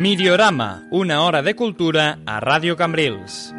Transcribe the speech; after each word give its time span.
Midiorama, 0.00 0.88
una 0.90 1.24
hora 1.24 1.42
de 1.42 1.54
cultura 1.54 2.20
a 2.24 2.40
Ràdio 2.40 2.74
Cambrils. 2.74 3.52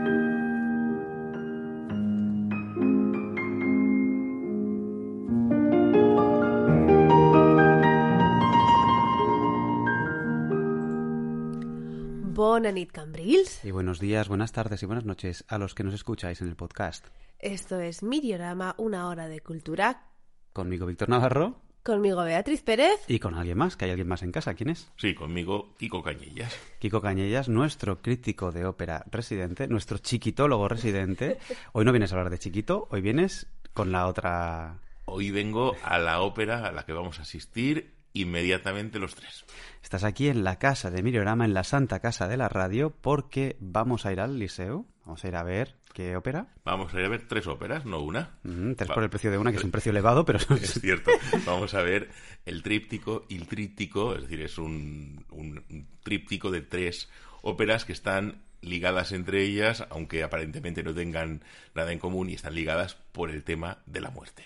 Bona 12.33 12.71
nit, 12.71 12.91
Cambrils. 12.91 13.63
Y 13.63 13.69
buenos 13.69 13.99
días, 13.99 14.27
buenas 14.27 14.51
tardes 14.51 14.81
y 14.81 14.87
buenas 14.87 15.05
noches 15.05 15.45
a 15.47 15.59
los 15.59 15.75
que 15.75 15.83
nos 15.83 15.93
escucháis 15.93 16.41
en 16.41 16.47
el 16.47 16.55
podcast. 16.55 17.05
Esto 17.37 17.79
es 17.79 18.01
Midiorama, 18.01 18.73
una 18.79 19.09
hora 19.09 19.27
de 19.27 19.41
cultura. 19.41 20.07
Conmigo 20.53 20.87
Víctor 20.87 21.09
Navarro 21.09 21.61
Conmigo 21.83 22.23
Beatriz 22.23 22.61
Pérez. 22.61 22.99
y 23.07 23.17
con 23.19 23.33
alguien 23.33 23.57
más, 23.57 23.75
que 23.75 23.85
hay 23.85 23.91
alguien 23.91 24.07
más 24.07 24.21
en 24.21 24.31
casa. 24.31 24.53
¿Quién 24.53 24.69
es? 24.69 24.91
Sí, 24.97 25.15
conmigo 25.15 25.73
Kiko 25.77 26.03
Cañillas. 26.03 26.55
Kiko 26.79 27.01
Cañellas, 27.01 27.49
nuestro 27.49 28.01
crítico 28.01 28.51
de 28.51 28.65
ópera 28.65 29.03
residente, 29.09 29.67
nuestro 29.67 29.97
chiquitólogo 29.97 30.67
residente. 30.67 31.39
Hoy 31.73 31.85
no 31.85 31.91
vienes 31.91 32.11
a 32.11 32.17
hablar 32.17 32.31
de 32.31 32.37
chiquito, 32.37 32.87
hoy 32.91 33.01
vienes 33.01 33.47
con 33.73 33.91
la 33.91 34.07
otra... 34.07 34.77
Hoy 35.05 35.31
vengo 35.31 35.75
a 35.83 35.97
la 35.97 36.21
ópera 36.21 36.67
a 36.67 36.71
la 36.71 36.85
que 36.85 36.93
vamos 36.93 37.19
a 37.19 37.23
asistir 37.23 37.95
inmediatamente 38.13 38.99
los 38.99 39.15
tres. 39.15 39.45
Estás 39.81 40.03
aquí 40.03 40.27
en 40.27 40.43
la 40.43 40.57
casa 40.57 40.91
de 40.91 41.01
Miriorama, 41.01 41.45
en 41.45 41.53
la 41.53 41.63
santa 41.63 41.99
casa 41.99 42.27
de 42.27 42.37
la 42.37 42.49
radio, 42.49 42.91
porque 42.91 43.57
vamos 43.59 44.05
a 44.05 44.11
ir 44.11 44.19
al 44.19 44.37
liceo, 44.37 44.85
vamos 45.05 45.23
a 45.23 45.27
ir 45.27 45.35
a 45.35 45.43
ver 45.43 45.80
qué 45.93 46.15
ópera. 46.15 46.47
Vamos 46.65 46.93
a 46.93 46.99
ir 46.99 47.05
a 47.05 47.09
ver 47.09 47.27
tres 47.27 47.47
óperas, 47.47 47.85
no 47.85 47.99
una. 47.99 48.37
Mm, 48.43 48.73
tres 48.73 48.89
Va- 48.89 48.93
por 48.95 49.03
el 49.03 49.09
precio 49.09 49.31
de 49.31 49.37
una, 49.37 49.51
que 49.51 49.57
es 49.57 49.63
un 49.63 49.71
precio 49.71 49.91
elevado, 49.91 50.25
pero... 50.25 50.39
Es 50.61 50.79
cierto. 50.81 51.11
Vamos 51.45 51.73
a 51.73 51.81
ver 51.81 52.09
el 52.45 52.63
tríptico 52.63 53.25
y 53.29 53.35
el 53.37 53.47
tríptico, 53.47 54.15
es 54.15 54.21
decir, 54.23 54.41
es 54.41 54.57
un, 54.57 55.25
un- 55.31 55.63
un 55.69 55.87
tríptico 56.03 56.51
de 56.51 56.61
tres 56.61 57.09
óperas 57.41 57.85
que 57.85 57.93
están 57.93 58.41
ligadas 58.61 59.11
entre 59.11 59.41
ellas, 59.43 59.85
aunque 59.89 60.21
aparentemente 60.23 60.83
no 60.83 60.93
tengan 60.93 61.43
nada 61.73 61.91
en 61.91 61.97
común 61.99 62.29
y 62.29 62.33
están 62.33 62.53
ligadas 62.53 62.95
por 63.11 63.31
el 63.31 63.43
tema 63.43 63.79
de 63.87 64.01
la 64.01 64.11
muerte. 64.11 64.43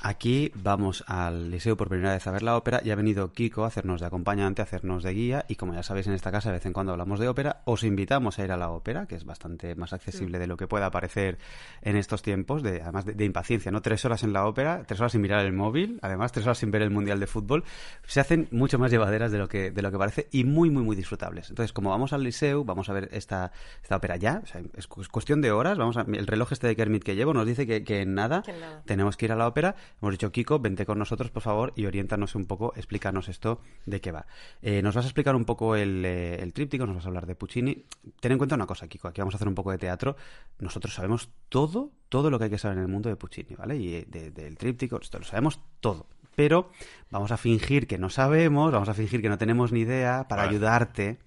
Aquí 0.00 0.52
vamos 0.54 1.02
al 1.08 1.50
liceo 1.50 1.76
por 1.76 1.88
primera 1.88 2.12
vez 2.12 2.24
a 2.26 2.30
ver 2.30 2.42
la 2.44 2.56
ópera 2.56 2.80
y 2.84 2.90
ha 2.90 2.94
venido 2.94 3.32
Kiko 3.32 3.64
a 3.64 3.66
hacernos 3.66 4.00
de 4.00 4.06
acompañante, 4.06 4.62
a 4.62 4.64
hacernos 4.64 5.02
de 5.02 5.12
guía 5.12 5.44
y 5.48 5.56
como 5.56 5.74
ya 5.74 5.82
sabéis 5.82 6.06
en 6.06 6.12
esta 6.12 6.30
casa 6.30 6.50
de 6.50 6.58
vez 6.58 6.66
en 6.66 6.72
cuando 6.72 6.92
hablamos 6.92 7.18
de 7.18 7.26
ópera, 7.28 7.62
os 7.64 7.82
invitamos 7.82 8.38
a 8.38 8.44
ir 8.44 8.52
a 8.52 8.56
la 8.56 8.70
ópera, 8.70 9.06
que 9.06 9.16
es 9.16 9.24
bastante 9.24 9.74
más 9.74 9.92
accesible 9.92 10.38
de 10.38 10.46
lo 10.46 10.56
que 10.56 10.68
pueda 10.68 10.90
parecer 10.92 11.38
en 11.82 11.96
estos 11.96 12.22
tiempos, 12.22 12.62
de, 12.62 12.80
además 12.80 13.06
de, 13.06 13.14
de 13.14 13.24
impaciencia, 13.24 13.72
¿no? 13.72 13.82
Tres 13.82 14.04
horas 14.04 14.22
en 14.22 14.32
la 14.32 14.46
ópera, 14.46 14.84
tres 14.86 15.00
horas 15.00 15.10
sin 15.12 15.20
mirar 15.20 15.44
el 15.44 15.52
móvil, 15.52 15.98
además 16.00 16.30
tres 16.30 16.46
horas 16.46 16.58
sin 16.58 16.70
ver 16.70 16.82
el 16.82 16.90
Mundial 16.90 17.18
de 17.18 17.26
Fútbol, 17.26 17.64
se 18.06 18.20
hacen 18.20 18.46
mucho 18.52 18.78
más 18.78 18.92
llevaderas 18.92 19.32
de 19.32 19.38
lo 19.38 19.48
que, 19.48 19.72
de 19.72 19.82
lo 19.82 19.90
que 19.90 19.98
parece 19.98 20.28
y 20.30 20.44
muy, 20.44 20.70
muy, 20.70 20.84
muy 20.84 20.94
disfrutables. 20.94 21.50
Entonces, 21.50 21.72
como 21.72 21.90
vamos 21.90 22.12
al 22.12 22.22
liceo, 22.22 22.64
vamos 22.64 22.88
a 22.88 22.92
ver 22.92 23.08
esta, 23.10 23.50
esta 23.82 23.96
ópera 23.96 24.16
ya, 24.16 24.42
o 24.44 24.46
sea, 24.46 24.62
es, 24.76 24.86
cu- 24.86 25.00
es 25.00 25.08
cuestión 25.08 25.40
de 25.42 25.50
horas, 25.50 25.76
vamos 25.76 25.96
a, 25.96 26.02
el 26.02 26.26
reloj 26.28 26.52
este 26.52 26.68
de 26.68 26.76
Kermit 26.76 27.02
que 27.02 27.16
llevo 27.16 27.34
nos 27.34 27.46
dice 27.46 27.66
que, 27.66 27.82
que 27.82 28.02
en 28.02 28.14
nada 28.14 28.42
Que 28.42 28.52
en 28.52 28.60
nada. 28.60 28.82
tenemos 28.86 29.16
que 29.16 29.24
ir 29.26 29.32
a 29.32 29.36
la 29.36 29.48
ópera. 29.48 29.74
Hemos 30.00 30.12
dicho, 30.12 30.30
Kiko, 30.32 30.58
vente 30.58 30.86
con 30.86 30.98
nosotros, 30.98 31.30
por 31.30 31.42
favor, 31.42 31.72
y 31.76 31.86
oriéntanos 31.86 32.34
un 32.34 32.46
poco, 32.46 32.72
explícanos 32.76 33.28
esto 33.28 33.60
de 33.86 34.00
qué 34.00 34.12
va. 34.12 34.26
Eh, 34.62 34.82
nos 34.82 34.94
vas 34.94 35.04
a 35.04 35.08
explicar 35.08 35.34
un 35.36 35.44
poco 35.44 35.74
el, 35.76 36.04
eh, 36.04 36.36
el 36.42 36.52
tríptico, 36.52 36.86
nos 36.86 36.96
vas 36.96 37.04
a 37.04 37.08
hablar 37.08 37.26
de 37.26 37.34
Puccini. 37.34 37.84
Ten 38.20 38.32
en 38.32 38.38
cuenta 38.38 38.54
una 38.54 38.66
cosa, 38.66 38.86
Kiko, 38.88 39.08
aquí 39.08 39.20
vamos 39.20 39.34
a 39.34 39.36
hacer 39.36 39.48
un 39.48 39.54
poco 39.54 39.70
de 39.70 39.78
teatro. 39.78 40.16
Nosotros 40.58 40.94
sabemos 40.94 41.30
todo, 41.48 41.90
todo 42.08 42.30
lo 42.30 42.38
que 42.38 42.44
hay 42.44 42.50
que 42.50 42.58
saber 42.58 42.78
en 42.78 42.84
el 42.84 42.88
mundo 42.88 43.08
de 43.08 43.16
Puccini, 43.16 43.54
¿vale? 43.56 43.76
Y 43.76 43.94
eh, 43.94 44.04
de- 44.08 44.30
del 44.30 44.56
tríptico, 44.56 44.98
esto 45.00 45.18
lo 45.18 45.24
sabemos 45.24 45.60
todo. 45.80 46.06
Pero 46.36 46.70
vamos 47.10 47.32
a 47.32 47.36
fingir 47.36 47.86
que 47.88 47.98
no 47.98 48.10
sabemos, 48.10 48.70
vamos 48.72 48.88
a 48.88 48.94
fingir 48.94 49.20
que 49.20 49.28
no 49.28 49.38
tenemos 49.38 49.72
ni 49.72 49.80
idea 49.80 50.26
para 50.28 50.42
Vale. 50.42 50.54
ayudarte. 50.56 51.18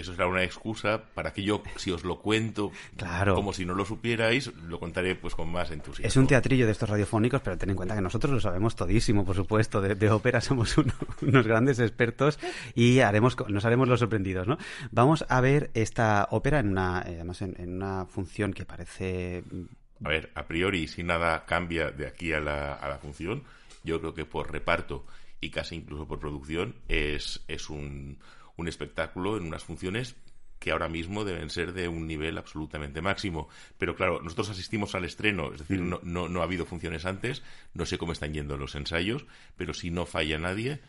Y 0.00 0.02
eso 0.02 0.12
será 0.14 0.26
una 0.28 0.42
excusa 0.42 1.02
para 1.12 1.30
que 1.34 1.42
yo, 1.42 1.62
si 1.76 1.90
os 1.90 2.04
lo 2.04 2.20
cuento 2.20 2.72
Claro. 2.96 3.34
como 3.34 3.52
si 3.52 3.66
no 3.66 3.74
lo 3.74 3.84
supierais, 3.84 4.50
lo 4.66 4.80
contaré 4.80 5.14
pues 5.14 5.34
con 5.34 5.52
más 5.52 5.70
entusiasmo. 5.70 6.08
Es 6.08 6.16
un 6.16 6.26
teatrillo 6.26 6.64
de 6.64 6.72
estos 6.72 6.88
radiofónicos, 6.88 7.42
pero 7.42 7.58
ten 7.58 7.68
en 7.68 7.76
cuenta 7.76 7.94
que 7.94 8.00
nosotros 8.00 8.32
lo 8.32 8.40
sabemos 8.40 8.74
todísimo, 8.76 9.26
por 9.26 9.36
supuesto. 9.36 9.82
De, 9.82 9.94
de 9.94 10.10
ópera 10.10 10.40
somos 10.40 10.78
uno- 10.78 10.94
unos 11.20 11.46
grandes 11.46 11.78
expertos 11.80 12.38
y 12.74 13.00
haremos, 13.00 13.36
nos 13.50 13.64
haremos 13.66 13.88
los 13.88 14.00
sorprendidos, 14.00 14.46
¿no? 14.48 14.56
Vamos 14.90 15.26
a 15.28 15.38
ver 15.42 15.70
esta 15.74 16.28
ópera 16.30 16.60
en 16.60 16.68
una, 16.68 17.02
eh, 17.06 17.16
además 17.16 17.42
en, 17.42 17.54
en 17.60 17.74
una 17.76 18.06
función 18.06 18.54
que 18.54 18.64
parece 18.64 19.44
A 20.02 20.08
ver, 20.08 20.30
a 20.34 20.46
priori, 20.46 20.88
si 20.88 21.02
nada 21.02 21.44
cambia 21.44 21.90
de 21.90 22.06
aquí 22.06 22.32
a 22.32 22.40
la, 22.40 22.72
a 22.72 22.88
la 22.88 22.96
función, 22.96 23.42
yo 23.84 24.00
creo 24.00 24.14
que 24.14 24.24
por 24.24 24.50
reparto 24.50 25.04
y 25.42 25.50
casi 25.50 25.74
incluso 25.76 26.08
por 26.08 26.18
producción 26.20 26.74
es, 26.88 27.42
es 27.48 27.68
un, 27.68 28.16
un 28.60 28.68
espectáculo 28.68 29.36
en 29.36 29.44
unas 29.44 29.64
funciones 29.64 30.16
que 30.60 30.72
ahora 30.72 30.88
mismo 30.88 31.24
deben 31.24 31.48
ser 31.48 31.72
de 31.72 31.88
un 31.88 32.06
nivel 32.06 32.36
absolutamente 32.36 33.00
máximo. 33.00 33.48
Pero 33.78 33.96
claro, 33.96 34.20
nosotros 34.22 34.50
asistimos 34.50 34.94
al 34.94 35.06
estreno, 35.06 35.52
es 35.52 35.60
decir, 35.60 35.80
no, 35.80 36.00
no, 36.02 36.28
no 36.28 36.40
ha 36.40 36.44
habido 36.44 36.66
funciones 36.66 37.06
antes, 37.06 37.42
no 37.72 37.86
sé 37.86 37.96
cómo 37.96 38.12
están 38.12 38.34
yendo 38.34 38.58
los 38.58 38.74
ensayos, 38.74 39.24
pero 39.56 39.72
si 39.72 39.90
no 39.90 40.04
falla 40.04 40.38
nadie 40.38 40.80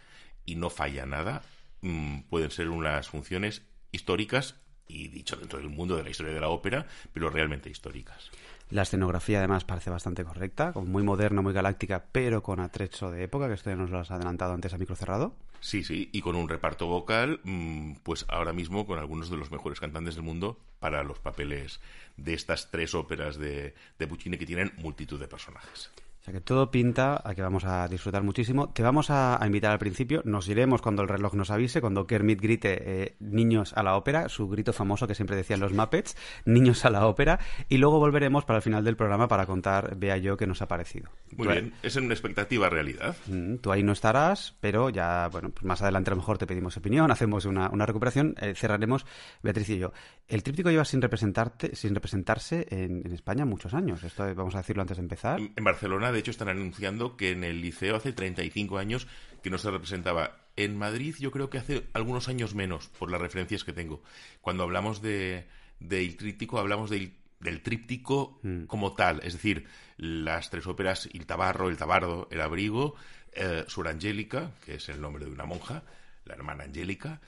y 0.46 0.56
no 0.56 0.70
falla 0.70 1.06
nada, 1.06 1.42
mm, 1.82 2.24
pueden 2.30 2.52
ser 2.52 2.68
unas 2.68 3.08
funciones 3.08 3.64
históricas 3.94 4.56
y 4.88 5.08
dicho 5.08 5.38
dentro 5.38 5.58
del 5.60 5.70
mundo 5.70 5.96
de 5.96 6.04
la 6.04 6.10
historia 6.10 6.34
de 6.34 6.42
la 6.42 6.50
ópera, 6.50 6.86
pero 7.14 7.30
realmente 7.30 7.70
históricas. 7.70 8.30
La 8.70 8.82
escenografía 8.82 9.40
además 9.40 9.64
parece 9.64 9.90
bastante 9.90 10.26
correcta, 10.26 10.74
muy 10.76 11.04
moderna, 11.04 11.42
muy 11.42 11.54
galáctica, 11.54 12.06
pero 12.12 12.44
con 12.44 12.60
atrecho 12.60 13.10
de 13.10 13.24
época, 13.24 13.48
que 13.48 13.54
esto 13.54 13.70
ya 13.70 13.76
nos 13.78 13.90
lo 13.90 14.00
has 14.00 14.12
adelantado 14.12 14.54
antes 14.54 14.74
a 14.74 14.78
micro 14.78 14.96
cerrado. 14.96 15.36
Sí, 15.62 15.84
sí, 15.84 16.10
y 16.12 16.22
con 16.22 16.36
un 16.36 16.50
reparto 16.50 16.88
vocal, 16.88 17.40
mm, 17.44 17.94
pues 18.04 18.26
ahora 18.28 18.52
mismo 18.52 18.88
con 18.88 18.98
algunos 18.98 19.30
de 19.30 19.38
los 19.38 19.52
mejores 19.52 19.80
cantantes 19.80 20.16
del 20.16 20.24
mundo 20.24 20.60
para 20.80 21.04
los 21.04 21.20
papeles 21.20 21.80
de 22.18 22.34
estas 22.34 22.72
tres 22.72 22.96
óperas 22.96 23.38
de, 23.38 23.76
de 24.00 24.08
Puccini 24.08 24.40
que 24.40 24.48
tienen 24.48 24.74
multitud 24.78 25.20
de 25.20 25.28
personajes. 25.28 25.92
O 26.22 26.24
sea 26.24 26.36
que 26.36 26.42
todo 26.42 26.70
pinta 26.70 27.20
a 27.24 27.34
que 27.34 27.42
vamos 27.42 27.66
a 27.66 27.88
disfrutar 27.88 28.22
muchísimo. 28.22 28.70
Te 28.72 28.84
vamos 28.84 29.10
a, 29.10 29.42
a 29.44 29.48
invitar 29.48 29.72
al 29.72 29.80
principio, 29.80 30.22
nos 30.24 30.48
iremos 30.50 30.80
cuando 30.80 31.02
el 31.02 31.08
reloj 31.08 31.34
nos 31.34 31.50
avise, 31.50 31.82
cuando 31.82 32.06
Kermit 32.06 32.40
grite 32.40 32.78
eh, 33.04 33.16
niños 33.20 33.74
a 33.76 33.82
la 33.82 33.96
ópera, 33.96 34.30
su 34.30 34.48
grito 34.48 34.72
famoso 34.72 35.08
que 35.08 35.16
siempre 35.16 35.36
decían 35.36 35.60
los 35.60 35.74
Muppets, 35.74 36.16
niños 36.46 36.86
a 36.86 36.92
la 36.92 37.08
ópera, 37.08 37.40
y 37.70 37.78
luego 37.78 37.98
volveremos 37.98 38.46
para 38.46 38.58
el 38.58 38.62
final 38.64 38.84
del 38.84 38.96
programa 38.96 39.28
para 39.28 39.48
contar, 39.48 39.96
vea 39.98 40.16
yo, 40.18 40.38
qué 40.38 40.46
nos 40.46 40.62
ha 40.62 40.68
parecido. 40.68 41.10
Muy 41.36 41.48
Tú- 41.48 41.54
bien, 41.54 41.74
es 41.82 41.96
una 41.96 42.14
expectativa 42.14 42.70
realidad. 42.70 43.16
Mm, 43.26 43.56
Tú 43.56 43.72
ahí 43.72 43.82
no 43.82 43.92
estarás, 43.94 44.56
pero 44.60 44.92
ya, 44.92 45.28
bueno, 45.32 45.50
pues 45.50 45.64
más 45.66 45.82
adelante 45.82 46.12
a 46.12 46.14
lo 46.14 46.18
mejor 46.18 46.38
te 46.38 46.46
pedimos 46.46 46.78
opinión, 46.78 47.10
hacemos 47.10 47.46
una, 47.46 47.68
una 47.72 47.88
recuperación, 47.88 48.36
eh, 48.40 48.54
cerraremos 48.56 49.08
Beatriz 49.42 49.70
y 49.70 49.80
yo. 49.80 49.92
El 50.28 50.44
tríptico 50.44 50.70
lleva 50.70 50.86
sin 50.86 51.02
representarte, 51.02 51.76
sin 51.76 51.96
representarse 51.96 52.68
en, 52.70 53.02
en 53.08 53.12
España 53.12 53.44
muchos 53.44 53.74
años. 53.74 54.04
Esto 54.04 54.28
eh, 54.28 54.36
vamos 54.36 54.54
a 54.54 54.60
decirlo 54.60 54.84
antes 54.84 54.98
de 54.98 55.02
empezar. 55.04 55.40
En 55.40 55.52
en 55.56 55.64
Barcelona, 55.64 56.11
de 56.12 56.20
hecho, 56.20 56.32
están 56.32 56.50
anunciando 56.50 57.18
que 57.18 57.32
en 57.32 57.44
el 57.44 57.62
liceo 57.62 57.96
hace 57.96 58.14
35 58.14 58.78
años 58.78 59.08
que 59.42 59.50
no 59.50 59.58
se 59.58 59.72
representaba. 59.72 60.38
En 60.56 60.78
Madrid 60.78 61.16
yo 61.20 61.32
creo 61.32 61.50
que 61.50 61.58
hace 61.58 61.88
algunos 61.94 62.28
años 62.28 62.56
menos, 62.56 62.88
por 63.00 63.10
las 63.12 63.22
referencias 63.22 63.64
que 63.64 63.74
tengo. 63.74 64.02
Cuando 64.42 64.64
hablamos 64.64 65.02
de, 65.02 65.48
del 65.80 66.16
tríptico, 66.18 66.60
hablamos 66.60 66.90
del, 66.90 67.14
del 67.40 67.62
tríptico 67.62 68.40
como 68.68 68.94
tal, 68.94 69.22
es 69.24 69.34
decir, 69.34 69.68
las 69.98 70.50
tres 70.50 70.68
óperas, 70.68 71.10
Il 71.14 71.26
Tabarro, 71.26 71.70
El 71.70 71.78
Tabardo, 71.78 72.28
El 72.32 72.42
Abrigo, 72.42 72.96
eh, 73.34 73.66
Sor 73.68 73.88
Angélica, 73.88 74.52
que 74.66 74.76
es 74.76 74.90
el 74.90 75.02
nombre 75.02 75.26
de 75.26 75.32
una 75.32 75.46
monja, 75.46 75.84
la 76.26 76.36
hermana 76.36 76.66
Angélica, 76.66 77.22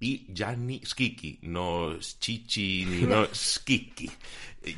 y 0.00 0.26
Gianni 0.32 0.80
Schicchi, 0.84 1.40
no 1.42 1.98
Chichi 1.98 2.84
ni 2.84 3.02
no 3.06 3.26
Schicchi. 3.26 4.10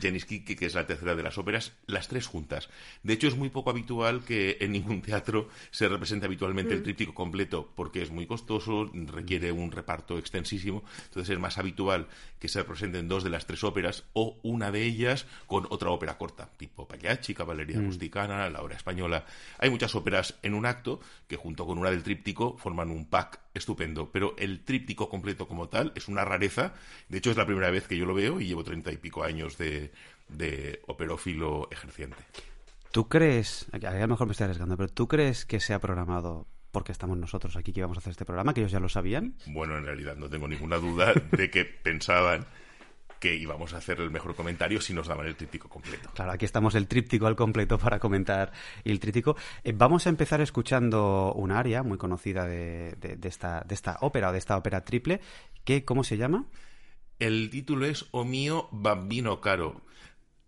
Janis 0.01 0.25
Kiki, 0.25 0.57
que 0.57 0.67
es 0.67 0.75
la 0.75 0.87
tercera 0.87 1.15
de 1.15 1.23
las 1.23 1.39
óperas, 1.39 1.73
las 1.87 2.09
tres 2.09 2.27
juntas. 2.27 2.69
De 3.03 3.15
hecho, 3.15 3.29
es 3.29 3.37
muy 3.37 3.49
poco 3.49 3.71
habitual 3.71 4.25
que 4.25 4.59
en 4.61 4.73
ningún 4.73 5.03
teatro 5.03 5.49
se 5.71 5.89
represente 5.89 6.27
habitualmente 6.27 6.75
el 6.75 6.83
tríptico 6.83 7.15
completo, 7.15 7.73
porque 7.75 8.03
es 8.03 8.11
muy 8.11 8.27
costoso, 8.27 8.91
requiere 8.93 9.53
un 9.53 9.73
reparto 9.73 10.19
extensísimo, 10.19 10.85
entonces 11.05 11.31
es 11.31 11.41
más 11.41 11.59
habitual 11.59 12.09
que 12.39 12.49
se 12.49 12.61
representen 12.61 13.09
dos 13.09 13.25
de 13.25 13.31
las 13.31 13.47
tres 13.47 13.65
óperas 13.65 14.05
o 14.13 14.39
una 14.43 14.71
de 14.71 14.85
ellas 14.85 15.27
con 15.47 15.67
otra 15.71 15.91
ópera 15.91 16.19
corta, 16.19 16.51
tipo 16.57 16.87
Pagliacci, 16.87 17.35
Caballería 17.35 17.81
Rusticana, 17.81 18.49
La 18.51 18.63
Hora 18.63 18.77
Española. 18.77 19.25
Hay 19.59 19.71
muchas 19.71 19.95
óperas 19.95 20.35
en 20.43 20.55
un 20.55 20.67
acto 20.67 21.01
que 21.27 21.37
junto 21.37 21.67
con 21.67 21.79
una 21.79 21.91
del 21.91 22.03
tríptico 22.03 22.57
forman 22.59 22.91
un 22.91 23.07
pack 23.07 23.41
estupendo, 23.55 24.11
pero 24.11 24.35
el 24.39 24.65
tríptico 24.65 25.09
completo 25.09 25.49
como 25.49 25.69
tal 25.69 25.93
es 25.95 26.09
una 26.09 26.25
rareza. 26.25 26.75
De 27.09 27.19
hecho, 27.19 27.31
es 27.31 27.37
la 27.37 27.47
primera 27.47 27.71
vez 27.71 27.87
que 27.87 27.97
yo 27.97 28.07
lo 28.07 28.15
veo 28.15 28.41
y 28.41 28.47
llevo 28.47 28.65
treinta 28.65 28.93
y 28.93 28.97
pico 28.97 29.25
años 29.25 29.59
de, 29.59 29.93
de 30.29 30.81
operófilo 30.87 31.69
ejerciente. 31.71 32.19
¿Tú 32.93 33.09
crees, 33.09 33.67
a 33.73 33.79
lo 33.79 34.09
mejor 34.09 34.27
me 34.27 34.33
estoy 34.33 34.45
arriesgando, 34.45 34.77
pero 34.77 34.89
¿tú 34.89 35.07
crees 35.07 35.47
que 35.47 35.61
se 35.61 35.75
ha 35.75 35.79
programado 35.79 36.49
porque 36.73 36.93
estamos 36.93 37.17
nosotros 37.19 37.57
aquí 37.57 37.73
que 37.73 37.81
íbamos 37.81 37.97
a 37.97 38.01
hacer 38.01 38.13
este 38.13 38.25
programa, 38.25 38.55
que 38.55 38.61
ellos 38.61 38.73
ya 38.73 38.81
lo 38.81 38.89
sabían? 38.89 39.35
Bueno, 39.47 39.77
en 39.77 39.85
realidad 39.85 40.17
no 40.17 40.29
tengo 40.29 40.49
ninguna 40.49 40.77
duda 40.79 41.13
de 41.33 41.51
que 41.51 41.65
pensaban 41.83 42.47
que 43.21 43.37
íbamos 43.37 43.75
a 43.75 43.77
hacer 43.77 44.01
el 44.01 44.11
mejor 44.11 44.35
comentario 44.35 44.81
si 44.81 44.95
nos 44.95 45.07
daban 45.07 45.27
el 45.27 45.37
tríptico 45.37 45.69
completo. 45.69 46.11
Claro, 46.15 46.33
aquí 46.33 46.47
estamos 46.47 46.75
el 46.75 46.89
tríptico 46.89 47.27
al 47.27 47.37
completo 47.37 47.79
para 47.79 47.99
comentar 48.01 48.51
el 48.83 48.99
tríptico. 48.99 49.37
Eh, 49.63 49.73
vamos 49.77 50.07
a 50.07 50.09
empezar 50.09 50.41
escuchando 50.41 51.35
un 51.35 51.53
aria 51.53 51.83
muy 51.83 51.99
conocida 51.99 52.47
de, 52.47 52.97
esta, 53.23 53.61
de 53.61 53.75
esta 53.75 53.99
ópera 54.01 54.31
o 54.31 54.33
de 54.33 54.39
esta 54.39 54.57
ópera 54.57 54.85
triple. 54.85 55.21
Que, 55.65 55.85
¿Cómo 55.85 56.03
se 56.03 56.17
llama? 56.17 56.47
El 57.19 57.51
título 57.51 57.85
es 57.85 58.07
O 58.11 58.25
mio 58.25 58.69
bambino 58.73 59.43
caro, 59.43 59.83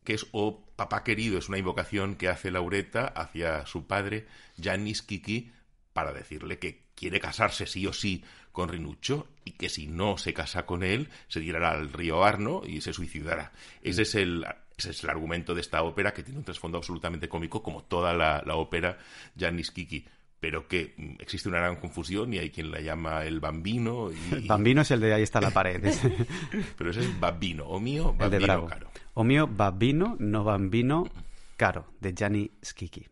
que 0.02 0.14
es 0.14 0.26
O 0.32 0.64
papá 0.74 1.04
querido, 1.04 1.38
es 1.38 1.50
una 1.50 1.58
invocación 1.58 2.16
que 2.16 2.30
hace 2.30 2.50
Laureta 2.50 3.06
hacia 3.06 3.66
su 3.66 3.86
padre, 3.86 4.26
Giannis 4.56 5.02
Kiki, 5.02 5.52
para 5.92 6.14
decirle 6.14 6.58
que 6.58 6.86
quiere 6.94 7.20
casarse 7.20 7.66
sí 7.66 7.86
o 7.86 7.92
sí 7.92 8.24
con 8.50 8.70
Rinuccio 8.70 9.26
y 9.44 9.52
que 9.52 9.68
si 9.68 9.86
no 9.86 10.16
se 10.18 10.32
casa 10.32 10.64
con 10.66 10.82
él 10.82 11.08
se 11.28 11.40
tirará 11.40 11.72
al 11.72 11.92
río 11.92 12.24
Arno 12.24 12.62
y 12.66 12.80
se 12.80 12.92
suicidará. 12.92 13.52
Ese 13.82 14.02
es 14.02 14.14
el, 14.14 14.44
ese 14.76 14.90
es 14.90 15.04
el 15.04 15.10
argumento 15.10 15.54
de 15.54 15.60
esta 15.60 15.82
ópera 15.82 16.12
que 16.12 16.22
tiene 16.22 16.38
un 16.38 16.44
trasfondo 16.44 16.78
absolutamente 16.78 17.28
cómico 17.28 17.62
como 17.62 17.84
toda 17.84 18.12
la, 18.14 18.42
ópera 18.56 18.98
Giannis 19.34 19.70
Kiki 19.70 20.04
pero 20.40 20.66
que 20.66 20.94
mm, 20.96 21.14
existe 21.20 21.48
una 21.48 21.58
gran 21.58 21.76
confusión 21.76 22.34
y 22.34 22.38
hay 22.38 22.50
quien 22.50 22.72
la 22.72 22.80
llama 22.80 23.24
el 23.24 23.38
bambino. 23.38 24.10
Y... 24.10 24.34
El 24.34 24.48
bambino 24.48 24.80
es 24.80 24.90
el 24.90 24.98
de 24.98 25.14
ahí 25.14 25.22
está 25.22 25.40
la 25.40 25.52
pared. 25.52 25.80
pero 26.76 26.90
ese 26.90 26.98
es 26.98 27.20
bambino, 27.20 27.64
o 27.64 27.78
mío, 27.78 28.12
bambino 28.18 28.66
caro. 28.66 28.90
O 29.14 29.22
mío, 29.22 29.46
bambino, 29.46 30.16
no 30.18 30.42
bambino 30.42 31.08
caro, 31.56 31.86
de 32.00 32.12
Gianni 32.12 32.50
Schicchi. 32.60 33.06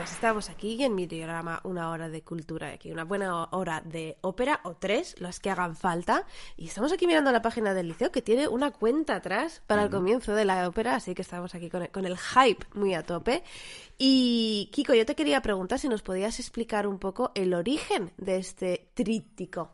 Pues 0.00 0.12
estamos 0.12 0.48
aquí 0.48 0.82
en 0.82 0.94
mi 0.94 1.06
diorama 1.06 1.60
Una 1.62 1.90
hora 1.90 2.08
de 2.08 2.22
cultura, 2.22 2.70
aquí 2.70 2.90
una 2.90 3.04
buena 3.04 3.44
hora 3.50 3.82
de 3.82 4.16
ópera 4.22 4.60
o 4.64 4.72
tres, 4.72 5.14
las 5.18 5.40
que 5.40 5.50
hagan 5.50 5.76
falta. 5.76 6.26
Y 6.56 6.68
estamos 6.68 6.90
aquí 6.90 7.06
mirando 7.06 7.30
la 7.30 7.42
página 7.42 7.74
del 7.74 7.88
liceo 7.88 8.10
que 8.10 8.22
tiene 8.22 8.48
una 8.48 8.70
cuenta 8.70 9.16
atrás 9.16 9.62
para 9.66 9.82
el 9.82 9.90
comienzo 9.90 10.32
de 10.32 10.46
la 10.46 10.66
ópera, 10.66 10.94
así 10.94 11.14
que 11.14 11.20
estamos 11.20 11.54
aquí 11.54 11.68
con 11.68 11.82
el, 11.82 11.90
con 11.90 12.06
el 12.06 12.16
hype 12.16 12.64
muy 12.72 12.94
a 12.94 13.02
tope. 13.02 13.42
Y 13.98 14.70
Kiko, 14.72 14.94
yo 14.94 15.04
te 15.04 15.14
quería 15.14 15.42
preguntar 15.42 15.78
si 15.78 15.86
nos 15.86 16.00
podías 16.00 16.40
explicar 16.40 16.86
un 16.86 16.98
poco 16.98 17.30
el 17.34 17.52
origen 17.52 18.10
de 18.16 18.38
este 18.38 18.88
tríptico. 18.94 19.70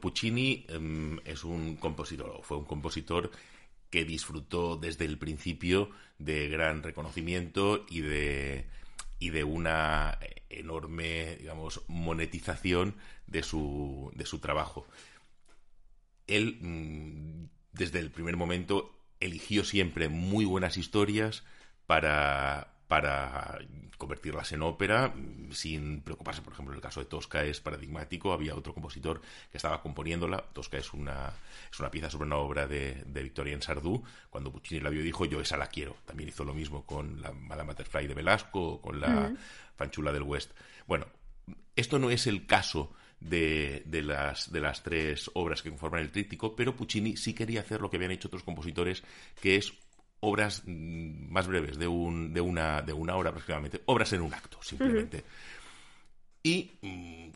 Puccini 0.00 0.64
em, 0.70 1.18
es 1.26 1.44
un 1.44 1.76
compositor, 1.76 2.40
fue 2.42 2.56
un 2.56 2.64
compositor 2.64 3.30
que 3.90 4.04
disfrutó 4.04 4.76
desde 4.76 5.04
el 5.04 5.18
principio 5.18 5.90
de 6.18 6.48
gran 6.48 6.82
reconocimiento 6.82 7.84
y 7.88 8.00
de, 8.00 8.66
y 9.18 9.30
de 9.30 9.44
una 9.44 10.18
enorme, 10.48 11.36
digamos, 11.36 11.82
monetización 11.88 12.94
de 13.26 13.42
su, 13.42 14.12
de 14.14 14.26
su 14.26 14.38
trabajo. 14.38 14.86
Él, 16.26 16.58
mm, 16.60 17.48
desde 17.72 17.98
el 17.98 18.10
primer 18.10 18.36
momento, 18.36 18.96
eligió 19.18 19.64
siempre 19.64 20.08
muy 20.08 20.44
buenas 20.44 20.76
historias 20.76 21.44
para, 21.86 22.72
para 22.90 23.56
convertirlas 23.98 24.50
en 24.50 24.62
ópera 24.62 25.14
sin 25.52 26.00
preocuparse. 26.00 26.42
Por 26.42 26.54
ejemplo, 26.54 26.74
en 26.74 26.78
el 26.78 26.82
caso 26.82 26.98
de 26.98 27.06
Tosca 27.06 27.44
es 27.44 27.60
paradigmático. 27.60 28.32
Había 28.32 28.56
otro 28.56 28.74
compositor 28.74 29.20
que 29.48 29.58
estaba 29.58 29.80
componiéndola. 29.80 30.44
Tosca 30.52 30.76
es 30.76 30.92
una, 30.92 31.32
es 31.70 31.78
una 31.78 31.88
pieza 31.88 32.10
sobre 32.10 32.26
una 32.26 32.38
obra 32.38 32.66
de, 32.66 33.04
de 33.06 33.22
Victorien 33.22 33.62
Sardou. 33.62 34.02
Cuando 34.28 34.50
Puccini 34.50 34.80
la 34.80 34.90
vio 34.90 35.04
dijo, 35.04 35.24
yo 35.24 35.40
esa 35.40 35.56
la 35.56 35.68
quiero. 35.68 35.98
También 36.04 36.30
hizo 36.30 36.42
lo 36.42 36.52
mismo 36.52 36.84
con 36.84 37.22
la 37.22 37.30
Madame 37.30 37.68
Butterfly 37.68 38.08
de 38.08 38.14
Velasco, 38.14 38.80
con 38.80 39.00
la 39.00 39.32
Fanchula 39.76 40.10
del 40.10 40.24
West. 40.24 40.50
Bueno, 40.88 41.06
esto 41.76 42.00
no 42.00 42.10
es 42.10 42.26
el 42.26 42.44
caso 42.44 42.92
de, 43.20 43.84
de, 43.86 44.02
las, 44.02 44.50
de 44.50 44.60
las 44.60 44.82
tres 44.82 45.30
obras 45.34 45.62
que 45.62 45.70
conforman 45.70 46.00
el 46.00 46.10
tríptico, 46.10 46.56
pero 46.56 46.74
Puccini 46.74 47.16
sí 47.16 47.34
quería 47.34 47.60
hacer 47.60 47.80
lo 47.80 47.88
que 47.88 47.98
habían 47.98 48.10
hecho 48.10 48.26
otros 48.26 48.42
compositores, 48.42 49.04
que 49.40 49.54
es 49.54 49.74
obras 50.20 50.62
mm, 50.66 51.30
más 51.30 51.46
breves, 51.46 51.78
de, 51.78 51.88
un, 51.88 52.32
de, 52.32 52.40
una, 52.40 52.82
de 52.82 52.92
una 52.92 53.16
hora 53.16 53.30
aproximadamente, 53.30 53.82
obras 53.86 54.12
en 54.12 54.22
un 54.22 54.34
acto, 54.34 54.58
simplemente. 54.62 55.24
Y 56.42 56.70
mm, 56.82 57.28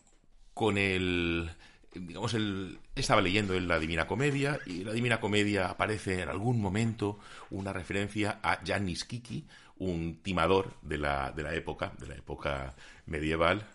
con 0.54 0.78
el 0.78 1.50
digamos, 1.94 2.34
el, 2.34 2.78
estaba 2.94 3.20
leyendo 3.20 3.54
en 3.54 3.68
la 3.68 3.78
Divina 3.78 4.06
Comedia 4.06 4.58
y 4.66 4.80
en 4.80 4.86
la 4.86 4.92
Divina 4.92 5.20
Comedia 5.20 5.68
aparece 5.68 6.22
en 6.22 6.28
algún 6.28 6.60
momento 6.60 7.18
una 7.50 7.72
referencia 7.72 8.40
a 8.42 8.62
Giannis 8.62 9.04
Kiki, 9.04 9.46
un 9.78 10.20
timador 10.22 10.74
de 10.82 10.98
la, 10.98 11.32
de 11.32 11.42
la 11.42 11.54
época, 11.54 11.92
de 11.98 12.06
la 12.06 12.14
época 12.14 12.74
medieval, 13.06 13.66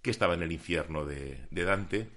que 0.00 0.10
estaba 0.10 0.34
en 0.34 0.42
el 0.42 0.52
infierno 0.52 1.04
de, 1.04 1.46
de 1.50 1.64
Dante. 1.64 2.08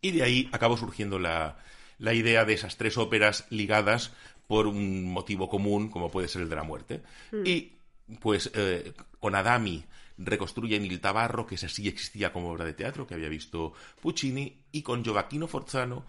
Y 0.00 0.12
de 0.12 0.22
ahí 0.22 0.48
acabó 0.52 0.76
surgiendo 0.76 1.18
la, 1.18 1.58
la 1.98 2.14
idea 2.14 2.44
de 2.44 2.54
esas 2.54 2.76
tres 2.76 2.96
óperas 2.98 3.46
ligadas 3.50 4.12
por 4.46 4.66
un 4.66 5.04
motivo 5.04 5.48
común, 5.48 5.88
como 5.88 6.10
puede 6.10 6.28
ser 6.28 6.42
el 6.42 6.48
de 6.48 6.56
la 6.56 6.62
muerte. 6.62 7.02
Y 7.44 7.72
pues 8.20 8.50
eh, 8.54 8.92
con 9.18 9.34
Adami 9.34 9.84
reconstruyen 10.18 10.84
Il 10.84 11.00
Tabarro, 11.00 11.46
que 11.46 11.56
esa 11.56 11.68
sí 11.68 11.88
existía 11.88 12.32
como 12.32 12.50
obra 12.50 12.64
de 12.64 12.74
teatro, 12.74 13.06
que 13.06 13.14
había 13.14 13.28
visto 13.28 13.72
Puccini, 14.00 14.64
y 14.72 14.82
con 14.82 15.04
Gioacchino 15.04 15.46
Forzano, 15.46 16.06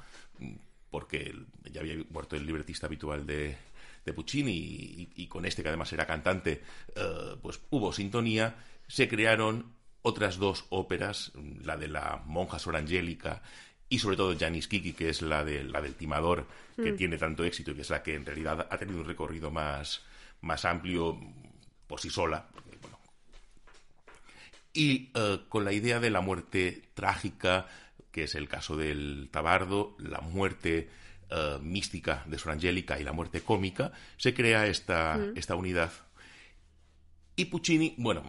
porque 0.90 1.36
ya 1.72 1.82
había 1.82 1.96
muerto 2.10 2.36
el 2.36 2.46
libretista 2.46 2.88
habitual 2.88 3.26
de, 3.26 3.58
de 4.06 4.14
Puccini, 4.14 4.52
y, 4.52 5.10
y, 5.16 5.28
con 5.28 5.46
este 5.46 5.62
que 5.62 5.70
además 5.70 5.92
era 5.92 6.06
cantante, 6.06 6.62
eh, 6.96 7.36
pues 7.42 7.60
hubo 7.72 7.92
sintonía, 7.92 8.56
se 8.88 9.08
crearon 9.08 9.74
otras 10.04 10.38
dos 10.38 10.66
óperas, 10.70 11.34
la 11.64 11.76
de 11.76 11.90
la 11.90 12.22
monja 12.26 12.60
Sor 12.60 12.78
Angélica 12.78 13.42
y 13.90 14.00
sobre 14.00 14.18
todo 14.18 14.38
Janis 14.38 14.68
Kiki, 14.68 14.94
que 14.94 15.10
es 15.10 15.22
la, 15.22 15.44
de, 15.44 15.64
la 15.64 15.82
del 15.82 15.96
timador, 15.96 16.46
que 16.76 16.92
tiene 16.94 17.18
tanto 17.18 17.44
éxito 17.44 17.72
y 17.72 17.76
que 17.76 17.82
es 17.82 17.90
la 17.90 18.04
que 18.04 18.16
en 18.16 18.26
realidad 18.26 18.68
ha 18.70 18.78
tenido 18.78 19.00
un 19.00 19.08
recorrido 19.08 19.50
más, 19.50 20.04
más 20.42 20.66
amplio 20.66 21.18
por 21.88 22.00
sí 22.00 22.10
sola. 22.10 22.48
Bueno. 22.82 23.00
Y 24.74 25.10
eh, 25.16 25.40
con 25.50 25.66
la 25.66 25.72
idea 25.72 26.00
de 26.00 26.10
la 26.10 26.22
muerte 26.22 26.84
trágica, 26.94 27.68
que 28.12 28.24
es 28.24 28.36
el 28.36 28.48
caso 28.48 28.78
del 28.78 29.30
tabardo, 29.32 29.96
la 30.00 30.20
muerte 30.20 30.90
eh, 31.30 31.58
mística 31.62 32.24
de 32.28 32.38
Sor 32.38 32.52
Angélica 32.52 33.00
y 33.00 33.04
la 33.04 33.14
muerte 33.14 33.42
cómica, 33.42 33.92
se 34.18 34.34
crea 34.34 34.68
esta, 34.68 35.20
esta 35.36 35.56
unidad 35.56 35.92
y 37.40 37.46
Puccini, 37.46 37.94
bueno, 37.98 38.24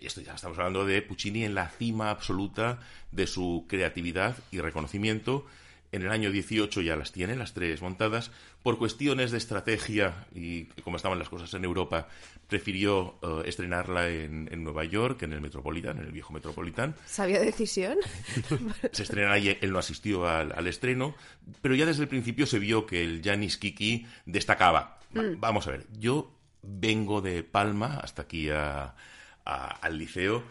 esto 0.00 0.20
ya 0.22 0.34
estamos 0.34 0.58
hablando 0.58 0.84
de 0.84 1.00
Puccini 1.02 1.44
en 1.44 1.54
la 1.54 1.68
cima 1.68 2.10
absoluta 2.10 2.80
de 3.12 3.28
su 3.28 3.64
creatividad 3.68 4.36
y 4.50 4.60
reconocimiento. 4.60 5.46
En 5.92 6.02
el 6.02 6.10
año 6.10 6.32
18 6.32 6.80
ya 6.80 6.96
las 6.96 7.12
tiene, 7.12 7.36
las 7.36 7.54
tres 7.54 7.80
montadas. 7.80 8.32
Por 8.64 8.76
cuestiones 8.76 9.30
de 9.30 9.38
estrategia 9.38 10.26
y 10.34 10.64
como 10.82 10.96
estaban 10.96 11.20
las 11.20 11.28
cosas 11.28 11.54
en 11.54 11.64
Europa, 11.64 12.08
prefirió 12.48 13.18
uh, 13.22 13.42
estrenarla 13.44 14.08
en, 14.08 14.48
en, 14.50 14.64
Nueva 14.64 14.84
York, 14.84 15.22
en 15.22 15.32
el 15.32 15.40
Metropolitan, 15.40 15.98
en 15.98 16.06
el 16.06 16.12
viejo 16.12 16.32
Metropolitan. 16.32 16.96
¿Sabía 17.06 17.38
decisión? 17.38 17.98
se 18.90 19.04
estrena 19.04 19.30
ahí, 19.30 19.56
él 19.60 19.70
no 19.70 19.78
asistió 19.78 20.26
al, 20.28 20.50
al, 20.56 20.66
estreno, 20.66 21.14
pero 21.62 21.76
ya 21.76 21.86
desde 21.86 22.02
el 22.02 22.08
principio 22.08 22.46
se 22.46 22.58
vio 22.58 22.84
que 22.84 23.04
el 23.04 23.22
Janis 23.22 23.58
Kiki 23.58 24.06
destacaba. 24.26 24.98
Mm. 25.12 25.38
Vamos 25.38 25.68
a 25.68 25.70
ver, 25.70 25.86
yo 25.98 26.39
vengo 26.62 27.20
de 27.20 27.42
Palma 27.42 27.98
hasta 28.02 28.22
aquí 28.22 28.48
al 28.50 29.98
liceo, 29.98 30.44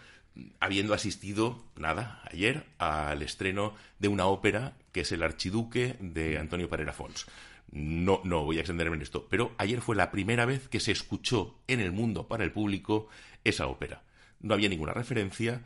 habiendo 0.59 0.93
asistido, 0.93 1.63
nada, 1.75 2.21
ayer 2.31 2.65
al 2.77 3.21
estreno 3.21 3.75
de 3.99 4.07
una 4.07 4.25
ópera 4.25 4.75
que 4.91 5.01
es 5.01 5.11
El 5.11 5.23
Archiduque 5.23 5.95
de 5.99 6.37
Antonio 6.37 6.69
Parera 6.69 6.93
Fons. 6.93 7.25
No, 7.71 8.21
no 8.23 8.45
voy 8.45 8.57
a 8.57 8.61
extenderme 8.61 8.95
en 8.95 9.03
esto, 9.03 9.27
pero 9.29 9.53
ayer 9.57 9.81
fue 9.81 9.95
la 9.95 10.09
primera 10.09 10.45
vez 10.45 10.67
que 10.69 10.79
se 10.79 10.91
escuchó 10.91 11.59
en 11.67 11.79
el 11.79 11.91
mundo 11.91 12.27
para 12.27 12.43
el 12.43 12.51
público 12.51 13.09
esa 13.43 13.67
ópera. 13.67 14.03
No 14.39 14.53
había 14.53 14.69
ninguna 14.69 14.93
referencia. 14.93 15.61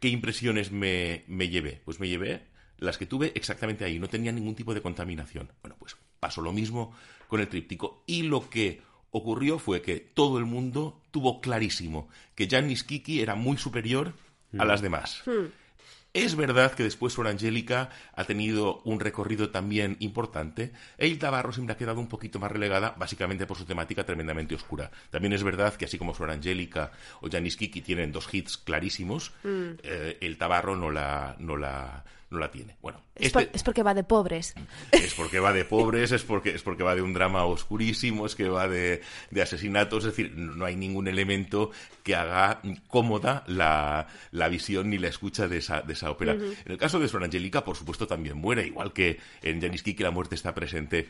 ¿Qué 0.00 0.08
impresiones 0.08 0.72
me, 0.72 1.24
me 1.26 1.48
llevé? 1.48 1.80
Pues 1.84 2.00
me 2.00 2.08
llevé 2.08 2.42
las 2.78 2.98
que 2.98 3.06
tuve 3.06 3.32
exactamente 3.34 3.84
ahí. 3.84 3.98
No 3.98 4.08
tenía 4.08 4.32
ningún 4.32 4.54
tipo 4.54 4.74
de 4.74 4.82
contaminación. 4.82 5.50
Bueno, 5.62 5.76
pues 5.78 5.96
pasó 6.20 6.42
lo 6.42 6.52
mismo 6.52 6.94
con 7.28 7.40
el 7.40 7.48
tríptico. 7.48 8.02
Y 8.06 8.22
lo 8.22 8.50
que 8.50 8.82
ocurrió 9.10 9.58
fue 9.58 9.82
que 9.82 9.98
todo 10.00 10.38
el 10.38 10.44
mundo 10.44 11.00
tuvo 11.10 11.40
clarísimo 11.40 12.08
que 12.34 12.48
Janis 12.48 12.84
Kiki 12.84 13.20
era 13.20 13.34
muy 13.34 13.56
superior 13.56 14.12
a 14.58 14.64
las 14.64 14.80
demás. 14.82 15.22
Hmm. 15.26 15.46
Es 16.14 16.36
verdad 16.36 16.72
que 16.72 16.82
después 16.82 17.12
Sor 17.12 17.28
Angélica 17.28 17.90
ha 18.14 18.24
tenido 18.24 18.80
un 18.84 18.98
recorrido 18.98 19.50
también 19.50 19.96
importante. 20.00 20.72
El 20.96 21.18
Tabarro 21.18 21.52
siempre 21.52 21.74
ha 21.74 21.76
quedado 21.76 22.00
un 22.00 22.08
poquito 22.08 22.38
más 22.38 22.50
relegada, 22.50 22.94
básicamente 22.98 23.46
por 23.46 23.58
su 23.58 23.66
temática 23.66 24.04
tremendamente 24.04 24.54
oscura. 24.54 24.90
También 25.10 25.34
es 25.34 25.44
verdad 25.44 25.74
que 25.74 25.84
así 25.84 25.98
como 25.98 26.14
Sor 26.14 26.30
Angélica 26.30 26.92
o 27.20 27.28
Janis 27.30 27.56
Kiki 27.56 27.82
tienen 27.82 28.10
dos 28.10 28.32
hits 28.32 28.56
clarísimos, 28.56 29.32
Mm. 29.44 29.78
eh, 29.82 30.16
el 30.22 30.38
Tabarro 30.38 30.74
no 30.76 30.90
la, 30.90 31.36
no 31.38 31.56
la, 31.58 32.04
no 32.30 32.38
la 32.38 32.50
tiene. 32.50 32.76
Bueno, 32.82 33.02
Es, 33.14 33.26
este- 33.26 33.46
por- 33.46 33.56
es 33.56 33.62
porque 33.62 33.82
va 33.82 33.94
de 33.94 34.04
pobres. 34.04 34.54
es 34.92 35.14
porque 35.14 35.40
va 35.40 35.52
de 35.52 35.64
pobres, 35.64 36.12
es 36.12 36.22
porque, 36.22 36.50
es 36.54 36.62
porque 36.62 36.82
va 36.82 36.94
de 36.94 37.02
un 37.02 37.14
drama 37.14 37.44
oscurísimo, 37.44 38.26
es 38.26 38.34
que 38.34 38.48
va 38.48 38.68
de, 38.68 39.00
de 39.30 39.42
asesinatos, 39.42 40.04
es 40.04 40.10
decir, 40.16 40.32
no 40.36 40.64
hay 40.64 40.76
ningún 40.76 41.08
elemento 41.08 41.70
que 42.02 42.14
haga 42.14 42.60
cómoda 42.88 43.44
la, 43.46 44.06
la 44.30 44.48
visión 44.48 44.90
ni 44.90 44.98
la 44.98 45.08
escucha 45.08 45.48
de 45.48 45.58
esa, 45.58 45.80
de 45.82 45.92
esa 45.94 46.10
ópera. 46.10 46.32
En 46.32 46.54
el 46.72 46.78
caso 46.78 46.98
de 46.98 47.08
Sor 47.08 47.24
Angélica, 47.24 47.64
por 47.64 47.76
supuesto, 47.76 48.06
también 48.06 48.36
muere, 48.36 48.66
igual 48.66 48.92
que 48.92 49.18
en 49.42 49.60
Janis 49.60 49.82
Kiki 49.82 50.02
la 50.02 50.10
muerte 50.10 50.34
está 50.34 50.54
presente. 50.54 51.08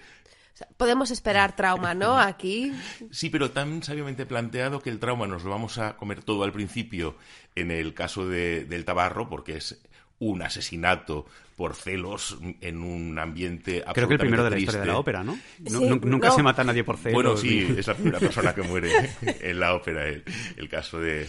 Podemos 0.77 1.13
esperar 1.13 1.55
trauma, 1.55 1.95
¿no? 1.95 2.19
Aquí. 2.19 2.73
Sí, 3.13 3.31
pero 3.31 3.53
tan 3.53 3.83
sabiamente 3.85 4.27
planteado 4.27 4.81
que 4.81 4.91
el 4.91 4.99
trauma 4.99 5.27
nos 5.29 5.45
lo 5.45 5.51
vamos 5.51 5.79
a 5.79 5.97
comer 5.97 6.23
todo 6.25 6.43
al 6.43 6.53
principio 6.53 7.17
en 7.55 7.71
el 7.71 7.95
caso 7.95 8.27
de, 8.29 8.65
del 8.65 8.85
tabarro, 8.85 9.29
porque 9.29 9.57
es 9.57 9.81
un 10.21 10.43
asesinato 10.43 11.27
por 11.57 11.75
celos 11.75 12.39
en 12.61 12.83
un 12.83 13.19
ambiente 13.19 13.85
Creo 13.95 14.07
que 14.07 14.15
el 14.15 14.21
primero 14.21 14.45
de 14.45 14.51
la 14.51 14.57
absolutamente 14.57 14.61
historia 14.61 14.81
de 14.81 14.87
la 14.87 14.99
ópera, 14.99 15.25
¿no? 15.25 15.35
Sí, 15.35 15.89
nunca 16.05 16.29
no. 16.29 16.35
se 16.35 16.43
mata 16.43 16.63
a 16.63 16.65
nadie 16.65 16.85
por 16.85 16.97
celos. 16.99 17.15
Bueno, 17.15 17.37
sí, 17.37 17.67
ni- 17.69 17.79
es 17.81 17.87
la 17.87 17.95
primera 17.95 18.19
persona 18.21 18.55
que 18.55 18.63
muere 18.63 18.91
en 19.41 19.59
la 19.59 19.75
ópera, 19.75 20.07
el, 20.07 20.23
el 20.57 20.69
caso 20.69 21.01
de, 21.01 21.27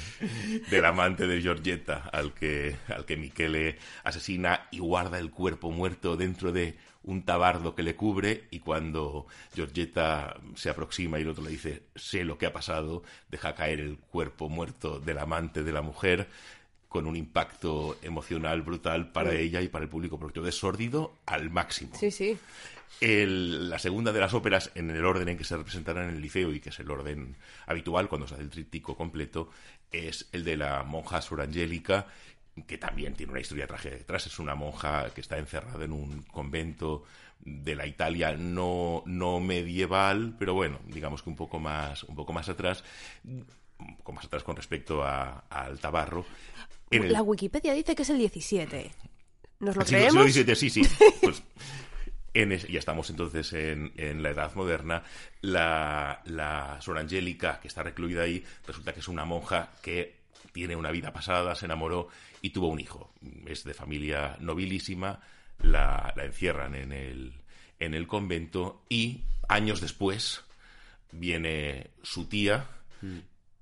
del 0.69 0.85
amante 0.85 1.25
de 1.25 1.41
Giorgetta, 1.41 2.09
al 2.13 2.33
que, 2.33 2.75
al 2.89 3.05
que 3.05 3.17
Michele 3.17 3.77
asesina 4.03 4.67
y 4.71 4.79
guarda 4.79 5.17
el 5.17 5.31
cuerpo 5.31 5.71
muerto 5.71 6.15
dentro 6.15 6.51
de 6.51 6.77
un 7.01 7.23
tabardo 7.23 7.73
que 7.73 7.81
le 7.81 7.95
cubre 7.95 8.43
y 8.51 8.59
cuando 8.59 9.25
Giorgetta 9.55 10.35
se 10.55 10.69
aproxima 10.69 11.17
y 11.17 11.23
el 11.23 11.29
otro 11.29 11.43
le 11.43 11.51
dice, 11.51 11.83
sé 11.95 12.23
lo 12.23 12.37
que 12.37 12.45
ha 12.45 12.53
pasado, 12.53 13.01
deja 13.31 13.55
caer 13.55 13.79
el 13.79 13.97
cuerpo 13.97 14.47
muerto 14.49 14.99
del 14.99 15.17
amante 15.17 15.63
de 15.63 15.71
la 15.71 15.81
mujer 15.81 16.27
con 16.89 17.05
un 17.05 17.15
impacto 17.15 17.97
emocional 18.01 18.63
brutal 18.63 19.11
para 19.11 19.33
ella 19.35 19.61
y 19.61 19.67
para 19.69 19.83
el 19.83 19.89
público, 19.89 20.19
porque 20.19 20.33
todo 20.33 20.47
es 20.47 20.55
sórdido 20.55 21.13
al 21.27 21.49
máximo. 21.51 21.95
Sí, 21.95 22.09
sí. 22.11 22.37
El- 22.99 23.69
la 23.69 23.79
segunda 23.79 24.11
de 24.11 24.19
las 24.19 24.33
óperas, 24.33 24.71
en 24.75 24.89
el 24.89 25.05
orden 25.05 25.29
en 25.29 25.37
que 25.37 25.43
se 25.43 25.55
representarán 25.55 26.09
en 26.09 26.15
el 26.15 26.21
liceo 26.21 26.51
y 26.51 26.59
que 26.59 26.69
es 26.69 26.79
el 26.79 26.89
orden 26.91 27.35
habitual 27.67 28.09
cuando 28.09 28.27
se 28.27 28.33
hace 28.33 28.43
el 28.43 28.49
tríptico 28.49 28.97
completo, 28.97 29.51
es 29.91 30.27
el 30.31 30.43
de 30.43 30.57
la 30.57 30.83
monja 30.83 31.21
Sor 31.21 31.41
Angélica, 31.41 32.07
que 32.67 32.77
también 32.77 33.13
tiene 33.13 33.31
una 33.31 33.39
historia 33.41 33.67
trágica 33.67 33.95
detrás. 33.95 34.25
Es 34.25 34.39
una 34.39 34.55
monja 34.55 35.11
que 35.13 35.21
está 35.21 35.37
encerrada 35.37 35.85
en 35.85 35.93
un 35.93 36.23
convento 36.23 37.05
de 37.39 37.73
la 37.75 37.85
Italia 37.87 38.35
no, 38.35 39.01
no 39.05 39.39
medieval, 39.39 40.35
pero 40.37 40.55
bueno, 40.55 40.79
digamos 40.87 41.21
que 41.23 41.29
un 41.29 41.37
poco 41.37 41.57
más, 41.59 42.03
un 42.03 42.15
poco 42.15 42.33
más 42.33 42.49
atrás, 42.49 42.83
un 43.23 43.95
poco 43.97 44.11
más 44.11 44.25
atrás 44.25 44.43
con 44.43 44.57
respecto 44.57 45.03
a, 45.03 45.45
al 45.49 45.79
Tabarro. 45.79 46.25
El- 46.91 47.11
La 47.13 47.21
Wikipedia 47.21 47.73
dice 47.73 47.95
que 47.95 48.01
es 48.03 48.09
el 48.09 48.17
17. 48.17 48.91
¿Nos 49.59 49.75
lo 49.75 49.81
el 49.81 49.87
siglo- 49.87 49.99
creemos? 50.07 50.33
siglo 50.33 50.55
XVII, 50.55 50.55
sí, 50.55 50.69
sí. 50.69 50.81
Pues, 51.21 51.43
en 52.33 52.51
es- 52.51 52.67
ya 52.67 52.79
estamos 52.79 53.09
entonces 53.09 53.51
en, 53.53 53.91
en 53.97 54.23
la 54.23 54.29
Edad 54.29 54.53
Moderna. 54.55 55.03
La, 55.41 56.21
la 56.25 56.79
Sor 56.81 56.97
Angélica, 56.97 57.59
que 57.59 57.67
está 57.67 57.83
recluida 57.83 58.23
ahí, 58.23 58.43
resulta 58.65 58.93
que 58.93 58.99
es 59.01 59.07
una 59.07 59.25
monja 59.25 59.71
que 59.81 60.19
tiene 60.51 60.75
una 60.75 60.91
vida 60.91 61.11
pasada, 61.13 61.55
se 61.55 61.65
enamoró 61.65 62.07
y 62.41 62.49
tuvo 62.51 62.67
un 62.69 62.79
hijo. 62.79 63.13
Es 63.45 63.63
de 63.63 63.73
familia 63.73 64.37
nobilísima, 64.39 65.19
la, 65.59 66.13
la 66.15 66.25
encierran 66.25 66.73
en 66.75 66.91
el, 66.93 67.33
en 67.79 67.93
el 67.93 68.07
convento 68.07 68.83
y 68.89 69.23
años 69.47 69.81
después 69.81 70.41
viene 71.11 71.91
su 72.03 72.25
tía 72.27 72.67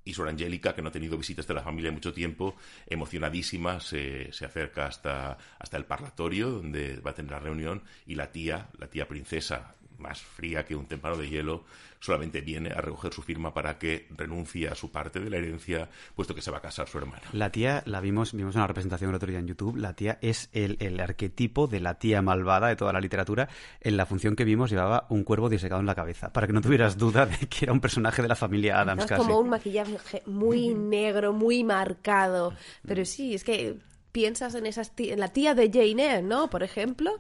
y 0.08 0.14
Sor 0.14 0.30
Angélica, 0.30 0.74
que 0.74 0.82
no 0.82 0.88
ha 0.88 0.92
tenido 0.92 1.18
visitas 1.18 1.46
de 1.46 1.54
la 1.54 1.62
familia 1.62 1.90
en 1.90 1.96
mucho 1.96 2.14
tiempo, 2.14 2.56
emocionadísima, 2.88 3.82
se, 3.82 4.32
se, 4.32 4.46
acerca 4.46 4.86
hasta, 4.86 5.38
hasta 5.60 5.76
el 5.78 5.84
parlatorio 5.84 6.50
donde 6.50 7.02
va 7.02 7.12
a 7.12 7.14
tener 7.14 7.32
la 7.32 7.40
reunión 7.40 7.84
y 8.06 8.16
la 8.16 8.32
tía, 8.32 8.70
la 8.80 8.88
tía 8.88 9.08
princesa, 9.08 9.76
más 9.98 10.22
fría 10.22 10.66
que 10.66 10.76
un 10.76 10.86
témpano 10.86 11.18
de 11.18 11.28
hielo, 11.28 11.66
solamente 12.00 12.42
viene 12.42 12.70
a 12.70 12.82
recoger 12.82 13.14
su 13.14 13.22
firma 13.22 13.54
para 13.54 13.78
que 13.78 14.08
renuncie 14.16 14.68
a 14.68 14.76
su 14.76 14.92
parte 14.92 15.20
de 15.20 15.30
la 15.30 15.38
herencia, 15.38 15.90
puesto 16.16 16.36
que 16.36 16.42
se 16.42 16.52
va 16.52 16.58
a 16.58 16.62
casar 16.62 16.88
su 16.88 16.98
hermana. 16.98 17.24
La 17.34 17.52
tía, 17.52 17.84
la 17.86 18.02
vimos, 18.02 18.34
vimos 18.34 18.56
una 18.56 18.68
representación 18.68 19.10
el 19.10 19.16
otro 19.16 19.30
día 19.30 19.40
en 19.40 19.48
YouTube, 19.48 19.78
la 19.78 19.94
tía 19.94 20.18
es 20.22 20.50
el, 20.54 20.78
el 20.80 21.00
arquetipo 21.00 21.68
de 21.68 21.80
la 21.80 22.00
tía 22.00 22.22
malvada 22.22 22.68
de 22.68 22.76
toda 22.76 22.94
la 22.94 23.02
literatura. 23.02 23.50
En 23.82 23.98
la 23.98 24.06
función 24.06 24.36
que 24.36 24.44
vimos 24.44 24.70
llevaba 24.70 25.06
un 25.10 25.24
cuervo 25.24 25.50
disecado 25.50 25.80
en 25.80 25.88
la 25.88 25.96
cabeza, 25.96 26.32
para 26.32 26.48
que 26.48 26.54
no 26.54 26.62
tuvieras 26.62 26.98
duda 26.98 27.26
de 27.26 27.38
que 27.48 27.66
era 27.66 27.74
un 27.74 27.82
personaje 27.82 28.22
de 28.22 28.28
la 28.28 28.36
familia 28.36 28.80
Adams. 28.82 29.10
Es 29.10 29.18
como 29.18 29.40
un 29.40 29.50
maquillaje 29.50 30.24
muy 30.26 30.74
negro, 30.74 31.34
muy 31.34 31.64
marcado, 31.64 32.54
pero 32.86 33.06
sí, 33.06 33.34
es 33.34 33.44
que 33.44 33.78
piensas 34.12 34.56
en, 34.56 34.66
esas 34.66 34.92
en 34.98 35.20
la 35.20 35.28
tía 35.30 35.54
de 35.54 35.70
Jane 35.72 36.04
Eyre, 36.04 36.22
¿no? 36.22 36.50
Por 36.50 36.64
ejemplo. 36.64 37.12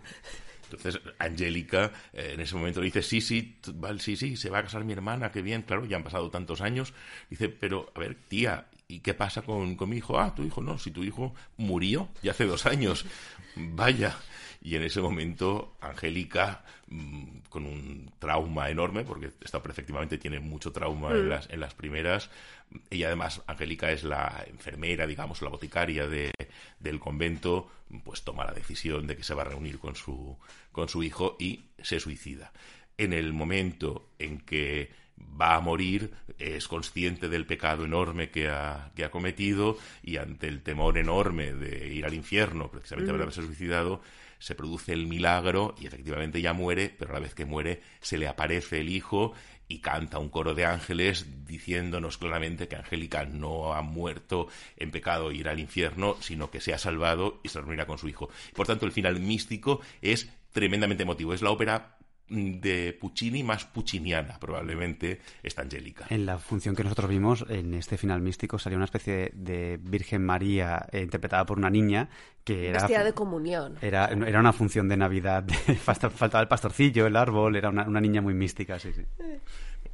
Entonces, 0.72 1.02
Angélica 1.20 1.92
eh, 2.14 2.32
en 2.34 2.42
ese 2.42 2.56
momento 2.56 2.82
dice, 2.82 3.02
sí, 3.02 3.22
sí, 3.22 3.58
vale, 3.76 4.00
sí, 4.00 4.16
sí, 4.16 4.36
se 4.36 4.50
va 4.50 4.60
a 4.60 4.64
casar 4.64 4.84
mi 4.84 4.94
hermana, 4.94 5.32
qué 5.32 5.42
bien, 5.42 5.62
claro, 5.62 5.86
ya 5.86 5.98
han 5.98 6.04
pasado 6.04 6.30
tantos 6.30 6.62
años. 6.62 6.94
Dice, 7.30 7.50
pero, 7.50 7.92
a 7.96 8.00
ver, 8.00 8.16
tía, 8.28 8.68
¿y 8.88 9.00
qué 9.00 9.14
pasa 9.14 9.42
con, 9.42 9.76
con 9.76 9.90
mi 9.90 9.98
hijo? 9.98 10.20
Ah, 10.20 10.34
tu 10.36 10.44
hijo 10.44 10.62
no, 10.62 10.78
si 10.80 10.92
tu 10.92 11.04
hijo 11.04 11.34
murió 11.58 12.10
ya 12.22 12.32
hace 12.32 12.46
dos 12.46 12.66
años. 12.66 13.06
Vaya. 13.56 14.18
Y 14.62 14.76
en 14.76 14.84
ese 14.84 15.00
momento, 15.02 15.76
Angélica, 15.80 16.64
mm, 16.88 17.40
con 17.50 17.66
un 17.66 18.12
trauma 18.20 18.70
enorme, 18.70 19.04
porque 19.04 19.32
esta 19.42 19.60
efectivamente 19.60 20.18
tiene 20.18 20.40
mucho 20.40 20.72
trauma 20.72 21.12
en, 21.12 21.30
las, 21.30 21.50
en 21.50 21.60
las 21.60 21.74
primeras, 21.74 22.30
y 22.90 23.04
además 23.04 23.42
Angélica 23.48 23.92
es 23.92 24.04
la 24.04 24.44
enfermera, 24.48 25.08
digamos, 25.08 25.42
la 25.42 25.50
boticaria 25.50 26.08
de, 26.08 26.32
del 26.80 27.00
convento, 27.00 27.70
pues 28.04 28.24
toma 28.24 28.46
la 28.46 28.54
decisión 28.54 29.08
de 29.08 29.16
que 29.16 29.24
se 29.24 29.34
va 29.34 29.44
a 29.44 29.46
reunir 29.46 29.80
con 29.80 29.96
su, 29.96 30.38
con 30.72 30.90
su 30.90 31.04
hijo 31.04 31.36
y 31.40 31.66
se 31.82 32.00
suicida. 32.00 32.52
En 32.98 33.14
el 33.14 33.34
momento 33.34 34.10
en 34.20 34.40
que 34.40 34.92
va 35.40 35.56
a 35.56 35.62
morir, 35.62 36.14
es 36.38 36.68
consciente 36.68 37.30
del 37.30 37.46
pecado 37.46 37.86
enorme 37.86 38.30
que 38.30 38.50
ha, 38.50 38.92
que 38.96 39.04
ha 39.04 39.12
cometido 39.12 39.78
y 40.04 40.18
ante 40.18 40.48
el 40.48 40.62
temor 40.62 40.98
enorme 40.98 41.54
de 41.54 41.94
ir 41.94 42.06
al 42.06 42.14
infierno, 42.14 42.70
precisamente 42.70 43.12
por 43.12 43.22
haberse 43.22 43.42
suicidado, 43.42 44.02
se 44.40 44.56
produce 44.56 44.94
el 44.94 45.08
milagro 45.08 45.74
y 45.80 45.88
efectivamente 45.88 46.42
ya 46.42 46.54
muere, 46.54 46.94
pero 46.98 47.12
a 47.12 47.14
la 47.16 47.20
vez 47.20 47.34
que 47.34 47.46
muere 47.46 47.82
se 48.02 48.18
le 48.18 48.28
aparece 48.28 48.82
el 48.82 48.90
hijo 48.90 49.34
y 49.68 49.80
canta 49.80 50.20
un 50.20 50.30
coro 50.30 50.54
de 50.54 50.66
ángeles 50.66 51.46
diciéndonos 51.46 52.18
claramente 52.18 52.68
que 52.68 52.76
Angélica 52.76 53.26
no 53.26 53.74
ha 53.74 53.82
muerto 53.82 54.48
en 54.78 54.92
pecado 54.92 55.32
y 55.32 55.40
ir 55.40 55.50
al 55.50 55.60
infierno, 55.60 56.16
sino 56.22 56.50
que 56.50 56.62
se 56.62 56.74
ha 56.74 56.78
salvado 56.78 57.40
y 57.44 57.50
se 57.50 57.60
reunirá 57.60 57.86
con 57.86 57.98
su 57.98 58.08
hijo. 58.08 58.30
Por 58.54 58.68
tanto, 58.68 58.86
el 58.86 58.92
final 58.92 59.20
místico 59.20 59.82
es 60.02 60.30
tremendamente 60.52 61.04
emotivo. 61.04 61.34
Es 61.34 61.42
la 61.42 61.52
ópera 61.52 61.97
de 62.30 62.98
Puccini 63.00 63.44
más 63.44 63.66
pucciniana, 63.66 64.38
probablemente, 64.40 65.22
esta 65.42 65.62
Angélica. 65.62 66.06
En 66.10 66.26
la 66.26 66.38
función 66.38 66.76
que 66.76 66.84
nosotros 66.84 67.10
vimos, 67.10 67.46
en 67.50 67.74
este 67.74 67.98
final 67.98 68.22
místico, 68.22 68.60
salía 68.60 68.78
una 68.78 68.86
especie 68.86 69.32
de, 69.34 69.80
Virgen 69.82 70.26
María 70.26 70.88
eh, 70.92 71.02
interpretada 71.02 71.46
por 71.46 71.58
una 71.58 71.70
niña 71.70 72.10
que 72.44 72.70
era... 72.70 72.80
Vestida 72.80 73.04
de 73.04 73.14
comunión. 73.14 73.78
Era, 73.82 74.06
era 74.08 74.40
una 74.40 74.54
función 74.54 74.88
de 74.88 74.98
Navidad. 74.98 75.46
Faltaba 75.82 76.42
el 76.42 76.48
pastorcillo, 76.48 77.08
el 77.08 77.16
árbol, 77.16 77.56
era 77.56 77.70
una, 77.70 78.02
niña 78.02 78.22
muy 78.22 78.34
mística, 78.34 78.80
sí, 78.80 78.92
sí. 78.94 79.04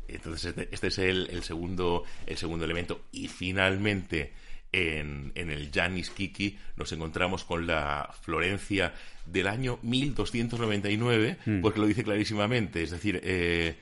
Entonces, 0.08 0.46
este, 0.46 0.70
este 0.72 0.88
es 0.88 0.98
el, 1.00 1.28
el, 1.32 1.44
segundo, 1.44 2.04
el 2.26 2.38
segundo 2.38 2.66
elemento. 2.66 3.02
Y 3.12 3.28
finalmente 3.28 4.34
en, 4.74 5.32
el 5.36 5.72
Janis 5.72 6.10
Kiki 6.10 6.58
nos 6.76 6.92
encontramos 6.92 7.46
con 7.46 7.68
la 7.68 8.14
Florencia 8.22 8.94
del 9.26 9.48
año 9.48 9.80
1299, 9.84 11.38
mm. 11.46 11.62
porque 11.62 11.80
lo 11.80 11.88
dice 11.88 12.04
clarísimamente. 12.04 12.84
Es 12.84 12.92
decir, 12.92 13.22
eh, 13.24 13.78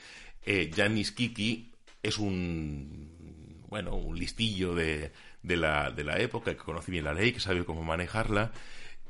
eh 0.45 0.69
Kiki 1.15 1.71
es 2.03 2.17
un, 2.19 3.63
bueno, 3.69 3.95
un 3.95 4.19
listillo 4.19 4.75
de, 4.75 5.11
de, 5.41 5.57
la, 5.57 5.91
de 5.91 6.03
la 6.03 6.19
época, 6.19 6.51
que 6.51 6.57
conoce 6.57 6.91
bien 6.91 7.05
la 7.05 7.13
ley, 7.13 7.31
que 7.31 7.39
sabe 7.39 7.65
cómo 7.65 7.83
manejarla 7.83 8.51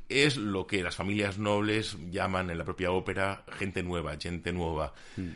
es 0.09 0.35
lo 0.35 0.67
que 0.67 0.83
las 0.83 0.97
familias 0.97 1.37
nobles 1.37 1.95
llaman 2.11 2.49
en 2.49 2.57
la 2.57 2.65
propia 2.65 2.91
ópera 2.91 3.45
gente 3.57 3.81
nueva, 3.81 4.17
gente 4.19 4.51
nueva. 4.51 4.93
Mm 5.15 5.29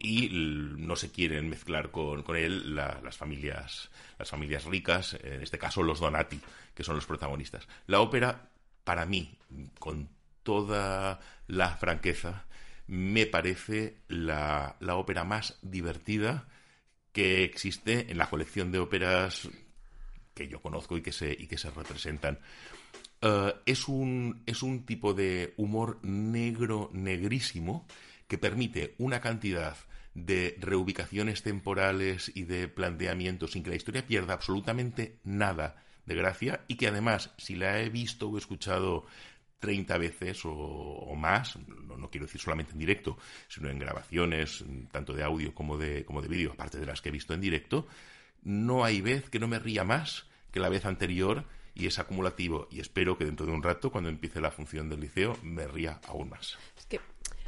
y 0.00 0.30
no 0.32 0.96
se 0.96 1.12
quieren 1.12 1.48
mezclar 1.48 1.90
con, 1.90 2.22
con 2.22 2.36
él 2.36 2.74
las 2.74 3.16
familias 3.16 3.90
las 4.18 4.30
familias 4.30 4.64
ricas, 4.64 5.16
en 5.22 5.42
este 5.42 5.58
caso 5.58 5.82
los 5.82 5.98
Donati, 5.98 6.40
que 6.74 6.84
son 6.84 6.94
los 6.94 7.06
protagonistas. 7.06 7.66
La 7.86 8.00
ópera, 8.00 8.50
para 8.84 9.06
mí, 9.06 9.38
con 9.78 10.10
toda 10.42 11.20
la 11.46 11.76
franqueza, 11.76 12.44
me 12.86 13.24
parece 13.26 13.96
la, 14.08 14.76
la 14.80 14.96
ópera 14.96 15.24
más 15.24 15.58
divertida 15.62 16.48
que 17.12 17.44
existe 17.44 18.10
en 18.10 18.18
la 18.18 18.28
colección 18.28 18.70
de 18.72 18.78
óperas 18.78 19.48
que 20.34 20.48
yo 20.48 20.60
conozco 20.60 20.96
y 20.96 21.02
que 21.02 21.12
se, 21.12 21.32
y 21.32 21.46
que 21.46 21.58
se 21.58 21.70
representan. 21.70 22.38
Eh, 23.22 23.54
es, 23.66 23.88
un, 23.88 24.42
es 24.46 24.62
un 24.62 24.84
tipo 24.84 25.14
de 25.14 25.54
humor 25.56 25.98
negro, 26.02 26.90
negrísimo, 26.92 27.86
que 28.28 28.38
permite 28.38 28.94
una 28.98 29.20
cantidad 29.20 29.76
de 30.14 30.56
reubicaciones 30.58 31.42
temporales 31.42 32.30
y 32.34 32.44
de 32.44 32.68
planteamientos 32.68 33.52
sin 33.52 33.62
que 33.62 33.70
la 33.70 33.76
historia 33.76 34.06
pierda 34.06 34.34
absolutamente 34.34 35.18
nada 35.24 35.84
de 36.06 36.14
gracia 36.14 36.64
y 36.68 36.76
que 36.76 36.88
además, 36.88 37.30
si 37.38 37.54
la 37.54 37.80
he 37.80 37.88
visto 37.88 38.28
o 38.28 38.38
escuchado 38.38 39.06
30 39.60 39.98
veces 39.98 40.40
o, 40.44 41.14
más, 41.16 41.56
no, 41.66 42.10
quiero 42.10 42.26
decir 42.26 42.40
solamente 42.40 42.72
en 42.72 42.78
directo, 42.78 43.18
sino 43.48 43.68
en 43.68 43.78
grabaciones, 43.78 44.64
tanto 44.90 45.12
de 45.12 45.22
audio 45.22 45.54
como 45.54 45.76
de, 45.76 46.04
como 46.04 46.22
de 46.22 46.28
vídeo, 46.28 46.52
aparte 46.52 46.78
de 46.78 46.86
las 46.86 47.00
que 47.00 47.10
he 47.10 47.12
visto 47.12 47.34
en 47.34 47.40
directo, 47.40 47.86
no 48.42 48.84
hay 48.84 49.02
vez 49.02 49.28
que 49.28 49.38
no 49.38 49.48
me 49.48 49.58
ría 49.58 49.84
más 49.84 50.26
que 50.50 50.60
la 50.60 50.70
vez 50.70 50.86
anterior 50.86 51.44
y 51.74 51.86
es 51.86 51.98
acumulativo 51.98 52.68
y 52.70 52.80
espero 52.80 53.16
que 53.16 53.24
dentro 53.24 53.46
de 53.46 53.52
un 53.52 53.62
rato, 53.62 53.92
cuando 53.92 54.10
empiece 54.10 54.40
la 54.40 54.50
función 54.50 54.88
del 54.88 55.00
liceo, 55.00 55.36
me 55.42 55.66
ría 55.66 56.00
aún 56.06 56.30
más. 56.30 56.58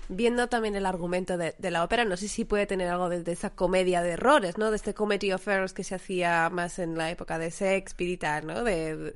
Viendo 0.09 0.49
también 0.49 0.75
el 0.75 0.85
argumento 0.85 1.37
de, 1.39 1.55
la 1.71 1.85
ópera, 1.85 2.05
no 2.05 2.17
sé 2.17 2.29
si 2.29 2.45
puede 2.45 2.67
tener 2.67 2.89
algo 2.89 3.09
de, 3.09 3.31
esa 3.33 3.51
comedia 3.51 4.03
de 4.03 4.11
errores, 4.11 4.59
¿no? 4.59 4.71
De 4.71 4.77
este 4.77 4.95
comedy 4.95 5.33
of 5.33 5.47
errors 5.49 5.73
que 5.73 5.85
se 5.85 5.95
hacía 5.95 6.51
más 6.51 6.79
en 6.79 6.97
la 6.99 7.11
época 7.11 7.39
de 7.39 7.51
Shakespeare 7.51 8.11
y 8.11 8.17
tal, 8.17 8.47
¿no? 8.47 8.65
De, 8.65 9.15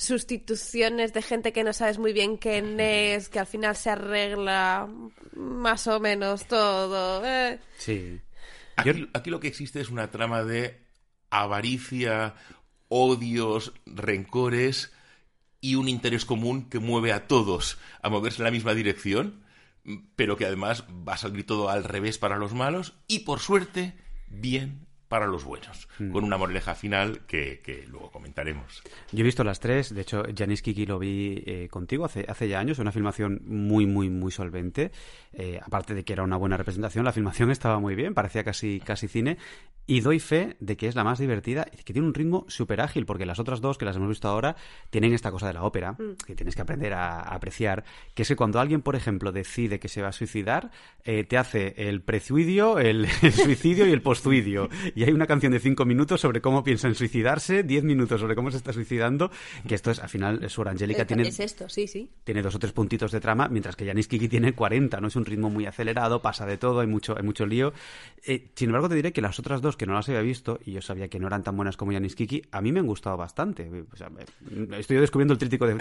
sustituciones 0.00 1.12
de 1.12 1.20
gente 1.20 1.52
que 1.52 1.62
no 1.62 1.74
sabes 1.74 1.98
muy 1.98 2.14
bien 2.14 2.38
quién 2.38 2.80
es, 2.80 3.28
que 3.28 3.38
al 3.38 3.46
final 3.46 3.76
se 3.76 3.90
arregla 3.90 4.88
más 5.36 5.86
o 5.88 6.00
menos 6.00 6.46
todo. 6.46 7.22
¿eh? 7.26 7.58
Sí. 7.76 8.18
Aquí, 8.76 9.10
aquí 9.12 9.28
lo 9.28 9.40
que 9.40 9.48
existe 9.48 9.78
es 9.78 9.90
una 9.90 10.10
trama 10.10 10.42
de 10.42 10.80
avaricia, 11.28 12.34
odios, 12.88 13.74
rencores 13.84 14.90
y 15.60 15.74
un 15.74 15.86
interés 15.86 16.24
común 16.24 16.70
que 16.70 16.78
mueve 16.78 17.12
a 17.12 17.26
todos 17.26 17.76
a 18.00 18.08
moverse 18.08 18.38
en 18.38 18.44
la 18.44 18.50
misma 18.50 18.72
dirección 18.72 19.44
pero 20.16 20.36
que 20.36 20.46
además 20.46 20.84
va 21.08 21.14
a 21.14 21.18
salir 21.18 21.46
todo 21.46 21.70
al 21.70 21.84
revés 21.84 22.18
para 22.18 22.36
los 22.36 22.54
malos 22.54 22.94
y 23.06 23.20
por 23.20 23.40
suerte 23.40 23.94
bien 24.28 24.86
para 25.10 25.26
los 25.26 25.42
buenos, 25.42 25.88
mm. 25.98 26.12
con 26.12 26.22
una 26.22 26.38
moraleja 26.38 26.76
final 26.76 27.22
que, 27.26 27.84
luego 27.90 28.12
comentaremos. 28.12 28.80
Yo 29.10 29.20
he 29.20 29.24
visto 29.24 29.42
las 29.42 29.58
tres, 29.58 29.92
de 29.92 30.02
hecho, 30.02 30.22
Janis 30.38 30.62
Kiki 30.62 30.86
lo 30.86 31.00
vi 31.00 31.42
eh, 31.46 31.68
contigo 31.68 32.04
hace, 32.04 32.24
hace 32.28 32.48
ya 32.48 32.60
años, 32.60 32.78
una 32.78 32.92
filmación 32.92 33.42
muy, 33.44 33.86
muy, 33.86 34.08
muy 34.08 34.30
solvente. 34.30 34.92
Eh, 35.32 35.60
aparte 35.60 35.94
de 35.94 36.04
que 36.04 36.12
era 36.12 36.22
una 36.22 36.36
buena 36.36 36.56
representación, 36.56 37.04
la 37.04 37.12
filmación 37.12 37.50
estaba 37.50 37.80
muy 37.80 37.96
bien, 37.96 38.14
parecía 38.14 38.44
casi, 38.44 38.78
casi 38.78 39.08
cine. 39.08 39.36
Y 39.84 40.00
doy 40.00 40.20
fe 40.20 40.56
de 40.60 40.76
que 40.76 40.86
es 40.86 40.94
la 40.94 41.02
más 41.02 41.18
divertida 41.18 41.66
y 41.72 41.82
que 41.82 41.92
tiene 41.92 42.06
un 42.06 42.14
ritmo 42.14 42.44
súper 42.46 42.80
ágil, 42.80 43.04
porque 43.04 43.26
las 43.26 43.40
otras 43.40 43.60
dos 43.60 43.78
que 43.78 43.84
las 43.84 43.96
hemos 43.96 44.10
visto 44.10 44.28
ahora 44.28 44.54
tienen 44.90 45.12
esta 45.12 45.32
cosa 45.32 45.48
de 45.48 45.54
la 45.54 45.64
ópera, 45.64 45.92
mm. 45.94 46.24
que 46.24 46.36
tienes 46.36 46.54
que 46.54 46.62
aprender 46.62 46.92
a, 46.92 47.22
apreciar, 47.22 47.82
que 48.14 48.22
es 48.22 48.28
que 48.28 48.36
cuando 48.36 48.60
alguien, 48.60 48.80
por 48.80 48.94
ejemplo, 48.94 49.32
decide 49.32 49.80
que 49.80 49.88
se 49.88 50.02
va 50.02 50.08
a 50.08 50.12
suicidar, 50.12 50.70
eh, 51.02 51.24
te 51.24 51.36
hace 51.36 51.74
el 51.76 52.02
presuidio, 52.02 52.78
el, 52.78 53.08
el 53.22 53.32
suicidio 53.32 53.88
y 53.88 53.90
el 53.90 54.02
postuidio 54.02 54.68
y 55.00 55.04
hay 55.04 55.12
una 55.12 55.26
canción 55.26 55.50
de 55.50 55.60
cinco 55.60 55.86
minutos 55.86 56.20
sobre 56.20 56.42
cómo 56.42 56.62
piensa 56.62 56.86
en 56.86 56.94
suicidarse, 56.94 57.62
diez 57.62 57.82
minutos 57.82 58.20
sobre 58.20 58.34
cómo 58.34 58.50
se 58.50 58.58
está 58.58 58.74
suicidando, 58.74 59.30
que 59.66 59.74
esto 59.74 59.90
es, 59.90 59.98
al 59.98 60.10
final, 60.10 60.50
su 60.50 60.60
Angélica 60.60 61.06
tiene... 61.06 61.26
Es 61.26 61.40
esto, 61.40 61.70
sí, 61.70 61.86
sí. 61.86 62.10
Tiene 62.22 62.42
dos 62.42 62.54
o 62.54 62.58
tres 62.58 62.74
puntitos 62.74 63.10
de 63.10 63.18
trama, 63.18 63.48
mientras 63.48 63.76
que 63.76 63.86
Janis 63.86 64.08
Kiki 64.08 64.28
tiene 64.28 64.52
40, 64.52 65.00
¿no? 65.00 65.08
Es 65.08 65.16
un 65.16 65.24
ritmo 65.24 65.48
muy 65.48 65.64
acelerado, 65.64 66.20
pasa 66.20 66.44
de 66.44 66.58
todo, 66.58 66.80
hay 66.80 66.86
mucho, 66.86 67.16
hay 67.16 67.22
mucho 67.22 67.46
lío. 67.46 67.72
Eh, 68.26 68.50
sin 68.54 68.68
embargo, 68.68 68.90
te 68.90 68.94
diré 68.94 69.14
que 69.14 69.22
las 69.22 69.38
otras 69.38 69.62
dos, 69.62 69.78
que 69.78 69.86
no 69.86 69.94
las 69.94 70.06
había 70.10 70.20
visto, 70.20 70.60
y 70.66 70.72
yo 70.72 70.82
sabía 70.82 71.08
que 71.08 71.18
no 71.18 71.28
eran 71.28 71.44
tan 71.44 71.56
buenas 71.56 71.78
como 71.78 71.92
Janis 71.92 72.14
Kiki, 72.14 72.42
a 72.50 72.60
mí 72.60 72.70
me 72.70 72.80
han 72.80 72.86
gustado 72.86 73.16
bastante. 73.16 73.70
estoy 74.76 74.98
descubriendo 74.98 75.32
el 75.32 75.38
trítico 75.38 75.66
de, 75.66 75.76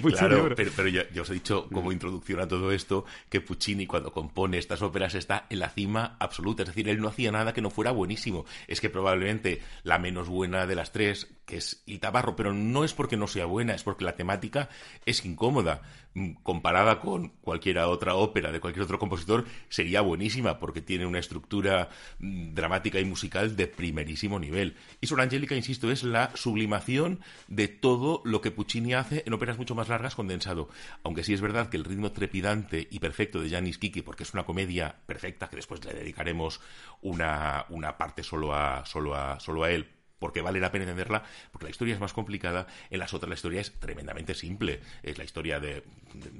Puccini. 0.00 0.12
Claro, 0.14 0.54
pero, 0.56 0.88
ya, 0.88 1.04
os 1.20 1.28
he 1.28 1.34
dicho 1.34 1.68
como 1.70 1.92
introducción 1.92 2.40
a 2.40 2.48
todo 2.48 2.72
esto, 2.72 3.04
que 3.28 3.42
Puccini 3.42 3.86
cuando 3.86 4.10
compone 4.10 4.56
estas 4.56 4.80
óperas 4.80 5.14
está 5.14 5.44
en 5.50 5.58
la 5.58 5.68
cima 5.68 6.16
absoluta, 6.18 6.62
es 6.62 6.70
decir, 6.70 6.88
él 6.88 6.98
no 6.98 7.08
hacía 7.08 7.30
nada 7.30 7.52
que 7.52 7.60
no 7.60 7.68
fuera 7.68 7.90
buenísimo 7.90 8.46
es 8.66 8.80
que 8.80 8.90
probablemente 8.90 9.60
la 9.82 9.98
menos 9.98 10.28
buena 10.28 10.66
de 10.66 10.74
las 10.74 10.92
tres, 10.92 11.28
que 11.46 11.56
es 11.58 11.82
Il 11.86 12.00
Tabarro, 12.00 12.36
pero 12.36 12.52
no 12.52 12.84
es 12.84 12.94
porque 12.94 13.16
no 13.16 13.26
sea 13.26 13.46
buena, 13.46 13.74
es 13.74 13.82
porque 13.82 14.04
la 14.04 14.16
temática 14.16 14.68
es 15.04 15.24
incómoda. 15.24 15.82
Mm, 16.14 16.34
comparada 16.44 17.00
con 17.00 17.30
cualquier 17.40 17.78
otra 17.78 18.14
ópera 18.14 18.52
de 18.52 18.60
cualquier 18.60 18.84
otro 18.84 19.00
compositor, 19.00 19.46
sería 19.68 20.00
buenísima 20.00 20.60
porque 20.60 20.80
tiene 20.80 21.06
una 21.06 21.18
estructura 21.18 21.88
mm, 22.20 22.54
dramática 22.54 23.00
y 23.00 23.04
musical 23.04 23.56
de 23.56 23.66
primerísimo 23.66 24.38
nivel. 24.38 24.76
Y 25.00 25.08
Sor 25.08 25.20
Angélica, 25.20 25.56
insisto, 25.56 25.90
es 25.90 26.04
la 26.04 26.30
sublimación 26.34 27.20
de 27.48 27.66
todo 27.66 28.22
lo 28.24 28.40
que 28.40 28.52
Puccini 28.52 28.94
hace 28.94 29.24
en 29.26 29.32
óperas 29.32 29.58
mucho 29.58 29.74
más 29.74 29.88
largas 29.88 30.14
condensado. 30.14 30.68
Aunque 31.02 31.24
sí 31.24 31.34
es 31.34 31.40
verdad 31.40 31.68
que 31.68 31.76
el 31.76 31.84
ritmo 31.84 32.12
trepidante 32.12 32.86
y 32.90 33.00
perfecto 33.00 33.40
de 33.40 33.50
Janis 33.50 33.78
Kiki, 33.78 34.02
porque 34.02 34.22
es 34.22 34.34
una 34.34 34.44
comedia 34.44 34.94
perfecta, 35.06 35.48
que 35.48 35.56
después 35.56 35.84
le 35.84 35.94
dedicaremos 35.94 36.60
una, 37.02 37.66
una 37.70 37.98
parte 37.98 38.22
solo 38.22 38.54
a, 38.54 38.86
solo, 38.86 39.16
a, 39.16 39.40
solo 39.40 39.64
a 39.64 39.70
él, 39.72 39.88
porque 40.18 40.40
vale 40.40 40.60
la 40.60 40.70
pena 40.70 40.84
entenderla, 40.84 41.22
porque 41.52 41.66
la 41.66 41.70
historia 41.70 41.94
es 41.94 42.00
más 42.00 42.12
complicada, 42.12 42.66
en 42.90 42.98
las 42.98 43.12
otras 43.14 43.28
la 43.28 43.34
historia 43.34 43.60
es 43.60 43.72
tremendamente 43.78 44.34
simple. 44.34 44.80
Es 45.02 45.18
la 45.18 45.24
historia 45.24 45.60
de, 45.60 45.82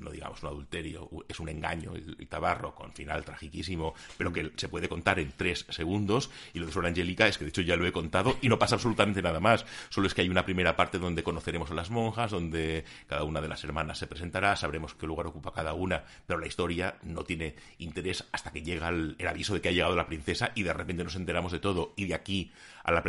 no 0.01 0.11
digamos 0.11 0.43
un 0.43 0.49
adulterio, 0.49 1.09
es 1.29 1.41
un 1.41 1.49
engaño, 1.49 1.95
el, 1.95 2.27
tabarro, 2.29 2.75
con 2.75 2.93
final 2.93 3.25
tragiquísimo, 3.25 3.95
pero 4.17 4.33
que 4.33 4.53
se 4.57 4.69
puede 4.69 4.89
contar 4.89 5.19
en 5.19 5.33
tres 5.37 5.67
segundos. 5.69 6.31
Y 6.53 6.59
lo 6.59 6.67
de 6.67 6.73
Sor 6.73 6.87
Angélica 6.87 7.27
es 7.27 7.39
que 7.39 7.45
de 7.45 7.51
hecho 7.51 7.63
ya 7.63 7.77
lo 7.77 7.87
he 7.87 7.93
contado 7.93 8.37
y 8.41 8.49
no 8.49 8.59
pasa 8.59 8.77
absolutamente 8.77 9.23
nada 9.23 9.41
más. 9.41 9.67
Solo 9.91 10.07
es 10.07 10.15
que 10.15 10.23
hay 10.23 10.29
una 10.29 10.45
primera 10.45 10.77
parte 10.77 10.99
donde 10.99 11.23
conoceremos 11.23 11.71
a 11.71 11.75
las 11.75 11.91
monjas, 11.91 12.31
donde 12.31 12.85
cada 13.07 13.25
una 13.25 13.41
de 13.41 13.49
las 13.49 13.65
hermanas 13.65 13.99
se 13.99 14.07
presentará, 14.07 14.57
sabremos 14.57 14.95
qué 14.95 15.07
lugar 15.07 15.27
ocupa 15.27 15.53
cada 15.53 15.75
una, 15.75 16.05
pero 16.27 16.39
la 16.39 16.47
historia 16.47 16.97
no 17.03 17.25
tiene 17.25 17.55
interés 17.79 18.25
hasta 18.33 18.53
que 18.53 18.63
llega 18.63 18.89
el, 18.89 19.17
el 19.19 19.29
aviso 19.29 19.55
de 19.55 19.61
que 19.61 19.69
ha 19.69 19.73
llegado 19.73 19.97
la 19.97 20.07
princesa 20.07 20.53
y 20.55 20.63
de 20.63 20.73
repente 20.73 21.05
nos 21.05 21.17
enteramos 21.17 21.53
de 21.53 21.59
todo. 21.59 21.93
Y 21.97 22.07
de 22.07 22.15
aquí 22.15 22.53
a 22.85 22.93
la 22.93 23.03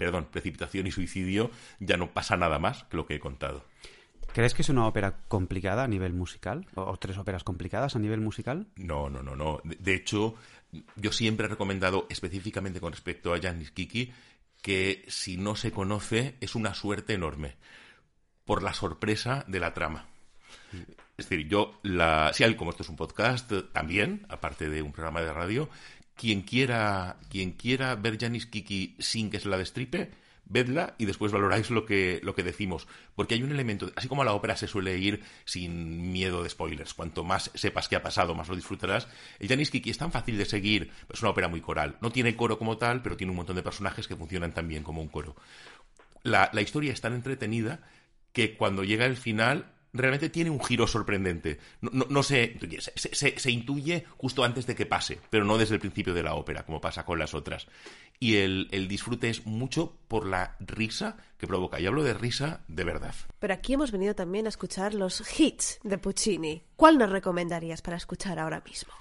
perdón, 0.00 0.28
precipitación 0.30 0.86
y 0.86 0.92
suicidio, 0.92 1.50
ya 1.78 1.98
no 1.98 2.10
pasa 2.14 2.34
nada 2.34 2.58
más 2.58 2.84
que 2.84 2.96
lo 2.96 3.04
que 3.04 3.16
he 3.16 3.20
contado. 3.20 3.66
¿Crees 4.32 4.54
que 4.54 4.62
es 4.62 4.70
una 4.70 4.86
ópera 4.86 5.18
complicada 5.28 5.84
a 5.84 5.88
nivel 5.88 6.14
musical? 6.14 6.66
¿O, 6.74 6.96
tres 6.96 7.18
óperas 7.18 7.44
complicadas 7.44 7.96
a 7.96 7.98
nivel 7.98 8.18
musical? 8.18 8.66
No, 8.76 9.10
no, 9.10 9.22
no, 9.22 9.36
no. 9.36 9.60
De, 9.62 9.94
hecho, 9.94 10.36
yo 10.96 11.12
siempre 11.12 11.44
he 11.44 11.48
recomendado 11.50 12.06
específicamente 12.08 12.80
con 12.80 12.92
respecto 12.92 13.34
a 13.34 13.38
Janis 13.38 13.72
Kiki 13.72 14.10
que 14.62 15.04
si 15.08 15.36
no 15.36 15.54
se 15.54 15.70
conoce 15.70 16.36
es 16.40 16.54
una 16.54 16.72
suerte 16.72 17.12
enorme 17.12 17.56
por 18.46 18.62
la 18.62 18.72
sorpresa 18.72 19.44
de 19.48 19.60
la 19.60 19.74
trama. 19.74 20.06
Es 21.18 21.28
decir, 21.28 21.46
yo, 21.46 21.78
la, 21.82 22.32
si 22.32 22.44
hay, 22.44 22.54
como 22.54 22.70
esto 22.70 22.84
es 22.84 22.88
un 22.88 22.96
podcast, 22.96 23.52
también, 23.74 24.24
aparte 24.30 24.70
de 24.70 24.80
un 24.80 24.92
programa 24.92 25.20
de 25.20 25.34
radio, 25.34 25.68
quien 26.20 26.42
quiera, 26.42 27.16
quien 27.30 27.52
quiera 27.52 27.94
ver 27.94 28.18
Janis 28.20 28.44
Kiki 28.44 28.94
sin 28.98 29.30
que 29.30 29.40
se 29.40 29.48
la 29.48 29.56
destripe, 29.56 30.10
vedla 30.44 30.94
y 30.98 31.06
después 31.06 31.32
valoráis 31.32 31.70
lo 31.70 31.86
que, 31.86 32.20
lo 32.22 32.34
que 32.34 32.42
decimos. 32.42 32.86
Porque 33.16 33.36
hay 33.36 33.42
un 33.42 33.52
elemento, 33.52 33.90
así 33.96 34.06
como 34.06 34.22
la 34.22 34.34
ópera 34.34 34.54
se 34.54 34.66
suele 34.66 34.98
ir 34.98 35.22
sin 35.46 36.12
miedo 36.12 36.42
de 36.42 36.50
spoilers, 36.50 36.92
cuanto 36.92 37.24
más 37.24 37.50
sepas 37.54 37.88
qué 37.88 37.96
ha 37.96 38.02
pasado, 38.02 38.34
más 38.34 38.50
lo 38.50 38.56
disfrutarás. 38.56 39.08
El 39.38 39.48
Janis 39.48 39.70
Kiki 39.70 39.88
es 39.88 39.96
tan 39.96 40.12
fácil 40.12 40.36
de 40.36 40.44
seguir, 40.44 40.90
es 41.10 41.22
una 41.22 41.30
ópera 41.30 41.48
muy 41.48 41.62
coral. 41.62 41.96
No 42.02 42.12
tiene 42.12 42.36
coro 42.36 42.58
como 42.58 42.76
tal, 42.76 43.00
pero 43.00 43.16
tiene 43.16 43.30
un 43.30 43.38
montón 43.38 43.56
de 43.56 43.62
personajes 43.62 44.06
que 44.06 44.14
funcionan 44.14 44.52
también 44.52 44.82
como 44.82 45.00
un 45.00 45.08
coro. 45.08 45.36
La, 46.22 46.50
la 46.52 46.60
historia 46.60 46.92
es 46.92 47.00
tan 47.00 47.14
entretenida 47.14 47.80
que 48.34 48.58
cuando 48.58 48.84
llega 48.84 49.06
el 49.06 49.16
final 49.16 49.72
realmente 49.92 50.30
tiene 50.30 50.50
un 50.50 50.62
giro 50.62 50.86
sorprendente. 50.86 51.58
No, 51.80 52.06
no, 52.08 52.22
se, 52.22 52.58
se, 52.96 53.50
intuye 53.50 54.04
justo 54.16 54.44
antes 54.44 54.66
de 54.66 54.74
que 54.74 54.86
pase, 54.86 55.18
pero 55.30 55.44
no 55.44 55.58
desde 55.58 55.74
el 55.74 55.80
principio 55.80 56.14
de 56.14 56.22
la 56.22 56.34
ópera, 56.34 56.64
como 56.64 56.80
pasa 56.80 57.04
con 57.04 57.18
las 57.18 57.34
otras. 57.34 57.66
Y 58.18 58.36
el, 58.36 58.68
el, 58.70 58.88
disfrute 58.88 59.30
es 59.30 59.46
mucho 59.46 59.96
por 60.08 60.26
la 60.26 60.56
risa 60.60 61.16
que 61.38 61.46
provoca. 61.46 61.80
Y 61.80 61.86
hablo 61.86 62.02
de 62.02 62.14
risa 62.14 62.60
de 62.68 62.84
verdad. 62.84 63.14
Pero 63.38 63.54
aquí 63.54 63.74
hemos 63.74 63.92
venido 63.92 64.14
también 64.14 64.46
a 64.46 64.50
escuchar 64.50 64.94
los 64.94 65.22
hits 65.38 65.80
de 65.82 65.98
Puccini. 65.98 66.62
¿Cuál 66.76 66.98
nos 66.98 67.10
recomendarías 67.10 67.82
para 67.82 67.96
escuchar 67.96 68.38
ahora 68.38 68.62
mismo? 68.66 68.92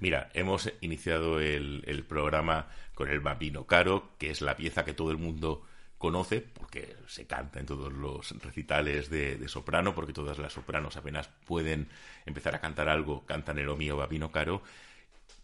Mira, 0.00 0.30
hemos 0.34 0.72
iniciado 0.80 1.38
el, 1.38 1.84
el 1.86 2.04
programa 2.04 2.68
con 2.94 3.08
el 3.08 3.20
Bambino 3.20 3.66
Caro, 3.66 4.10
que 4.18 4.30
es 4.30 4.40
la 4.40 4.56
pieza 4.56 4.84
que 4.84 4.94
todo 4.94 5.12
el 5.12 5.18
mundo 5.18 5.62
conoce, 6.02 6.40
porque 6.40 6.96
se 7.06 7.28
canta 7.28 7.60
en 7.60 7.66
todos 7.66 7.92
los 7.92 8.32
recitales 8.42 9.08
de, 9.08 9.46
soprano, 9.46 9.94
porque 9.94 10.12
todas 10.12 10.36
las 10.36 10.52
sopranos 10.52 10.96
apenas 10.96 11.28
pueden 11.46 11.88
empezar 12.26 12.56
a 12.56 12.60
cantar 12.60 12.88
algo, 12.88 13.24
cantan 13.24 13.60
el 13.60 13.72
mío 13.76 13.96
Babino 13.96 14.32
Caro, 14.32 14.64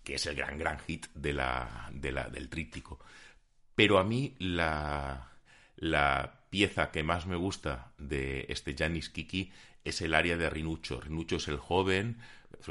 que 0.02 0.16
es 0.16 0.26
el 0.26 0.34
gran, 0.34 0.58
gran 0.58 0.80
hit 0.80 1.06
de 1.14 1.32
la, 1.32 1.88
del 1.92 2.48
tríptico. 2.48 2.98
Pero 3.76 4.00
a 4.00 4.04
mí 4.04 4.34
la, 4.40 5.30
la 5.76 6.40
pieza 6.50 6.90
que 6.90 7.04
más 7.04 7.26
me 7.26 7.36
gusta 7.36 7.92
de 7.96 8.46
este 8.48 8.74
Janis 8.76 9.10
Kiki 9.10 9.52
es 9.84 10.00
el 10.00 10.12
área 10.12 10.36
de 10.36 10.50
Rinuccio. 10.50 11.00
Rinuccio 11.00 11.36
es 11.36 11.46
el 11.46 11.58
joven, 11.58 12.18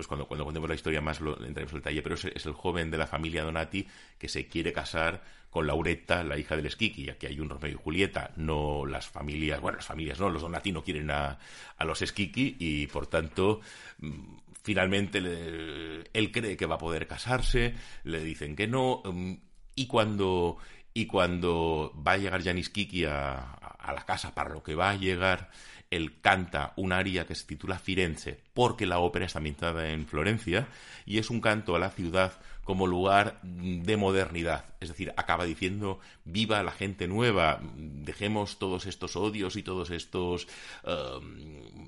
cuando, 0.07 0.27
cuando 0.27 0.45
contemos 0.45 0.69
la 0.69 0.75
historia 0.75 1.01
más 1.01 1.21
lo 1.21 1.33
entraremos 1.43 1.73
en 1.73 1.79
detalle, 1.79 2.01
pero 2.01 2.15
es, 2.15 2.45
el 2.45 2.53
joven 2.53 2.91
de 2.91 2.97
la 2.97 3.07
familia 3.07 3.43
Donati 3.43 3.87
que 4.17 4.27
se 4.27 4.47
quiere 4.47 4.73
casar 4.73 5.23
con 5.49 5.65
Lauretta, 5.65 6.23
la 6.23 6.37
hija 6.37 6.55
del 6.55 6.65
Esquiki. 6.65 7.09
Aquí 7.09 7.25
hay 7.25 7.39
un 7.39 7.49
Romeo 7.49 7.71
y 7.71 7.75
Julieta, 7.75 8.31
no 8.35 8.85
las 8.85 9.07
familias, 9.07 9.61
bueno, 9.61 9.77
las 9.77 9.85
familias 9.85 10.19
no, 10.19 10.29
los 10.29 10.41
Donati 10.41 10.71
no 10.71 10.83
quieren 10.83 11.09
a, 11.09 11.39
a 11.77 11.85
los 11.85 12.01
Esquiki 12.01 12.57
y 12.59 12.87
por 12.87 13.07
tanto 13.07 13.61
mm, 13.99 14.37
finalmente 14.63 15.19
él 15.19 16.31
cree 16.31 16.57
que 16.57 16.65
va 16.65 16.75
a 16.75 16.79
poder 16.79 17.07
casarse, 17.07 17.73
le 18.03 18.23
dicen 18.23 18.55
que 18.55 18.67
no 18.67 19.01
mm, 19.05 19.33
y 19.75 19.87
cuando 19.87 20.57
y 20.97 21.05
cuando 21.05 21.93
va 21.95 22.13
a 22.13 22.17
llegar 22.17 22.43
Janis 22.43 22.71
Kiki 22.71 23.05
a, 23.05 23.35
a, 23.35 23.93
la 23.93 24.03
casa 24.03 24.33
para 24.33 24.49
lo 24.49 24.63
que 24.63 24.73
va 24.73 24.89
a 24.89 24.95
llegar, 24.95 25.51
él 25.89 26.19
canta 26.21 26.73
un 26.75 26.91
aria 26.91 27.25
que 27.25 27.35
se 27.35 27.45
titula 27.45 27.79
Firenze, 27.79 28.39
porque 28.53 28.85
la 28.85 28.99
ópera 28.99 29.25
está 29.25 29.39
ambientada 29.39 29.89
en 29.89 30.05
Florencia, 30.05 30.67
y 31.05 31.17
es 31.17 31.29
un 31.29 31.41
canto 31.41 31.75
a 31.75 31.79
la 31.79 31.89
ciudad 31.89 32.33
como 32.63 32.85
lugar 32.85 33.39
de 33.43 33.95
modernidad. 33.95 34.65
Es 34.81 34.89
decir, 34.89 35.13
acaba 35.15 35.45
diciendo, 35.45 36.01
viva 36.25 36.61
la 36.63 36.73
gente 36.73 37.07
nueva, 37.07 37.61
dejemos 37.77 38.59
todos 38.59 38.85
estos 38.87 39.15
odios 39.15 39.55
y 39.55 39.63
todos 39.63 39.89
estos, 39.89 40.49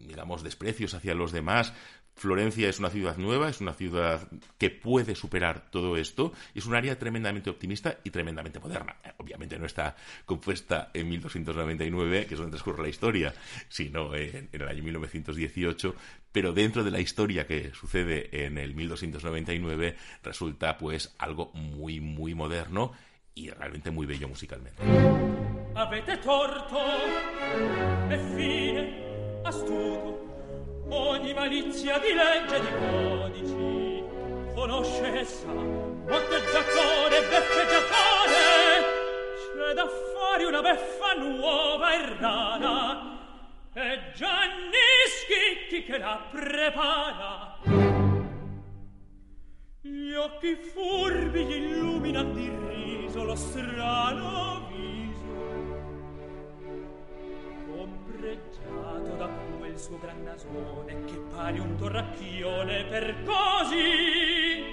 digamos, 0.07 0.41
desprecios 0.41 0.93
hacia 0.93 1.15
los 1.15 1.33
demás, 1.33 1.73
Florencia 2.19 2.67
es 2.67 2.79
una 2.79 2.89
ciudad 2.89 3.15
nueva, 3.15 3.47
es 3.47 3.62
una 3.62 3.73
ciudad 3.73 4.27
que 4.58 4.69
puede 4.69 5.15
superar 5.15 5.71
todo 5.71 5.95
esto, 5.95 6.34
es 6.53 6.65
un 6.65 6.75
área 6.75 6.99
tremendamente 6.99 7.49
optimista 7.49 7.97
y 8.03 8.10
tremendamente 8.10 8.60
moderna. 8.60 8.97
Eh, 9.05 9.13
obviamente 9.19 9.58
no 9.58 9.65
está 9.65 9.95
compuesta 10.25 10.91
en 10.93 11.08
1299, 11.08 12.25
que 12.25 12.34
es 12.34 12.38
donde 12.38 12.51
transcurre 12.51 12.84
la 12.84 12.89
historia, 12.89 13.34
sino 13.69 14.13
en, 14.15 14.49
el 14.51 14.67
año 14.67 14.84
1918, 14.84 15.95
pero 16.34 16.51
dentro 16.51 16.84
de 16.84 16.91
la 16.91 16.99
historia 16.99 17.47
que 17.47 17.73
sucede 17.73 18.45
en 18.45 18.58
el 18.58 18.75
1299 18.75 19.95
resulta 20.21 20.77
pues 20.77 21.15
algo 21.19 21.51
muy, 21.53 22.01
muy 22.01 22.36
moderno 22.36 22.91
y 23.34 23.49
realmente 23.49 23.91
muy 23.91 24.05
bello 24.05 24.27
musicalmente. 24.27 24.84
Avete 25.73 26.17
torto 26.17 26.82
e 28.10 28.19
fine 28.36 29.41
astuto 29.45 30.18
ogni 30.89 31.34
malizia 31.34 31.97
di 31.99 32.13
legge 32.13 32.56
e 32.56 32.62
di 32.62 32.71
codici 32.80 34.04
conosce 34.54 35.06
essa 35.19 35.47
motteggiatore 35.47 37.17
e 37.17 37.21
beffeggiatore 37.30 38.99
c'è 39.69 39.73
da 39.75 39.88
fare 39.88 40.45
una 40.45 40.62
beffa 40.62 41.13
nuova 41.13 41.93
e 41.93 42.17
rara. 42.19 43.17
E 43.73 44.12
Gianni 44.15 44.71
Schicchi 45.08 45.84
che 45.84 45.97
la 45.99 46.28
prepara. 46.32 47.60
Gli 49.82 50.12
occhi 50.13 50.56
furbi 50.56 51.45
gli 51.45 51.54
illuminan 51.54 52.34
di 52.34 52.49
riso 52.67 53.23
lo 53.23 53.36
strano 53.36 54.67
viso. 54.71 55.38
Ombreggiato 57.78 59.15
da 59.17 59.30
quel 59.79 59.87
suo 59.87 59.97
gran 59.97 60.23
nasone 60.23 61.05
che 61.05 61.17
pare 61.33 61.59
un 61.59 61.77
torracchione 61.77 62.83
per 62.85 63.23
così. 63.23 64.63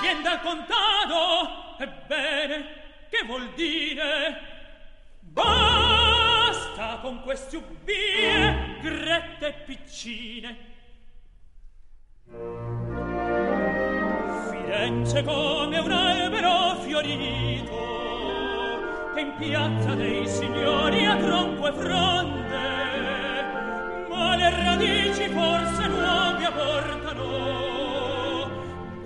Vien 0.00 0.22
dal 0.22 0.40
contado 0.40 1.78
ebbene 1.78 2.64
che 3.08 3.24
vuol 3.26 3.52
dire? 3.54 4.54
Basta 5.20 6.98
con 7.00 7.20
queste 7.22 7.58
ubbie 7.58 8.78
grette 8.80 9.46
e 9.46 9.52
piccine. 9.64 10.56
Firenze 14.50 15.22
come 15.22 15.78
un 15.78 15.92
albero 15.92 16.74
fiorito 16.80 17.95
che 19.16 19.22
in 19.22 19.34
piazza 19.38 19.94
dei 19.94 20.28
signori 20.28 21.06
a 21.06 21.16
tronco 21.16 21.68
e 21.68 21.72
fronde, 21.72 23.44
ma 24.10 24.36
le 24.36 24.50
radici 24.50 25.28
forse 25.30 25.86
nuove 25.88 26.50
portano, 26.54 27.24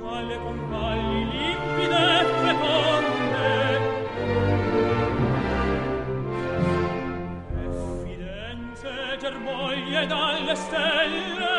ma 0.02 0.20
le 0.22 0.36
compagni 0.38 1.30
limpide 1.30 2.20
e 2.20 2.24
feconde. 2.42 3.78
E 7.54 7.70
Firenze 8.02 9.16
germoglie 9.20 10.06
dalle 10.06 10.54
stelle, 10.56 11.49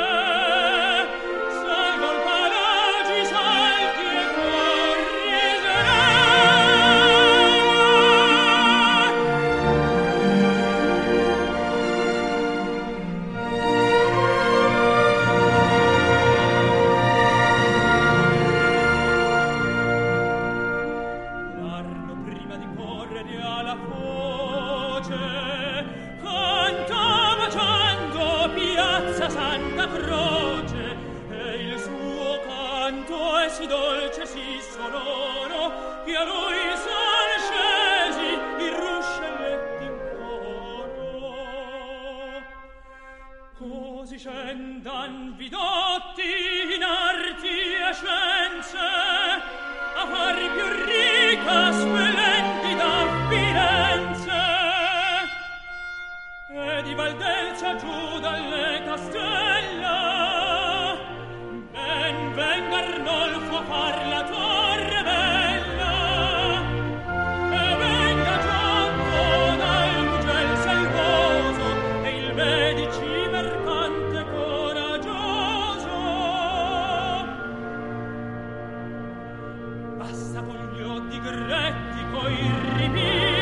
Basta 80.02 80.42
puglio 80.42 81.00
di 81.02 81.20
gretti 81.22 82.02
coi 82.12 82.36
ripini 82.76 83.41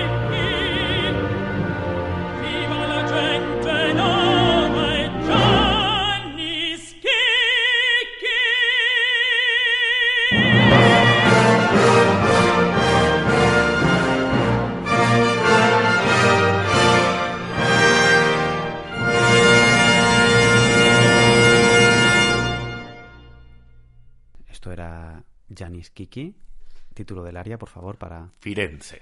aria, 27.50 27.58
por 27.58 27.70
favor, 27.70 27.98
para... 27.98 28.30
Firenze. 28.40 29.02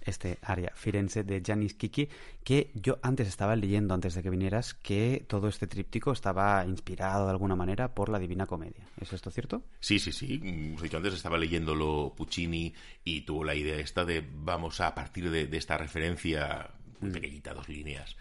Este 0.00 0.38
aria, 0.42 0.72
Firenze, 0.74 1.24
de 1.24 1.42
Janis 1.44 1.74
Kiki, 1.74 2.08
que 2.44 2.70
yo 2.74 2.98
antes 3.02 3.26
estaba 3.26 3.56
leyendo, 3.56 3.92
antes 3.92 4.14
de 4.14 4.22
que 4.22 4.30
vinieras, 4.30 4.74
que 4.74 5.24
todo 5.26 5.48
este 5.48 5.66
tríptico 5.66 6.12
estaba 6.12 6.64
inspirado 6.64 7.24
de 7.24 7.32
alguna 7.32 7.56
manera 7.56 7.92
por 7.92 8.08
la 8.08 8.20
Divina 8.20 8.46
Comedia. 8.46 8.84
¿Es 9.00 9.12
esto 9.12 9.30
cierto? 9.30 9.64
Sí, 9.80 9.98
sí, 9.98 10.12
sí. 10.12 10.40
Yo 10.88 10.98
antes 10.98 11.14
estaba 11.14 11.38
leyéndolo 11.38 12.14
Puccini 12.16 12.72
y 13.04 13.22
tuvo 13.22 13.42
la 13.42 13.56
idea 13.56 13.78
esta 13.78 14.04
de, 14.04 14.24
vamos 14.32 14.80
a 14.80 14.94
partir 14.94 15.28
de, 15.28 15.56
esta 15.56 15.76
referencia, 15.76 16.70
muy 17.00 17.10
mm. 17.10 17.12
pequeñita, 17.12 17.54
dos 17.54 17.68
líneas, 17.68 18.16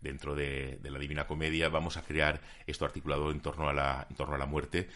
dentro 0.00 0.34
de, 0.34 0.80
de, 0.82 0.90
la 0.90 0.98
Divina 0.98 1.28
Comedia, 1.28 1.68
vamos 1.68 1.96
a 1.96 2.02
crear 2.02 2.40
esto 2.66 2.84
articulado 2.84 3.30
en 3.30 3.38
torno 3.40 3.68
a 3.68 3.72
la, 3.72 4.06
en 4.10 4.16
torno 4.16 4.34
a 4.34 4.38
la 4.38 4.46
muerte 4.46 4.88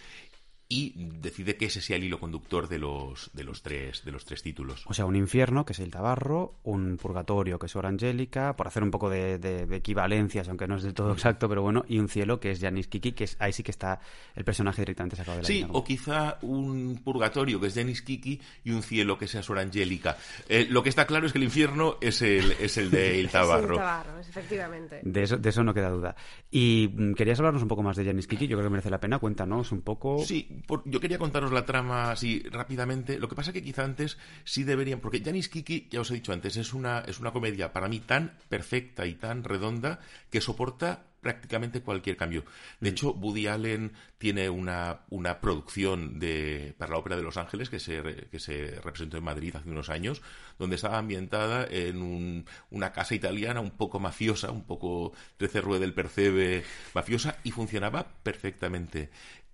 y 0.68 0.94
decide 1.20 1.56
que 1.56 1.66
ese 1.66 1.80
sea 1.80 1.96
el 1.96 2.04
hilo 2.04 2.18
conductor 2.18 2.68
de 2.68 2.78
los, 2.78 3.30
de 3.34 3.44
los, 3.44 3.62
tres, 3.62 4.04
de 4.04 4.12
los 4.12 4.24
tres 4.24 4.42
títulos. 4.42 4.84
O 4.86 4.94
sea, 4.94 5.04
un 5.04 5.16
infierno, 5.16 5.66
que 5.66 5.74
es 5.74 5.80
el 5.80 5.90
Tabarro, 5.90 6.54
un 6.62 6.96
purgatorio, 6.96 7.58
que 7.58 7.66
es 7.66 7.76
Hora 7.76 7.90
Angélica, 7.90 8.56
por 8.56 8.66
hacer 8.66 8.82
un 8.82 8.90
poco 8.90 9.10
de, 9.10 9.66
equivalencias, 9.70 10.48
aunque 10.48 10.66
no 10.66 10.76
es 10.76 10.82
del 10.82 10.94
todo 10.94 11.12
exacto, 11.12 11.48
pero 11.48 11.62
bueno, 11.62 11.84
y 11.88 11.98
un 11.98 12.08
cielo, 12.08 12.40
que 12.40 12.50
es 12.50 12.60
Janis 12.60 12.88
Kiki, 12.88 13.12
que 13.12 13.24
es, 13.24 13.36
ahí 13.38 13.52
sí 13.52 13.62
que 13.62 13.70
está 13.70 14.00
el 14.34 14.44
personaje 14.44 14.82
directamente 14.82 15.16
sacado 15.16 15.36
de 15.36 15.42
la 15.42 15.46
Sí, 15.46 15.66
o 15.68 15.84
quizá 15.84 16.38
un 16.42 17.00
purgatorio, 17.04 17.60
que 17.60 17.66
es 17.66 17.74
Janis 17.74 18.00
Kiki, 18.00 18.40
y 18.64 18.70
un 18.70 18.82
cielo, 18.82 19.18
que 19.18 19.28
sea 19.28 19.42
Sor 19.42 19.58
Angélica. 19.58 20.16
Eh, 20.48 20.66
lo 20.70 20.82
que 20.82 20.88
está 20.88 21.06
claro 21.06 21.26
es 21.26 21.32
que 21.32 21.38
el 21.38 21.44
infierno 21.44 21.96
es 22.00 22.22
el, 22.22 22.52
es 22.52 22.78
el 22.78 22.90
de 22.90 23.20
El 23.20 23.28
Tabarro. 23.28 23.74
el 23.74 23.78
Tabarro, 23.78 24.18
efectivamente. 24.20 25.00
De 25.02 25.22
eso, 25.22 25.36
de 25.36 25.50
eso 25.50 25.62
no 25.62 25.74
queda 25.74 25.90
duda. 25.90 26.16
Y 26.50 26.90
mm, 26.92 27.12
querías 27.12 27.38
hablarnos 27.38 27.62
un 27.62 27.68
poco 27.68 27.82
más 27.82 27.96
de 27.96 28.04
Janis 28.06 28.26
Kiki, 28.26 28.46
yo 28.46 28.56
creo 28.56 28.68
que 28.68 28.72
merece 28.72 28.90
la 28.90 29.00
pena, 29.00 29.18
cuéntanos 29.18 29.70
un 29.72 29.82
poco. 29.82 30.24
Sí, 30.24 30.61
yo 30.84 31.00
quería 31.00 31.18
contaros 31.18 31.52
la 31.52 31.66
trama 31.66 32.10
así 32.10 32.42
rápidamente. 32.50 33.18
Lo 33.18 33.28
que 33.28 33.36
pasa 33.36 33.52
que 33.52 33.62
quizá 33.62 33.84
antes 33.84 34.18
sí 34.44 34.64
deberían, 34.64 35.00
porque 35.00 35.22
Janis 35.22 35.48
Kiki, 35.48 35.88
ya 35.90 36.00
os 36.00 36.10
he 36.10 36.14
dicho 36.14 36.32
antes, 36.32 36.56
es 36.56 36.72
una, 36.72 37.00
es 37.00 37.20
una 37.20 37.32
comedia 37.32 37.72
para 37.72 37.88
mí 37.88 38.00
tan 38.00 38.36
perfecta 38.48 39.06
y 39.06 39.14
tan 39.14 39.44
redonda 39.44 40.00
que 40.30 40.40
soporta 40.40 41.06
prácticamente 41.22 41.80
cualquier 41.80 42.16
cambio. 42.16 42.44
De 42.80 42.90
mm. 42.90 42.92
hecho, 42.92 43.12
Woody 43.12 43.46
Allen 43.46 43.92
tiene 44.18 44.50
una, 44.50 45.00
una 45.08 45.40
producción 45.40 46.18
de, 46.18 46.74
para 46.76 46.92
la 46.92 46.98
Ópera 46.98 47.16
de 47.16 47.22
Los 47.22 47.36
Ángeles 47.36 47.70
que 47.70 47.78
se, 47.78 48.02
que 48.30 48.38
se 48.38 48.80
representó 48.82 49.16
en 49.16 49.24
Madrid 49.24 49.54
hace 49.54 49.70
unos 49.70 49.88
años, 49.88 50.20
donde 50.58 50.76
estaba 50.76 50.98
ambientada 50.98 51.66
en 51.70 52.44
una 52.70 52.92
casa 52.92 53.14
italiana 53.14 53.60
un 53.60 53.70
poco 53.70 54.00
mafiosa, 54.00 54.50
un 54.50 54.64
poco 54.64 55.12
13 55.38 55.60
Rue 55.60 55.78
del 55.78 55.94
Percebe 55.94 56.64
mafiosa, 56.92 57.36
y 57.44 57.52
funcionaba 57.52 58.06
perfectamente 58.22 59.10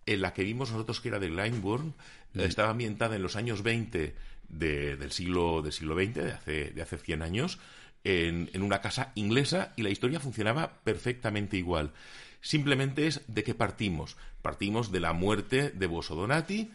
en 0.09 0.23
la 0.23 0.33
que 0.33 0.43
vimos 0.43 0.71
nosotros 0.71 1.01
que 1.01 1.09
era 1.09 1.19
de 1.19 1.29
Glyndebourne, 1.29 1.93
mm. 2.33 2.41
estaba 2.41 2.71
ambientada 2.71 3.17
en 3.17 3.23
los 3.23 3.37
años 3.37 3.63
20 3.63 4.15
del, 4.49 5.13
siglo, 5.13 5.61
del 5.61 5.73
siglo 5.73 5.95
XX, 5.95 6.15
de 6.15 6.33
hace, 6.33 6.71
de 6.71 6.83
hace 6.83 6.97
100 6.97 7.23
años, 7.23 7.59
en, 8.05 8.63
una 8.63 8.81
casa 8.81 9.13
inglesa 9.17 9.75
y 9.77 9.83
la 9.83 9.91
historia 9.91 10.19
funcionaba 10.19 10.81
perfectamente 10.83 11.59
igual. 11.59 11.93
Simplemente 12.41 13.07
es 13.07 13.21
de 13.27 13.45
qué 13.45 13.55
partimos. 13.55 14.17
Partimos 14.41 14.91
de 14.93 15.01
la 15.01 15.13
muerte 15.13 15.71
de 15.71 15.87
Boso 15.87 16.15
Donati 16.15 16.71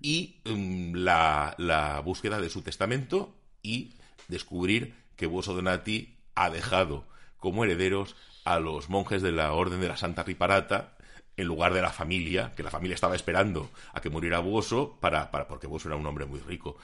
y 0.00 0.36
mm, 0.46 0.94
la, 0.94 1.54
la, 1.58 2.00
búsqueda 2.00 2.40
de 2.40 2.48
su 2.48 2.62
testamento 2.62 3.34
y 3.62 3.92
descubrir 4.28 4.94
que 5.16 5.26
Boso 5.26 5.54
Donati 5.54 6.16
ha 6.34 6.48
dejado 6.48 7.06
como 7.38 7.64
herederos 7.64 8.16
a 8.44 8.58
los 8.58 8.88
monjes 8.88 9.20
de 9.20 9.32
la 9.32 9.52
Orden 9.52 9.82
de 9.82 9.88
la 9.88 9.98
Santa 9.98 10.22
Riparata 10.22 10.93
en 11.36 11.46
lugar 11.46 11.72
de 11.72 11.82
la 11.82 11.90
familia, 11.90 12.52
que 12.56 12.62
la 12.62 12.70
familia 12.70 12.94
estaba 12.94 13.16
esperando 13.16 13.70
a 13.92 14.00
que 14.00 14.10
muriera 14.10 14.38
Buoso 14.38 14.96
para, 15.00 15.30
para, 15.30 15.48
porque 15.48 15.66
Buoso 15.66 15.88
era 15.88 15.96
un 15.96 16.06
hombre 16.06 16.26
muy 16.26 16.40
rico. 16.40 16.76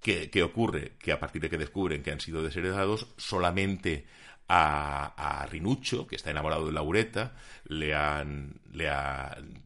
¿Qué, 0.00 0.30
¿Qué, 0.30 0.42
ocurre? 0.42 0.92
Que 0.98 1.12
a 1.12 1.18
partir 1.18 1.40
de 1.40 1.48
que 1.48 1.58
descubren 1.58 2.02
que 2.02 2.12
han 2.12 2.20
sido 2.20 2.42
desheredados, 2.42 3.08
solamente 3.16 4.04
a, 4.48 5.42
a 5.42 5.48
que 5.48 6.16
está 6.16 6.30
enamorado 6.30 6.66
de 6.66 6.72
Laureta, 6.72 7.34
le 7.64 7.94
han, 7.94 8.60
le 8.72 8.90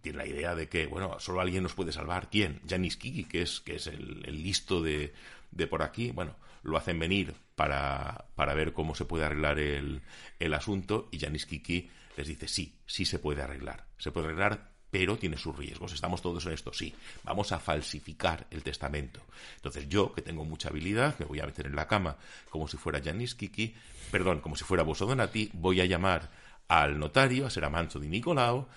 tiene 0.00 0.18
la 0.18 0.26
idea 0.26 0.54
de 0.54 0.68
que, 0.68 0.86
bueno, 0.86 1.18
solo 1.18 1.40
alguien 1.40 1.64
nos 1.64 1.74
puede 1.74 1.92
salvar. 1.92 2.28
¿Quién? 2.30 2.60
Janis 2.68 2.96
Kiki, 2.96 3.24
que 3.24 3.42
es, 3.42 3.60
que 3.60 3.76
es 3.76 3.88
el, 3.88 4.22
el 4.26 4.42
listo 4.42 4.80
de, 4.80 5.12
de 5.50 5.66
por 5.66 5.82
aquí. 5.82 6.12
Bueno, 6.12 6.36
lo 6.62 6.76
hacen 6.76 6.98
venir 6.98 7.34
para, 7.56 8.26
para 8.36 8.54
ver 8.54 8.72
cómo 8.72 8.94
se 8.94 9.04
puede 9.04 9.24
arreglar 9.24 9.58
el, 9.58 10.02
el 10.38 10.54
asunto 10.54 11.08
y 11.10 11.18
Janis 11.18 11.46
Kiki 11.46 11.90
les 12.16 12.28
dice, 12.28 12.46
sí, 12.48 12.76
sí 12.86 13.04
se 13.04 13.18
puede 13.18 13.42
arreglar. 13.42 13.87
Se 13.98 14.10
puede 14.10 14.28
arreglar, 14.28 14.70
pero 14.90 15.18
tiene 15.18 15.36
sus 15.36 15.56
riesgos. 15.56 15.92
Estamos 15.92 16.22
todos 16.22 16.46
en 16.46 16.52
esto, 16.52 16.72
sí. 16.72 16.94
Vamos 17.24 17.52
a 17.52 17.58
falsificar 17.58 18.46
el 18.50 18.62
testamento. 18.62 19.20
Entonces 19.56 19.88
yo, 19.88 20.12
que 20.12 20.22
tengo 20.22 20.44
mucha 20.44 20.68
habilidad, 20.68 21.18
me 21.18 21.26
voy 21.26 21.40
a 21.40 21.46
meter 21.46 21.66
en 21.66 21.76
la 21.76 21.86
cama 21.86 22.16
como 22.50 22.68
si 22.68 22.76
fuera 22.76 23.02
Janis 23.02 23.34
Kiki, 23.34 23.74
perdón, 24.10 24.40
como 24.40 24.56
si 24.56 24.64
fuera 24.64 24.82
Boso 24.82 25.06
Donati, 25.06 25.50
voy 25.52 25.80
a 25.80 25.84
llamar 25.84 26.30
al 26.68 26.98
notario, 26.98 27.46
a 27.46 27.50
ser 27.50 27.64
Amanzo 27.64 27.98
di 27.98 28.08
Nicolao, 28.08 28.68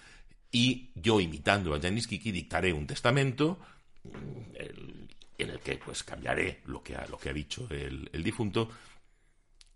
y 0.52 0.92
yo, 0.96 1.20
imitando 1.22 1.74
a 1.74 1.80
Janis 1.80 2.08
Kiki, 2.08 2.32
dictaré 2.32 2.74
un 2.74 2.86
testamento 2.86 3.60
en 5.38 5.50
el 5.50 5.60
que 5.60 5.78
pues 5.78 6.04
cambiaré 6.04 6.62
lo 6.66 6.84
que 6.84 6.96
ha, 6.96 7.06
lo 7.08 7.18
que 7.18 7.30
ha 7.30 7.34
dicho 7.34 7.68
el, 7.70 8.24
difunto 8.24 8.70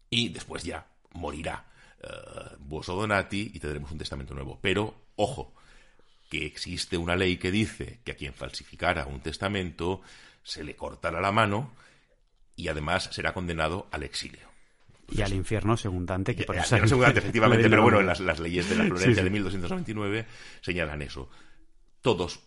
y 0.09 0.29
después 0.29 0.63
ya 0.63 0.85
morirá 1.13 1.65
o 2.69 2.81
Donati 2.81 3.51
y 3.53 3.59
tendremos 3.59 3.91
un 3.91 3.97
testamento 3.97 4.33
nuevo. 4.33 4.59
Pero, 4.61 5.04
ojo, 5.15 5.53
que 6.29 6.45
existe 6.45 6.97
una 6.97 7.15
ley 7.15 7.37
que 7.37 7.51
dice 7.51 7.99
que 8.03 8.13
a 8.13 8.15
quien 8.15 8.33
falsificara 8.33 9.05
un 9.05 9.21
testamento 9.21 10.01
se 10.43 10.63
le 10.63 10.75
cortará 10.75 11.21
la 11.21 11.31
mano 11.31 11.73
y 12.55 12.67
además 12.67 13.09
será 13.11 13.33
condenado 13.33 13.87
al 13.91 14.03
exilio. 14.03 14.47
y 15.09 15.21
al 15.21 15.33
infierno 15.33 15.77
según 15.77 16.05
Dante, 16.05 16.35
que 16.35 16.45
por 16.45 16.55
eso... 16.55 16.77
según 16.87 17.03
Dante, 17.03 17.19
efectivamente, 17.19 17.69
pero 17.69 17.83
bueno, 17.83 18.01
las, 18.01 18.19
las 18.19 18.39
leyes 18.39 18.69
de 18.69 18.75
la 18.75 18.85
Florencia 18.85 19.23
de 19.23 19.29
1299 19.29 20.25
señalan 20.61 21.01
eso. 21.01 21.29
Todos 22.01 22.39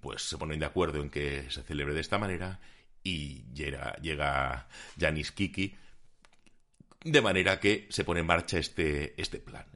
pues 0.00 0.22
se 0.22 0.38
ponen 0.38 0.60
de 0.60 0.66
acuerdo 0.66 1.00
en 1.02 1.10
que 1.10 1.50
se 1.50 1.62
celebre 1.62 1.94
de 1.94 2.00
esta 2.00 2.18
manera 2.18 2.60
y 3.02 3.44
llega, 3.52 3.96
llega 3.96 4.68
Janis 4.98 5.32
Kiki 5.32 5.74
de 7.02 7.20
manera 7.20 7.60
que 7.60 7.86
se 7.90 8.04
pone 8.04 8.20
en 8.20 8.26
marcha 8.26 8.58
este, 8.58 9.20
este 9.20 9.38
plan. 9.38 9.66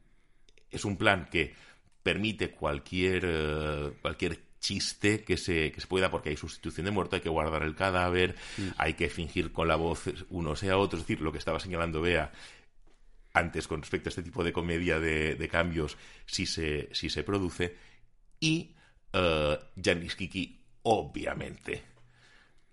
Es 0.70 0.85
un 0.85 0.96
plan 0.96 1.29
que 1.31 1.55
permite 2.03 2.51
cualquier, 2.51 3.25
eh, 3.27 3.93
cualquier 4.01 4.41
chiste 4.61 5.25
que 5.25 5.37
se, 5.37 5.71
que 5.73 5.81
se 5.81 5.87
pueda, 5.87 6.11
porque 6.11 6.31
hay 6.31 6.37
sustitución 6.37 6.87
de 6.87 6.91
muerto, 6.91 7.17
hay 7.17 7.23
que 7.23 7.29
guardar 7.29 7.63
el 7.63 7.75
cadáver, 7.75 8.35
mm. 8.57 8.69
hay 8.77 8.95
que 8.95 9.09
fingir 9.09 9.53
con 9.53 9.69
la 9.69 9.77
voz 9.77 10.05
uno 10.31 10.57
sea 10.57 10.79
otro, 10.79 10.99
es 10.99 11.05
decir, 11.05 11.21
lo 11.21 11.33
que 11.33 11.39
estaba 11.39 11.61
señalando 11.61 12.01
Bea 12.01 12.33
antes 13.35 13.69
con 13.69 13.81
respecto 13.81 14.09
a 14.09 14.11
este 14.11 14.23
tipo 14.23 14.43
de 14.43 14.53
comedia 14.53 14.99
de, 14.99 15.49
cambios, 15.51 15.97
si 16.27 16.47
se, 16.47 16.89
si 16.93 17.09
se 17.09 17.23
produce, 17.23 17.77
y 18.41 18.75
uh, 19.15 19.57
Janis 19.81 20.17
Kiki, 20.17 20.61
obviamente, 20.83 21.83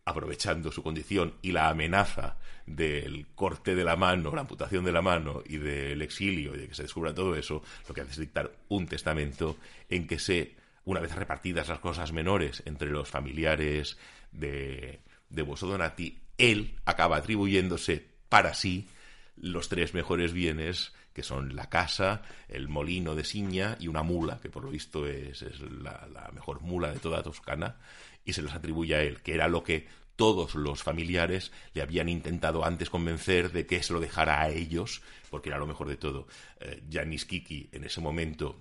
aprovechando 0.05 0.71
su 0.71 0.83
condición 0.83 1.33
y 1.41 1.51
la 1.51 1.69
amenaza 1.69 2.37
del 2.67 3.27
corte 3.33 3.73
de 3.75 3.83
la 3.83 3.95
mano, 3.95 4.33
la 4.33 4.41
amputación 4.41 4.85
de 4.85 4.91
la 4.91 5.01
mano 5.01 5.41
y 5.45 5.57
del 5.57 6.01
exilio 6.03 6.55
y 6.55 6.59
de 6.59 6.67
que 6.67 6.75
se 6.75 6.83
descubra 6.83 7.13
todo 7.13 7.35
eso, 7.35 7.63
lo 7.87 7.93
que 7.93 8.01
hace 8.01 8.11
es 8.11 8.19
dictar 8.19 8.51
un 8.69 8.87
testamento 8.87 9.57
en 9.89 10.07
que 10.07 10.19
se 10.19 10.55
una 10.85 10.99
vez 10.99 11.15
repartidas 11.15 11.67
las 11.67 11.79
cosas 11.79 12.11
menores 12.11 12.61
entre 12.65 12.91
los 12.91 13.09
familiares 13.09 13.97
de, 14.31 14.99
de 15.29 15.41
Bosso 15.41 15.65
Donati, 15.65 16.19
él 16.37 16.75
acaba 16.85 17.17
atribuyéndose 17.17 18.05
para 18.29 18.53
sí 18.53 18.87
los 19.35 19.67
tres 19.69 19.95
mejores 19.95 20.33
bienes 20.33 20.93
que 21.15 21.23
son 21.23 21.55
la 21.55 21.69
casa, 21.69 22.23
el 22.49 22.67
molino 22.67 23.15
de 23.15 23.23
Siña 23.23 23.77
y 23.79 23.87
una 23.87 24.03
mula, 24.03 24.39
que 24.41 24.49
por 24.49 24.65
lo 24.65 24.69
visto 24.69 25.07
es, 25.07 25.41
la, 25.61 26.07
la, 26.13 26.29
mejor 26.33 26.59
mula 26.61 26.91
de 26.91 26.99
toda 26.99 27.23
Toscana, 27.23 27.77
y 28.25 28.33
se 28.33 28.41
los 28.41 28.53
atribuye 28.53 28.95
a 28.95 29.01
él, 29.01 29.21
que 29.21 29.33
era 29.33 29.47
lo 29.47 29.63
que 29.63 29.87
todos 30.15 30.55
los 30.55 30.81
familiares 30.81 31.51
le 31.73 31.81
habían 31.81 32.09
intentado 32.09 32.65
antes 32.65 32.89
convencer 32.89 33.51
de 33.51 33.65
que 33.65 33.83
se 33.83 33.93
lo 33.93 33.99
dejara 33.99 34.41
a 34.41 34.49
ellos, 34.49 35.01
porque 35.29 35.49
era 35.49 35.57
lo 35.57 35.67
mejor 35.67 35.87
de 35.87 35.97
todo. 35.97 36.27
Eh, 36.59 36.83
Janis 36.91 37.25
Kiki 37.25 37.69
en 37.71 37.83
ese 37.83 38.01
momento 38.01 38.59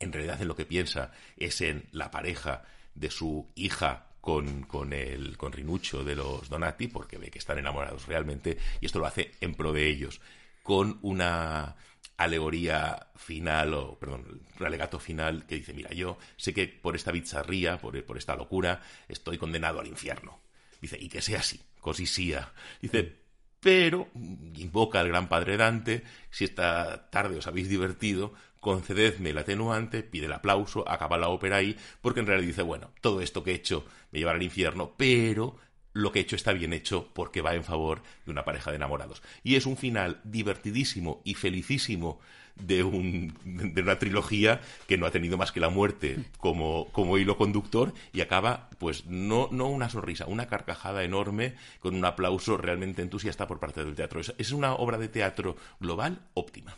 en 0.00 0.12
realidad 0.12 0.40
en 0.40 0.48
lo 0.48 0.56
que 0.56 0.66
piensa 0.66 1.12
es 1.36 1.60
en 1.60 1.88
la 1.92 2.10
pareja 2.10 2.64
de 2.94 3.10
su 3.10 3.50
hija 3.54 4.06
con, 4.20 4.62
con, 4.62 4.92
el, 4.92 5.36
con 5.36 5.52
Rinuccio 5.52 6.04
de 6.04 6.16
los 6.16 6.48
Donati, 6.48 6.88
porque 6.88 7.18
ve 7.18 7.30
que 7.30 7.38
están 7.38 7.58
enamorados 7.58 8.06
realmente, 8.06 8.58
y 8.80 8.86
esto 8.86 8.98
lo 8.98 9.06
hace 9.06 9.32
en 9.40 9.54
pro 9.54 9.72
de 9.72 9.88
ellos, 9.88 10.20
con 10.62 10.98
una 11.02 11.76
alegoría 12.18 13.08
final, 13.16 13.72
o 13.74 13.98
perdón, 13.98 14.42
un 14.58 14.66
alegato 14.66 14.98
final 14.98 15.46
que 15.46 15.54
dice, 15.54 15.72
mira, 15.72 15.90
yo 15.90 16.18
sé 16.36 16.52
que 16.52 16.66
por 16.68 16.96
esta 16.96 17.12
bizarría, 17.12 17.78
por, 17.78 18.04
por 18.04 18.18
esta 18.18 18.36
locura, 18.36 18.82
estoy 19.08 19.38
condenado 19.38 19.80
al 19.80 19.86
infierno. 19.86 20.40
Dice, 20.80 20.98
y 21.00 21.08
que 21.08 21.22
sea 21.22 21.38
así, 21.38 21.60
cosisía. 21.80 22.52
Dice, 22.82 23.16
pero 23.60 24.08
invoca 24.14 25.00
al 25.00 25.08
gran 25.08 25.28
padre 25.28 25.56
Dante, 25.56 26.02
si 26.30 26.44
esta 26.44 27.08
tarde 27.10 27.38
os 27.38 27.46
habéis 27.46 27.68
divertido, 27.68 28.34
concededme 28.60 29.30
el 29.30 29.38
atenuante, 29.38 30.02
pide 30.02 30.26
el 30.26 30.32
aplauso, 30.32 30.88
acaba 30.88 31.18
la 31.18 31.28
ópera 31.28 31.56
ahí, 31.56 31.76
porque 32.00 32.20
en 32.20 32.26
realidad 32.26 32.48
dice, 32.48 32.62
bueno, 32.62 32.90
todo 33.00 33.20
esto 33.20 33.44
que 33.44 33.52
he 33.52 33.54
hecho 33.54 33.84
me 34.10 34.18
llevará 34.18 34.38
al 34.38 34.42
infierno, 34.42 34.94
pero 34.96 35.56
lo 35.98 36.12
que 36.12 36.20
he 36.20 36.22
hecho 36.22 36.36
está 36.36 36.52
bien 36.52 36.72
hecho 36.72 37.08
porque 37.12 37.42
va 37.42 37.54
en 37.54 37.64
favor 37.64 38.02
de 38.24 38.30
una 38.30 38.44
pareja 38.44 38.70
de 38.70 38.76
enamorados. 38.76 39.22
Y 39.42 39.56
es 39.56 39.66
un 39.66 39.76
final 39.76 40.20
divertidísimo 40.24 41.20
y 41.24 41.34
felicísimo 41.34 42.20
de, 42.54 42.82
un, 42.82 43.34
de 43.44 43.82
una 43.82 43.98
trilogía 43.98 44.60
que 44.86 44.96
no 44.96 45.06
ha 45.06 45.10
tenido 45.10 45.36
más 45.36 45.52
que 45.52 45.60
la 45.60 45.70
muerte 45.70 46.24
como, 46.38 47.18
hilo 47.18 47.36
conductor 47.36 47.92
y 48.12 48.20
acaba, 48.20 48.70
pues, 48.78 49.06
no 49.06 49.48
una 49.48 49.90
sonrisa, 49.90 50.26
una 50.26 50.46
carcajada 50.46 51.02
enorme 51.02 51.54
con 51.80 51.94
un 51.94 52.04
aplauso 52.04 52.56
realmente 52.56 53.02
entusiasta 53.02 53.46
por 53.46 53.58
parte 53.58 53.84
del 53.84 53.94
teatro. 53.94 54.20
es 54.20 54.52
una 54.52 54.74
obra 54.74 54.98
de 54.98 55.08
teatro 55.08 55.56
global 55.80 56.20
óptima. 56.34 56.76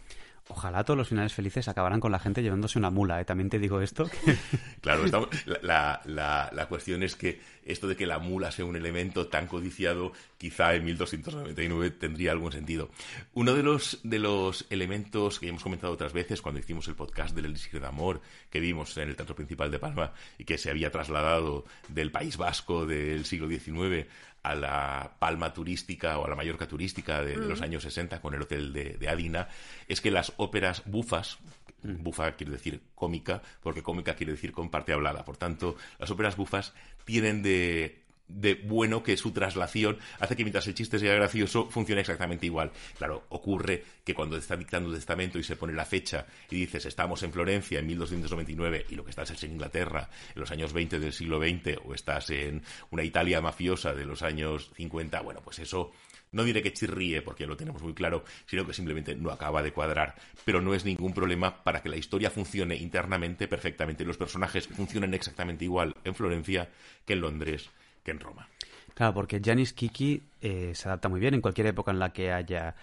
Ojalá 0.50 0.82
todos 0.82 0.98
los 0.98 1.08
finales 1.08 1.32
felices 1.32 1.68
acabaran 1.68 2.00
con 2.00 2.10
la 2.10 2.18
gente 2.18 2.42
llevándose 2.42 2.78
una 2.78 2.90
mula, 2.90 3.20
¿eh? 3.20 3.24
También 3.24 3.48
te 3.48 3.60
digo 3.60 3.80
esto. 3.80 4.10
claro, 4.80 5.04
la, 5.62 6.00
la, 6.04 6.50
la, 6.52 6.66
cuestión 6.66 7.04
es 7.04 7.14
que 7.14 7.40
esto 7.64 7.86
de 7.86 7.96
que 7.96 8.04
la 8.04 8.18
mula 8.18 8.50
sea 8.50 8.64
un 8.64 8.74
elemento 8.74 9.28
tan 9.28 9.46
codiciado, 9.46 10.12
quizá 10.38 10.74
en 10.74 10.84
1299 10.86 11.90
tendría 11.92 12.32
algún 12.32 12.50
sentido. 12.50 12.90
Uno 13.32 13.54
de 13.54 13.62
los, 13.62 14.00
de 14.02 14.18
los 14.18 14.66
elementos 14.70 15.38
que 15.38 15.48
hemos 15.48 15.62
comentado 15.62 15.92
otras 15.92 16.12
veces 16.12 16.42
cuando 16.42 16.60
hicimos 16.60 16.88
el 16.88 16.96
podcast 16.96 17.34
del 17.34 17.44
Elixir 17.44 17.80
de 17.80 17.86
Amor, 17.86 18.20
que 18.50 18.58
vimos 18.58 18.96
en 18.96 19.08
el 19.08 19.16
Teatro 19.16 19.36
Principal 19.36 19.70
de 19.70 19.78
Palma 19.78 20.12
y 20.36 20.44
que 20.44 20.58
se 20.58 20.70
había 20.70 20.90
trasladado 20.90 21.64
del 21.88 22.10
País 22.10 22.36
Vasco 22.36 22.86
del 22.86 23.24
siglo 23.24 23.48
XIX 23.48 24.08
a 24.42 24.54
la 24.54 25.16
palma 25.18 25.52
turística 25.52 26.18
o 26.18 26.24
a 26.24 26.28
la 26.28 26.36
Mallorca 26.36 26.66
turística 26.66 27.22
de, 27.22 27.36
los 27.36 27.60
mm. 27.60 27.64
años 27.64 27.82
60 27.82 28.20
con 28.20 28.34
el 28.34 28.42
hotel 28.42 28.72
de, 28.72 29.08
Adina, 29.08 29.48
es 29.88 30.00
que 30.00 30.10
las 30.10 30.32
óperas 30.36 30.82
bufas, 30.86 31.38
mm. 31.82 32.02
bufa 32.02 32.32
quiere 32.32 32.52
decir 32.52 32.80
cómica, 32.94 33.42
porque 33.62 33.82
cómica 33.82 34.14
quiere 34.14 34.32
decir 34.32 34.52
con 34.52 34.70
parte 34.70 34.92
hablada. 34.92 35.24
Por 35.24 35.36
tanto, 35.36 35.76
las 35.98 36.10
óperas 36.10 36.36
bufas 36.36 36.74
tienen 37.04 37.42
de, 37.42 37.99
de 38.34 38.54
bueno 38.54 39.02
que 39.02 39.16
su 39.16 39.32
traslación 39.32 39.98
hace 40.18 40.36
que 40.36 40.44
mientras 40.44 40.66
el 40.66 40.74
chiste 40.74 40.98
sea 40.98 41.14
gracioso 41.14 41.68
funcione 41.70 42.00
exactamente 42.00 42.46
igual. 42.46 42.72
Claro, 42.96 43.24
ocurre 43.28 43.84
que 44.04 44.14
cuando 44.14 44.36
está 44.36 44.56
dictando 44.56 44.88
un 44.88 44.94
testamento 44.94 45.38
y 45.38 45.42
se 45.42 45.56
pone 45.56 45.72
la 45.72 45.84
fecha 45.84 46.26
y 46.50 46.56
dices 46.56 46.86
estamos 46.86 47.22
en 47.22 47.32
Florencia 47.32 47.78
en 47.78 47.86
1299 47.86 48.86
y 48.88 48.94
lo 48.94 49.04
que 49.04 49.10
estás 49.10 49.30
es 49.30 49.42
en 49.44 49.52
Inglaterra 49.52 50.08
en 50.34 50.40
los 50.40 50.50
años 50.50 50.72
20 50.72 50.98
del 50.98 51.12
siglo 51.12 51.38
XX 51.38 51.78
o 51.84 51.94
estás 51.94 52.30
en 52.30 52.62
una 52.90 53.04
Italia 53.04 53.40
mafiosa 53.40 53.92
de 53.92 54.04
los 54.04 54.22
años 54.22 54.70
50, 54.76 55.20
bueno, 55.20 55.40
pues 55.42 55.58
eso 55.58 55.92
no 56.32 56.44
diré 56.44 56.62
que 56.62 56.72
chirríe, 56.72 57.22
porque 57.22 57.46
lo 57.46 57.56
tenemos 57.56 57.82
muy 57.82 57.94
claro, 57.94 58.24
sino 58.46 58.66
que 58.66 58.72
simplemente 58.72 59.14
no 59.14 59.30
acaba 59.30 59.62
de 59.62 59.72
cuadrar. 59.72 60.14
Pero 60.44 60.60
no 60.60 60.74
es 60.74 60.84
ningún 60.84 61.12
problema 61.12 61.62
para 61.64 61.82
que 61.82 61.88
la 61.88 61.96
historia 61.96 62.30
funcione 62.30 62.76
internamente 62.76 63.48
perfectamente. 63.48 64.04
Los 64.04 64.16
personajes 64.16 64.68
funcionen 64.68 65.14
exactamente 65.14 65.64
igual 65.64 65.94
en 66.04 66.14
Florencia 66.14 66.68
que 67.04 67.14
en 67.14 67.20
Londres 67.22 67.70
que 68.02 68.10
en 68.10 68.20
Roma. 68.20 68.48
Claro, 68.94 69.14
porque 69.14 69.40
Janis 69.42 69.72
Kiki 69.72 70.22
eh, 70.40 70.72
se 70.74 70.88
adapta 70.88 71.08
muy 71.08 71.20
bien 71.20 71.34
en 71.34 71.40
cualquier 71.40 71.68
época 71.68 71.90
en 71.90 71.98
la 71.98 72.12
que 72.12 72.32
haya 72.32 72.74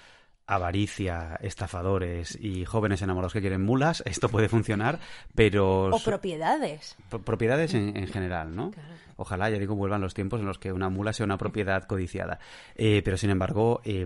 avaricia, 0.48 1.38
estafadores 1.42 2.38
y 2.42 2.64
jóvenes 2.64 3.02
enamorados 3.02 3.34
que 3.34 3.42
quieren 3.42 3.64
mulas, 3.64 4.02
esto 4.06 4.30
puede 4.30 4.48
funcionar, 4.48 5.00
pero... 5.36 5.88
O 5.88 6.00
propiedades. 6.00 6.96
propiedades 7.26 7.74
en, 7.74 8.08
general, 8.08 8.56
¿no? 8.56 8.72
Ojalá, 9.18 9.50
ya 9.50 9.60
digo, 9.60 9.76
vuelvan 9.76 10.02
los 10.02 10.14
tiempos 10.14 10.40
en 10.40 10.46
los 10.46 10.58
que 10.58 10.72
una 10.72 10.90
mula 10.90 11.12
sea 11.12 11.26
una 11.26 11.38
propiedad 11.38 11.84
codiciada. 11.84 12.40
Eh, 12.76 13.02
pero, 13.04 13.18
sin 13.18 13.30
embargo, 13.30 13.82
eh, 13.84 14.06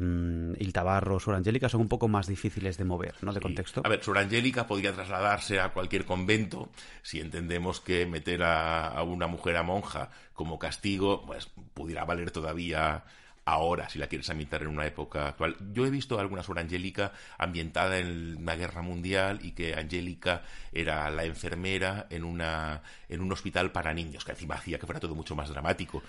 Il 0.60 0.74
Tabarro, 0.74 1.20
Sur 1.20 1.36
Angélica 1.36 1.70
son 1.70 1.82
un 1.82 1.90
poco 1.90 2.08
más 2.08 2.28
difíciles 2.28 2.78
de 2.78 2.86
mover, 2.86 3.16
¿no? 3.22 3.34
De 3.34 3.42
contexto. 3.42 3.82
A 3.84 3.90
ver, 3.90 4.04
Sur 4.04 4.18
Angélica 4.18 4.66
podría 4.66 4.94
trasladarse 4.94 5.60
a 5.60 5.70
cualquier 5.70 6.06
convento 6.06 6.70
si 7.02 7.20
entendemos 7.20 7.82
que 7.82 8.06
meter 8.06 8.44
a, 8.44 8.88
a 8.88 9.04
una 9.04 9.28
mujer 9.28 9.58
a 9.58 9.64
monja 9.64 10.10
como 10.34 10.58
castigo, 10.58 11.26
pues 11.26 11.50
pudiera 11.74 12.06
valer 12.06 12.32
todavía 12.32 13.04
ahora, 13.46 13.90
si 13.90 14.00
la 14.00 14.08
quieres 14.08 14.30
ambientar 14.30 14.62
en 14.62 14.68
una 14.68 14.86
época 14.86 15.28
actual. 15.28 15.56
Yo 15.74 15.86
he 15.86 15.90
visto 15.90 16.20
alguna 16.20 16.44
sobre 16.44 16.62
Angélica 16.62 17.12
ambientada 17.38 17.98
en 17.98 18.38
una 18.38 18.56
guerra 18.56 18.82
mundial 18.82 19.40
y 19.42 19.52
que 19.52 19.76
Angélica 19.76 20.44
era 20.72 21.10
la 21.10 21.26
enfermera 21.26 22.08
en, 22.10 22.24
una, 22.24 22.82
en 23.10 23.22
un 23.22 23.32
hospital 23.32 23.72
para 23.72 23.94
niños, 23.94 24.26
que 24.26 24.32
encima 24.32 24.56
hacía 24.56 24.78
que 24.78 24.86
fuera 24.86 25.00
todo 25.00 25.16
mucho 25.16 25.36
más 25.36 25.50
dramático. 25.50 26.04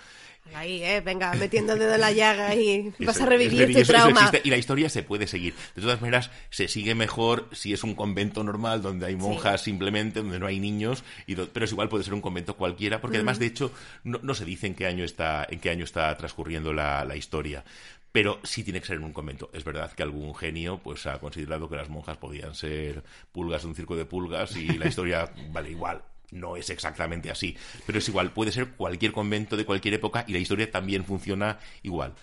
Ahí, 0.53 0.83
eh, 0.83 1.01
venga, 1.01 1.33
metiendo 1.33 1.73
el 1.73 1.79
dedo 1.79 1.95
en 1.95 2.01
la 2.01 2.11
llaga 2.11 2.53
y 2.53 2.93
vas 2.99 3.19
a 3.21 3.25
revivir 3.25 3.63
este 3.63 3.85
trauma. 3.85 4.31
y 4.43 4.49
la 4.49 4.57
historia 4.57 4.89
se 4.89 5.01
puede 5.01 5.25
seguir. 5.25 5.55
De 5.75 5.81
todas 5.81 6.01
maneras, 6.01 6.31
se 6.49 6.67
sigue 6.67 6.95
mejor 6.95 7.47
si 7.53 7.73
es 7.73 7.83
un 7.83 7.95
convento 7.95 8.43
normal 8.43 8.81
donde 8.81 9.05
hay 9.05 9.15
monjas 9.15 9.61
simplemente, 9.61 10.21
donde 10.21 10.39
no 10.39 10.45
hay 10.45 10.59
niños, 10.59 11.03
y 11.27 11.35
pero 11.35 11.65
es 11.65 11.71
igual 11.71 11.89
puede 11.89 12.03
ser 12.03 12.13
un 12.13 12.21
convento 12.21 12.55
cualquiera, 12.55 13.01
porque 13.01 13.17
además, 13.17 13.39
de 13.39 13.47
hecho, 13.47 13.71
no, 14.03 14.33
se 14.35 14.45
dice 14.45 14.67
en 14.67 14.75
qué 14.75 14.85
año 14.85 15.03
está, 15.03 15.47
en 15.49 15.59
qué 15.59 15.69
año 15.69 15.85
está 15.85 16.15
transcurriendo 16.17 16.73
la, 16.73 17.05
la 17.05 17.15
historia 17.15 17.63
pero 18.11 18.39
sí 18.43 18.63
tiene 18.63 18.79
que 18.79 18.85
ser 18.85 18.97
en 18.97 19.05
un 19.05 19.11
convento. 19.11 19.49
Es 19.53 19.63
verdad 19.63 19.91
que 19.91 20.03
algún 20.03 20.35
genio 20.35 20.77
pues 20.77 21.07
ha 21.07 21.17
considerado 21.17 21.67
que 21.67 21.77
las 21.77 21.89
monjas 21.89 22.15
podían 22.17 22.53
ser 22.53 23.03
pulgas 23.31 23.63
de 23.63 23.69
un 23.69 23.75
circo 23.75 23.95
de 23.95 24.05
pulgas 24.05 24.55
y 24.55 24.67
la 24.77 24.87
historia 24.87 25.31
vale 25.51 25.71
igual 25.71 26.03
no 26.33 26.55
es 26.55 26.69
exactamente 26.69 27.31
así, 27.31 27.55
pero 27.85 27.99
es 27.99 28.07
igual, 28.07 28.33
puede 28.33 28.51
ser 28.51 28.71
cualquier 28.71 29.11
convento 29.11 29.57
de 29.57 29.65
cualquier 29.65 29.95
época 29.95 30.25
y 30.27 30.33
la 30.33 30.39
historia 30.39 30.69
también 30.69 31.05
funciona 31.05 31.59
igual. 31.81 32.15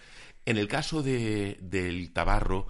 En 0.46 0.56
el 0.56 0.68
caso 0.68 1.02
de, 1.02 1.58
del 1.60 2.12
Tabarro, 2.12 2.66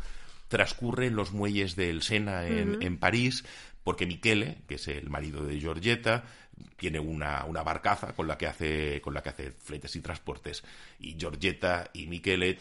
transcurre 0.49 1.07
en 1.07 1.17
los 1.17 1.33
muelles 1.33 1.77
del 1.77 2.03
Sena 2.03 2.47
en, 2.47 2.99
París, 2.99 3.45
porque 3.85 4.07
Michele, 4.07 4.59
que 4.67 4.75
es 4.75 4.89
el 4.89 5.09
marido 5.09 5.45
de 5.45 5.61
Giorgetta, 5.61 6.25
tiene 6.77 6.99
una, 6.99 7.45
una, 7.45 7.63
barcaza 7.63 8.13
con 8.15 8.27
la 8.27 8.37
que 8.37 8.47
hace 8.47 9.01
con 9.01 9.15
la 9.15 9.23
que 9.23 9.31
hace 9.31 9.53
fletes 9.53 9.97
y 9.97 10.01
transportes 10.01 10.63
y 10.99 11.17
Giorgetta 11.17 11.89
y 11.95 12.07
Michele 12.07 12.59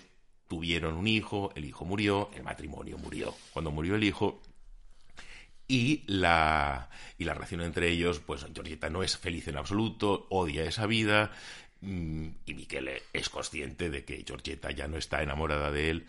tuvieron 0.48 0.96
un 0.96 1.08
hijo, 1.08 1.52
el 1.56 1.66
hijo 1.66 1.86
murió, 1.86 2.30
el 2.34 2.44
matrimonio 2.44 2.98
murió. 2.98 3.36
Cuando 3.54 3.72
murió 3.72 3.96
el 3.96 4.04
hijo, 4.04 4.42
y 5.70 6.04
la, 6.08 6.90
y 7.18 7.24
la 7.24 7.36
relación 7.36 7.62
entre 7.62 7.90
ellos, 7.90 8.20
pues 8.20 8.46
Georgetta 8.54 8.90
no 8.90 9.04
es 9.04 9.18
feliz 9.18 9.48
en 9.48 9.56
absoluto, 9.56 10.26
odia 10.30 10.66
esa 10.66 10.88
vida, 10.88 11.32
mm, 11.82 12.28
y 12.48 12.54
Michele 12.56 13.04
es 13.14 13.30
consciente 13.30 13.90
de 13.90 14.04
que 14.04 14.26
Georgetta 14.28 14.72
ya 14.72 14.88
no 14.88 14.98
está 14.98 15.22
enamorada 15.22 15.72
de 15.72 15.92
él, 15.92 16.08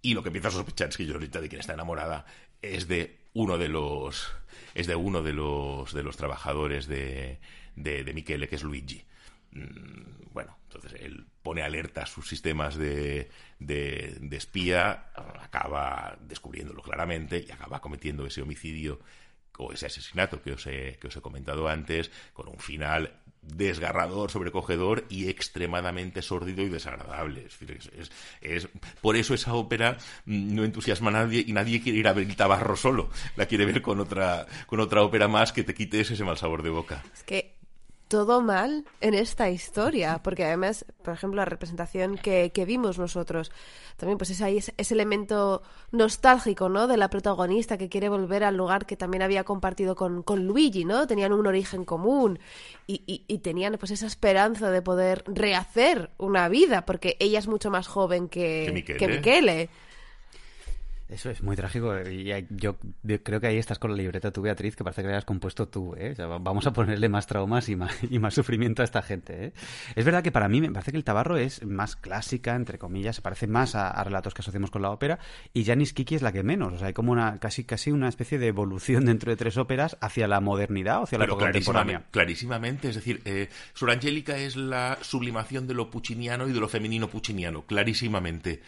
y 0.00 0.14
lo 0.14 0.22
que 0.22 0.30
empieza 0.30 0.48
a 0.48 0.52
sospechar 0.52 0.88
es 0.88 0.96
que 0.96 1.04
Georgetta 1.04 1.40
de 1.42 1.48
quien 1.48 1.60
está 1.60 1.74
enamorada 1.74 2.24
es 2.62 2.88
de 2.88 3.18
uno 3.34 3.58
de 3.58 3.68
los 3.68 4.32
es 4.74 4.86
de 4.86 4.96
uno 4.96 5.22
de 5.22 5.32
los 5.32 5.92
de 5.92 6.02
los 6.02 6.16
trabajadores 6.16 6.86
de, 6.86 7.38
de, 7.76 8.04
de 8.04 8.24
que 8.24 8.56
es 8.56 8.62
Luigi. 8.62 9.04
Mm, 9.52 10.32
bueno, 10.32 10.56
entonces 10.64 11.00
él 11.00 11.26
pone 11.42 11.62
alerta 11.62 12.02
a 12.02 12.06
sus 12.06 12.28
sistemas 12.28 12.76
de, 12.76 13.30
de, 13.58 14.36
espía, 14.36 15.10
acaba 15.40 16.16
descubriéndolo 16.20 16.82
claramente 16.82 17.44
y 17.46 17.50
acaba 17.52 17.80
cometiendo 17.80 18.26
ese 18.26 18.42
homicidio 18.42 19.00
o 19.58 19.72
ese 19.72 19.86
asesinato 19.86 20.40
que 20.40 20.52
os 20.52 20.66
he, 20.66 20.96
que 20.98 21.08
os 21.08 21.16
he 21.16 21.20
comentado 21.20 21.68
antes, 21.68 22.10
con 22.32 22.48
un 22.48 22.58
final 22.58 23.12
desgarrador, 23.42 24.30
sobrecogedor 24.30 25.04
y 25.10 25.28
extremadamente 25.28 26.22
sórdido 26.22 26.62
y 26.62 26.68
desagradable. 26.68 27.48
Es, 28.40 28.68
por 29.00 29.16
eso 29.16 29.34
esa 29.34 29.52
ópera 29.54 29.98
no 30.24 30.64
entusiasma 30.64 31.10
a 31.10 31.24
nadie 31.24 31.44
y 31.46 31.52
nadie 31.52 31.82
quiere 31.82 31.98
ir 31.98 32.08
a 32.08 32.12
ver 32.12 32.26
el 32.26 32.36
tabarro 32.36 32.76
solo. 32.76 33.10
La 33.36 33.46
quiere 33.46 33.66
ver 33.66 33.82
con 33.82 34.00
otra, 34.00 34.46
con 34.66 34.80
otra 34.80 35.02
ópera 35.02 35.28
más 35.28 35.52
que 35.52 35.64
te 35.64 35.74
quite 35.74 36.00
ese 36.00 36.24
mal 36.24 36.38
sabor 36.38 36.62
de 36.62 36.70
boca. 36.70 37.02
Es 37.12 37.24
que 37.24 37.51
todo 38.12 38.42
mal 38.42 38.84
en 39.00 39.14
esta 39.14 39.48
historia, 39.48 40.20
porque 40.22 40.44
además, 40.44 40.84
por 41.02 41.14
ejemplo, 41.14 41.38
la 41.38 41.46
representación 41.46 42.18
que, 42.18 42.50
que 42.52 42.66
vimos 42.66 42.98
nosotros, 42.98 43.50
también 43.96 44.18
pues 44.18 44.28
es 44.28 44.42
ahí 44.42 44.58
ese, 44.58 44.74
ese, 44.76 44.92
elemento 44.92 45.62
nostálgico, 45.92 46.68
¿no? 46.68 46.88
De 46.88 46.98
la 46.98 47.08
protagonista 47.08 47.78
que 47.78 47.88
quiere 47.88 48.10
volver 48.10 48.44
al 48.44 48.54
lugar 48.54 48.84
que 48.84 48.98
también 48.98 49.22
había 49.22 49.44
compartido 49.44 49.96
con, 49.96 50.22
con 50.22 50.46
Luigi, 50.46 50.84
¿no? 50.84 51.06
Tenían 51.06 51.32
un 51.32 51.46
origen 51.46 51.86
común 51.86 52.38
y, 52.86 53.02
y, 53.06 53.24
y, 53.28 53.38
tenían 53.38 53.78
pues 53.80 53.92
esa 53.92 54.08
esperanza 54.08 54.70
de 54.70 54.82
poder 54.82 55.24
rehacer 55.26 56.10
una 56.18 56.50
vida, 56.50 56.84
porque 56.84 57.16
ella 57.18 57.38
es 57.38 57.48
mucho 57.48 57.70
más 57.70 57.86
joven 57.86 58.28
que, 58.28 58.64
que 58.66 58.72
Michele. 58.72 58.98
Que 58.98 59.08
Michele. 59.08 59.70
Eso 61.12 61.28
es 61.30 61.42
muy 61.42 61.56
trágico 61.56 61.94
y 62.08 62.32
yo 62.50 62.76
creo 63.22 63.38
que 63.40 63.46
ahí 63.46 63.58
estás 63.58 63.78
con 63.78 63.90
la 63.90 63.96
libreta 63.98 64.30
tú, 64.30 64.40
Beatriz, 64.40 64.76
que 64.76 64.82
parece 64.82 65.02
que 65.02 65.08
la 65.08 65.14
hayas 65.14 65.24
compuesto 65.26 65.68
tú. 65.68 65.94
¿eh? 65.96 66.12
O 66.12 66.14
sea, 66.14 66.26
vamos 66.26 66.66
a 66.66 66.72
ponerle 66.72 67.08
más 67.10 67.26
traumas 67.26 67.68
y 67.68 67.76
más, 67.76 67.94
y 68.10 68.18
más 68.18 68.32
sufrimiento 68.34 68.80
a 68.82 68.84
esta 68.84 69.02
gente. 69.02 69.46
¿eh? 69.46 69.52
Es 69.94 70.04
verdad 70.06 70.22
que 70.22 70.32
para 70.32 70.48
mí 70.48 70.60
me 70.60 70.70
parece 70.70 70.90
que 70.90 70.96
el 70.96 71.04
Tabarro 71.04 71.36
es 71.36 71.64
más 71.66 71.96
clásica, 71.96 72.54
entre 72.56 72.78
comillas, 72.78 73.16
se 73.16 73.22
parece 73.22 73.46
más 73.46 73.74
a, 73.74 73.90
a 73.90 74.04
relatos 74.04 74.32
que 74.32 74.40
asociamos 74.40 74.70
con 74.70 74.80
la 74.82 74.90
ópera 74.90 75.18
y 75.52 75.64
Janis 75.64 75.92
Kiki 75.92 76.14
es 76.14 76.22
la 76.22 76.32
que 76.32 76.42
menos. 76.42 76.72
O 76.72 76.78
sea, 76.78 76.86
hay 76.88 76.94
como 76.94 77.12
una 77.12 77.38
casi 77.38 77.64
casi 77.64 77.90
una 77.92 78.08
especie 78.08 78.38
de 78.38 78.46
evolución 78.46 79.04
dentro 79.04 79.30
de 79.30 79.36
tres 79.36 79.58
óperas 79.58 79.98
hacia 80.00 80.26
la 80.26 80.40
modernidad 80.40 81.00
o 81.00 81.02
hacia 81.04 81.18
la 81.18 81.24
Pero 81.24 81.34
época 81.34 81.44
clarísimamente, 81.50 81.92
contemporánea. 81.92 82.10
clarísimamente, 82.10 82.88
es 82.88 82.94
decir, 82.94 83.20
eh, 83.26 83.48
Sor 83.74 83.90
Angélica 83.90 84.38
es 84.38 84.56
la 84.56 84.98
sublimación 85.02 85.66
de 85.66 85.74
lo 85.74 85.90
pucciniano 85.90 86.48
y 86.48 86.52
de 86.52 86.60
lo 86.60 86.68
femenino 86.68 87.08
pucciniano, 87.08 87.66
clarísimamente 87.66 88.62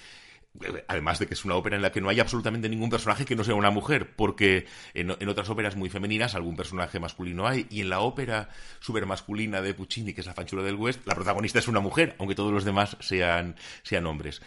además 0.86 1.18
de 1.18 1.26
que 1.26 1.34
es 1.34 1.44
una 1.44 1.56
ópera 1.56 1.76
en 1.76 1.82
la 1.82 1.90
que 1.90 2.00
no 2.00 2.08
hay 2.08 2.20
absolutamente 2.20 2.68
ningún 2.68 2.90
personaje 2.90 3.24
que 3.24 3.34
no 3.34 3.44
sea 3.44 3.54
una 3.54 3.70
mujer, 3.70 4.14
porque 4.14 4.66
en, 4.94 5.10
otras 5.10 5.48
óperas 5.50 5.76
muy 5.76 5.90
femeninas 5.90 6.34
algún 6.34 6.56
personaje 6.56 7.00
masculino 7.00 7.46
hay, 7.46 7.66
y 7.70 7.80
en 7.80 7.90
la 7.90 8.00
ópera 8.00 8.48
super 8.80 9.06
masculina 9.06 9.62
de 9.62 9.74
Puccini, 9.74 10.12
que 10.12 10.20
es 10.20 10.26
La 10.26 10.34
Fanchura 10.34 10.62
del 10.62 10.76
West, 10.76 11.06
la 11.06 11.14
protagonista 11.14 11.58
es 11.58 11.68
una 11.68 11.80
mujer, 11.80 12.14
aunque 12.18 12.34
todos 12.34 12.52
los 12.52 12.64
demás 12.64 12.96
sean, 13.00 13.56
sean 13.82 14.06
hombres. 14.06 14.40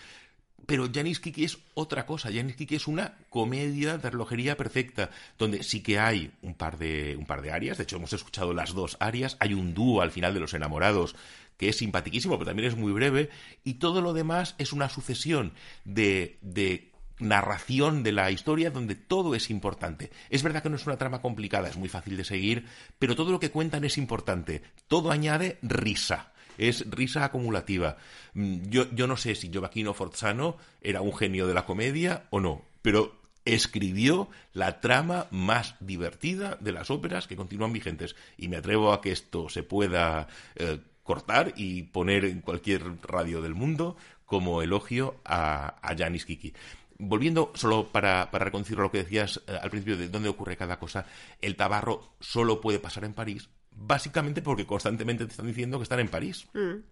Pero 0.66 0.90
Janis 0.94 1.22
Kiki 1.22 1.46
es 1.46 1.60
otra 1.76 2.06
cosa. 2.06 2.30
Janis 2.34 2.58
Kiki 2.58 2.76
es 2.76 2.88
una 2.88 3.14
comedia 3.30 3.98
de 3.98 4.10
relojería 4.10 4.58
perfecta, 4.58 5.12
donde 5.38 5.64
sí 5.64 5.82
que 5.82 5.98
hay 5.98 6.32
un 6.42 6.56
par 6.56 6.78
de, 6.78 7.16
un 7.18 7.26
par 7.26 7.42
de 7.42 7.52
arias. 7.52 7.78
De 7.78 7.84
hecho, 7.84 7.96
hemos 7.96 8.12
escuchado 8.12 8.54
las 8.54 8.74
dos 8.74 8.98
arias. 9.00 9.38
Hay 9.40 9.54
un 9.54 9.74
dúo 9.74 10.02
al 10.02 10.12
final 10.12 10.34
de 10.34 10.42
Los 10.42 10.54
Enamorados 10.54 11.16
que 11.58 11.70
es 11.70 11.78
simpaticísimo, 11.78 12.36
pero 12.36 12.48
también 12.48 12.70
es 12.70 12.78
muy 12.78 12.92
breve. 12.92 13.30
Y 13.64 13.76
todo 13.76 14.02
lo 14.02 14.14
demás 14.14 14.56
es 14.58 14.74
una 14.74 14.90
sucesión 14.90 15.54
de, 15.86 16.38
de 16.42 16.92
narración 17.20 18.04
de 18.04 18.12
la 18.12 18.32
historia 18.32 18.72
donde 18.72 18.96
todo 18.96 19.36
es 19.36 19.50
importante. 19.50 20.12
Es 20.30 20.44
verdad 20.44 20.64
que 20.64 20.70
no 20.70 20.76
es 20.76 20.86
una 20.86 20.98
trama 20.98 21.22
complicada, 21.22 21.68
es 21.68 21.78
muy 21.78 21.90
fácil 21.90 22.18
de 22.18 22.24
seguir, 22.24 22.66
pero 23.00 23.16
todo 23.16 23.32
lo 23.32 23.40
que 23.40 23.52
cuentan 23.52 23.84
es 23.84 23.98
importante. 23.98 24.62
Todo 24.88 25.12
añade 25.12 25.58
risa 25.62 26.32
es 26.58 26.90
risa 26.90 27.24
acumulativa. 27.24 27.98
Yo, 28.34 28.90
yo 28.92 29.08
no 29.08 29.18
sé 29.18 29.36
si 29.36 29.50
Gioacchino 29.50 29.94
Forzano 29.94 30.58
era 30.82 31.02
un 31.02 31.16
genio 31.16 31.48
de 31.48 31.54
la 31.54 31.66
comedia 31.66 32.26
o 32.30 32.40
no, 32.40 32.64
pero 32.82 33.16
escribió 33.46 34.30
la 34.54 34.82
trama 34.82 35.28
más 35.32 35.76
divertida 35.80 36.58
de 36.60 36.72
las 36.74 36.92
óperas 36.92 37.28
que 37.28 37.36
continúan 37.36 37.74
vigentes. 37.74 38.16
Y 38.38 38.50
me 38.50 38.58
atrevo 38.58 38.92
a 38.92 39.02
que 39.02 39.12
esto 39.12 39.50
se 39.50 39.64
pueda 39.64 40.28
eh, 40.56 40.80
cortar 41.08 41.54
y 41.56 41.84
poner 41.84 42.26
en 42.26 42.42
cualquier 42.42 42.84
radio 43.02 43.42
del 43.42 43.56
mundo 43.56 43.96
como 44.26 44.62
elogio 44.62 45.16
a, 45.26 45.78
a 45.82 45.98
Janis 45.98 46.26
Kiki. 46.26 46.54
Volviendo 47.00 47.52
solo 47.56 47.88
para, 47.88 48.30
para 48.30 48.46
reconciliar 48.46 48.84
lo 48.84 48.92
que 48.92 49.04
decías 49.04 49.42
eh, 49.48 49.58
al 49.60 49.70
principio 49.70 49.98
de 49.98 50.10
dónde 50.10 50.30
ocurre 50.30 50.58
cada 50.58 50.78
cosa, 50.78 51.06
el 51.42 51.56
tabarro 51.56 52.04
solo 52.20 52.60
puede 52.60 52.80
pasar 52.80 53.06
en 53.06 53.14
París, 53.14 53.50
básicamente 53.72 54.42
porque 54.42 54.66
constantemente 54.66 55.26
te 55.26 55.32
están 55.32 55.48
diciendo 55.48 55.78
que 55.78 55.84
están 55.84 56.02
en 56.02 56.10
París. 56.10 56.48
Mm. 56.54 56.84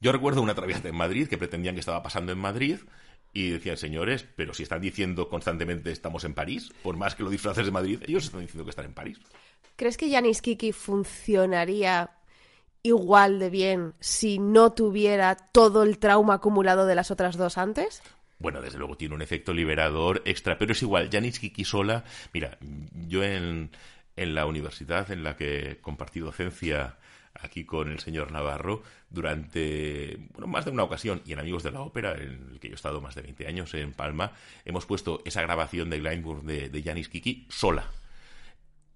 Yo 0.00 0.12
recuerdo 0.12 0.40
una 0.40 0.54
traviata 0.54 0.88
en 0.88 0.96
Madrid 0.96 1.28
que 1.28 1.36
pretendían 1.36 1.74
que 1.74 1.80
estaba 1.80 2.02
pasando 2.02 2.32
en 2.32 2.38
Madrid 2.38 2.78
y 3.32 3.50
decían, 3.50 3.76
señores, 3.76 4.24
pero 4.36 4.54
si 4.54 4.62
están 4.62 4.80
diciendo 4.80 5.28
constantemente 5.28 5.90
estamos 5.90 6.24
en 6.24 6.34
París, 6.34 6.72
por 6.82 6.96
más 6.96 7.14
que 7.14 7.22
lo 7.22 7.30
disfraces 7.30 7.64
de 7.64 7.72
Madrid, 7.72 8.02
ellos 8.06 8.24
están 8.24 8.40
diciendo 8.40 8.64
que 8.64 8.70
están 8.70 8.86
en 8.86 8.94
París. 8.94 9.18
¿Crees 9.76 9.96
que 9.96 10.10
Janis 10.10 10.42
Kiki 10.42 10.72
funcionaría 10.72 12.10
igual 12.82 13.38
de 13.38 13.50
bien 13.50 13.94
si 14.00 14.38
no 14.38 14.72
tuviera 14.72 15.36
todo 15.36 15.82
el 15.82 15.98
trauma 15.98 16.34
acumulado 16.34 16.86
de 16.86 16.94
las 16.94 17.10
otras 17.10 17.36
dos 17.36 17.58
antes? 17.58 18.02
Bueno, 18.38 18.62
desde 18.62 18.78
luego 18.78 18.96
tiene 18.96 19.14
un 19.14 19.22
efecto 19.22 19.52
liberador 19.52 20.22
extra, 20.24 20.56
pero 20.56 20.72
es 20.72 20.82
igual, 20.82 21.10
Kiki 21.10 21.64
sola, 21.64 22.04
mira, 22.32 22.56
yo 23.06 23.22
en, 23.22 23.70
en 24.16 24.34
la 24.34 24.46
universidad 24.46 25.10
en 25.10 25.22
la 25.22 25.36
que 25.36 25.78
compartí 25.82 26.20
docencia 26.20 26.96
aquí 27.34 27.64
con 27.64 27.90
el 27.90 28.00
señor 28.00 28.32
Navarro 28.32 28.82
durante 29.08 30.18
bueno, 30.32 30.46
más 30.46 30.64
de 30.64 30.70
una 30.70 30.82
ocasión 30.82 31.22
y 31.26 31.32
en 31.32 31.40
Amigos 31.40 31.62
de 31.62 31.70
la 31.70 31.80
Ópera, 31.80 32.14
en 32.14 32.48
el 32.52 32.60
que 32.60 32.68
yo 32.68 32.74
he 32.74 32.76
estado 32.76 33.00
más 33.00 33.14
de 33.14 33.22
20 33.22 33.46
años 33.46 33.74
en 33.74 33.92
Palma, 33.92 34.32
hemos 34.64 34.86
puesto 34.86 35.20
esa 35.24 35.42
grabación 35.42 35.90
de 35.90 35.98
Glyndebourne 36.00 36.52
de, 36.52 36.68
de 36.70 36.82
Janis 36.82 37.08
Kiki 37.08 37.46
sola. 37.50 37.90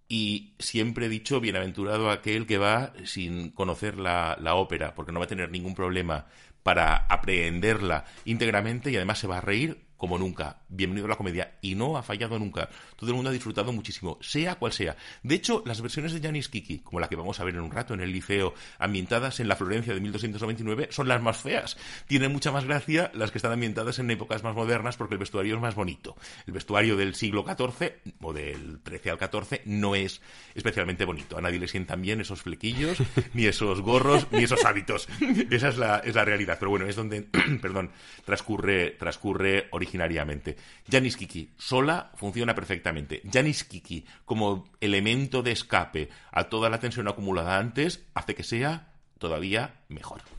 Y 0.08 0.54
siempre 0.58 1.06
he 1.06 1.08
dicho, 1.08 1.40
bienaventurado 1.40 2.10
aquel 2.10 2.46
que 2.46 2.58
va 2.58 2.92
sin 3.04 3.50
conocer 3.50 3.98
la, 3.98 4.36
la 4.40 4.54
ópera, 4.54 4.94
porque 4.94 5.12
no 5.12 5.18
va 5.20 5.24
a 5.24 5.28
tener 5.28 5.50
ningún 5.50 5.74
problema 5.74 6.26
para 6.62 6.96
aprehenderla 6.96 8.04
íntegramente 8.24 8.90
y 8.90 8.96
además 8.96 9.18
se 9.18 9.26
va 9.26 9.38
a 9.38 9.42
reír 9.42 9.84
como 10.04 10.18
nunca. 10.18 10.58
Bienvenido 10.68 11.06
a 11.06 11.08
la 11.08 11.16
comedia. 11.16 11.54
Y 11.62 11.76
no 11.76 11.96
ha 11.96 12.02
fallado 12.02 12.38
nunca. 12.38 12.68
Todo 12.94 13.08
el 13.08 13.16
mundo 13.16 13.30
ha 13.30 13.32
disfrutado 13.32 13.72
muchísimo, 13.72 14.18
sea 14.20 14.56
cual 14.56 14.70
sea. 14.70 14.98
De 15.22 15.34
hecho, 15.34 15.62
las 15.64 15.80
versiones 15.80 16.12
de 16.12 16.20
Janis 16.20 16.50
Kiki, 16.50 16.80
como 16.80 17.00
la 17.00 17.08
que 17.08 17.16
vamos 17.16 17.40
a 17.40 17.44
ver 17.44 17.54
en 17.54 17.62
un 17.62 17.70
rato 17.70 17.94
en 17.94 18.02
el 18.02 18.12
liceo, 18.12 18.52
ambientadas 18.78 19.40
en 19.40 19.48
la 19.48 19.56
Florencia 19.56 19.94
de 19.94 20.00
1299, 20.00 20.88
son 20.90 21.08
las 21.08 21.22
más 21.22 21.38
feas. 21.38 21.78
Tienen 22.06 22.32
mucha 22.32 22.52
más 22.52 22.66
gracia 22.66 23.10
las 23.14 23.30
que 23.30 23.38
están 23.38 23.52
ambientadas 23.52 23.98
en 23.98 24.10
épocas 24.10 24.42
más 24.42 24.54
modernas 24.54 24.98
porque 24.98 25.14
el 25.14 25.20
vestuario 25.20 25.54
es 25.54 25.60
más 25.62 25.74
bonito. 25.74 26.16
El 26.46 26.52
vestuario 26.52 26.98
del 26.98 27.14
siglo 27.14 27.42
XIV, 27.42 27.92
o 28.20 28.34
del 28.34 28.80
XIII 28.86 29.10
al 29.10 29.18
XIV, 29.18 29.60
no 29.64 29.94
es 29.94 30.20
especialmente 30.54 31.06
bonito. 31.06 31.38
A 31.38 31.40
nadie 31.40 31.58
le 31.58 31.66
sientan 31.66 32.02
bien 32.02 32.20
esos 32.20 32.42
flequillos, 32.42 32.98
ni 33.32 33.46
esos 33.46 33.80
gorros, 33.80 34.26
ni 34.32 34.44
esos 34.44 34.66
hábitos. 34.66 35.08
Esa 35.50 35.68
es 35.68 35.78
la, 35.78 36.00
es 36.00 36.14
la 36.14 36.26
realidad. 36.26 36.58
Pero 36.58 36.68
bueno, 36.68 36.84
es 36.84 36.94
donde, 36.94 37.22
perdón, 37.62 37.90
transcurre, 38.26 38.90
transcurre 38.90 39.68
originariamente. 39.94 40.56
Janis 40.90 41.16
Kiki 41.16 41.50
sola 41.56 42.10
funciona 42.14 42.54
perfectamente. 42.54 43.22
Janis 43.30 43.64
Kiki 43.64 44.04
como 44.24 44.70
elemento 44.80 45.42
de 45.42 45.52
escape 45.52 46.08
a 46.32 46.44
toda 46.44 46.68
la 46.68 46.80
tensión 46.80 47.08
acumulada 47.08 47.58
antes 47.58 48.04
hace 48.14 48.34
que 48.34 48.42
sea 48.42 48.92
todavía 49.18 49.74
mejor. 49.88 50.33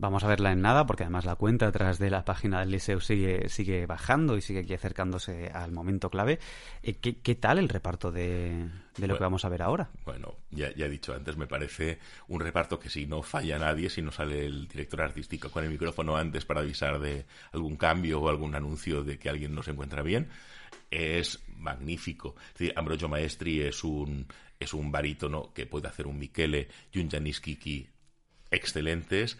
Vamos 0.00 0.22
a 0.22 0.28
verla 0.28 0.52
en 0.52 0.62
nada, 0.62 0.86
porque 0.86 1.02
además 1.02 1.24
la 1.24 1.34
cuenta 1.34 1.66
atrás 1.66 1.98
de 1.98 2.08
la 2.10 2.24
página 2.24 2.60
del 2.60 2.70
liceo 2.70 3.00
sigue, 3.00 3.48
sigue 3.48 3.84
bajando 3.86 4.36
y 4.36 4.40
sigue 4.42 4.60
aquí 4.60 4.72
acercándose 4.74 5.48
al 5.52 5.72
momento 5.72 6.08
clave. 6.08 6.38
Eh, 6.82 6.94
¿Qué, 7.00 7.20
qué 7.20 7.34
tal 7.34 7.58
el 7.58 7.68
reparto 7.68 8.12
de, 8.12 8.70
de 8.96 9.08
lo 9.08 9.16
Bueno. 9.16 9.16
que 9.16 9.24
vamos 9.24 9.44
a 9.44 9.48
ver 9.48 9.62
ahora? 9.62 9.90
Bueno, 10.04 10.38
ya, 10.50 10.74
ya 10.74 10.86
he 10.86 10.88
dicho 10.88 11.14
antes, 11.14 11.36
me 11.36 11.46
parece 11.46 11.98
un 12.28 12.40
reparto 12.40 12.78
que 12.78 12.88
si 12.88 13.06
no 13.06 13.22
falla 13.22 13.58
nadie, 13.58 13.90
si 13.90 14.00
no 14.00 14.10
sale 14.10 14.46
el 14.46 14.66
director 14.68 15.02
artístico 15.02 15.50
con 15.50 15.64
el 15.64 15.70
micrófono 15.70 16.16
antes 16.16 16.46
para 16.46 16.60
avisar 16.60 16.98
de 16.98 17.26
algún 17.52 17.76
cambio 17.76 18.20
o 18.22 18.28
algún 18.30 18.54
anuncio 18.54 19.04
de 19.04 19.18
que 19.18 19.28
alguien 19.28 19.54
no 19.54 19.62
se 19.62 19.72
encuentra 19.72 20.02
bien, 20.02 20.30
es 20.90 21.42
magnífico. 21.56 22.36
Es 22.48 22.54
decir, 22.60 22.72
Ambrogio 22.76 23.08
Maestri 23.08 23.60
es 23.62 23.84
un, 23.84 24.26
es 24.58 24.72
un 24.72 24.90
barítono 24.92 25.52
que 25.52 25.66
puede 25.66 25.88
hacer 25.88 26.06
un 26.06 26.18
Michele 26.18 26.68
y 26.92 27.00
un 27.00 27.10
Janis 27.10 27.40
Kiki 27.40 27.88
excelentes. 28.50 29.38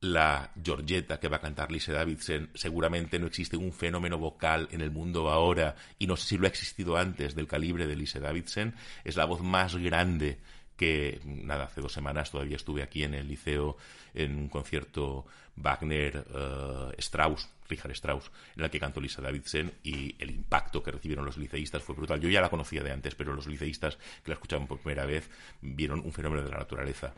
La 0.00 0.52
Georgetta 0.62 1.18
que 1.18 1.28
va 1.28 1.38
a 1.38 1.40
cantar 1.40 1.72
Lise 1.72 1.92
Davidson, 1.92 2.50
seguramente 2.54 3.18
no 3.18 3.26
existe 3.26 3.56
un 3.56 3.72
fenómeno 3.72 4.18
vocal 4.18 4.68
en 4.70 4.80
el 4.80 4.90
mundo 4.90 5.28
ahora, 5.30 5.74
y 5.98 6.06
no 6.06 6.16
sé 6.16 6.28
si 6.28 6.38
lo 6.38 6.46
ha 6.46 6.48
existido 6.48 6.96
antes 6.96 7.34
del 7.34 7.48
calibre 7.48 7.86
de 7.86 7.96
Lise 7.96 8.20
Davidson, 8.20 8.74
es 9.04 9.16
la 9.16 9.24
voz 9.24 9.40
más 9.42 9.74
grande 9.76 10.38
que, 10.76 11.20
nada, 11.24 11.64
hace 11.64 11.80
dos 11.80 11.92
semanas 11.92 12.30
todavía 12.30 12.56
estuve 12.56 12.82
aquí 12.82 13.02
en 13.02 13.14
el 13.14 13.26
liceo 13.26 13.76
en 14.14 14.36
un 14.36 14.48
concierto 14.48 15.26
Wagner, 15.56 16.24
eh, 16.32 16.94
Strauss, 16.98 17.48
Richard 17.68 17.90
Strauss, 17.90 18.30
en 18.56 18.64
el 18.64 18.70
que 18.70 18.78
cantó 18.78 19.00
Lisa 19.00 19.20
Davidson 19.20 19.72
y 19.82 20.14
el 20.18 20.30
impacto 20.30 20.82
que 20.82 20.92
recibieron 20.92 21.24
los 21.24 21.36
liceístas 21.36 21.82
fue 21.82 21.96
brutal. 21.96 22.20
Yo 22.20 22.28
ya 22.28 22.40
la 22.40 22.48
conocía 22.48 22.82
de 22.82 22.92
antes, 22.92 23.16
pero 23.16 23.34
los 23.34 23.48
liceístas 23.48 23.96
que 23.96 24.30
la 24.30 24.34
escuchaban 24.34 24.68
por 24.68 24.78
primera 24.78 25.04
vez 25.04 25.28
vieron 25.60 26.00
un 26.00 26.12
fenómeno 26.12 26.44
de 26.44 26.50
la 26.50 26.58
naturaleza. 26.58 27.12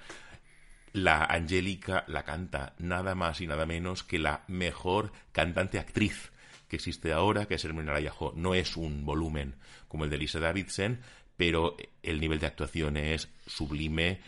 La 0.92 1.24
Angélica 1.24 2.04
la 2.08 2.24
canta 2.24 2.74
nada 2.78 3.14
más 3.14 3.40
y 3.40 3.46
nada 3.46 3.66
menos 3.66 4.02
que 4.02 4.18
la 4.18 4.44
mejor 4.48 5.12
cantante 5.32 5.78
actriz 5.78 6.32
que 6.68 6.76
existe 6.76 7.12
ahora, 7.12 7.46
que 7.46 7.54
es 7.54 7.64
Hermione 7.64 7.92
Layajo. 7.92 8.32
No 8.36 8.54
es 8.54 8.76
un 8.76 9.04
volumen 9.04 9.56
como 9.88 10.04
el 10.04 10.10
de 10.10 10.18
Lisa 10.18 10.40
Davidson, 10.40 11.00
pero 11.36 11.76
el 12.02 12.20
nivel 12.20 12.38
de 12.38 12.46
actuación 12.46 12.96
es 12.96 13.28
sublime, 13.46 14.20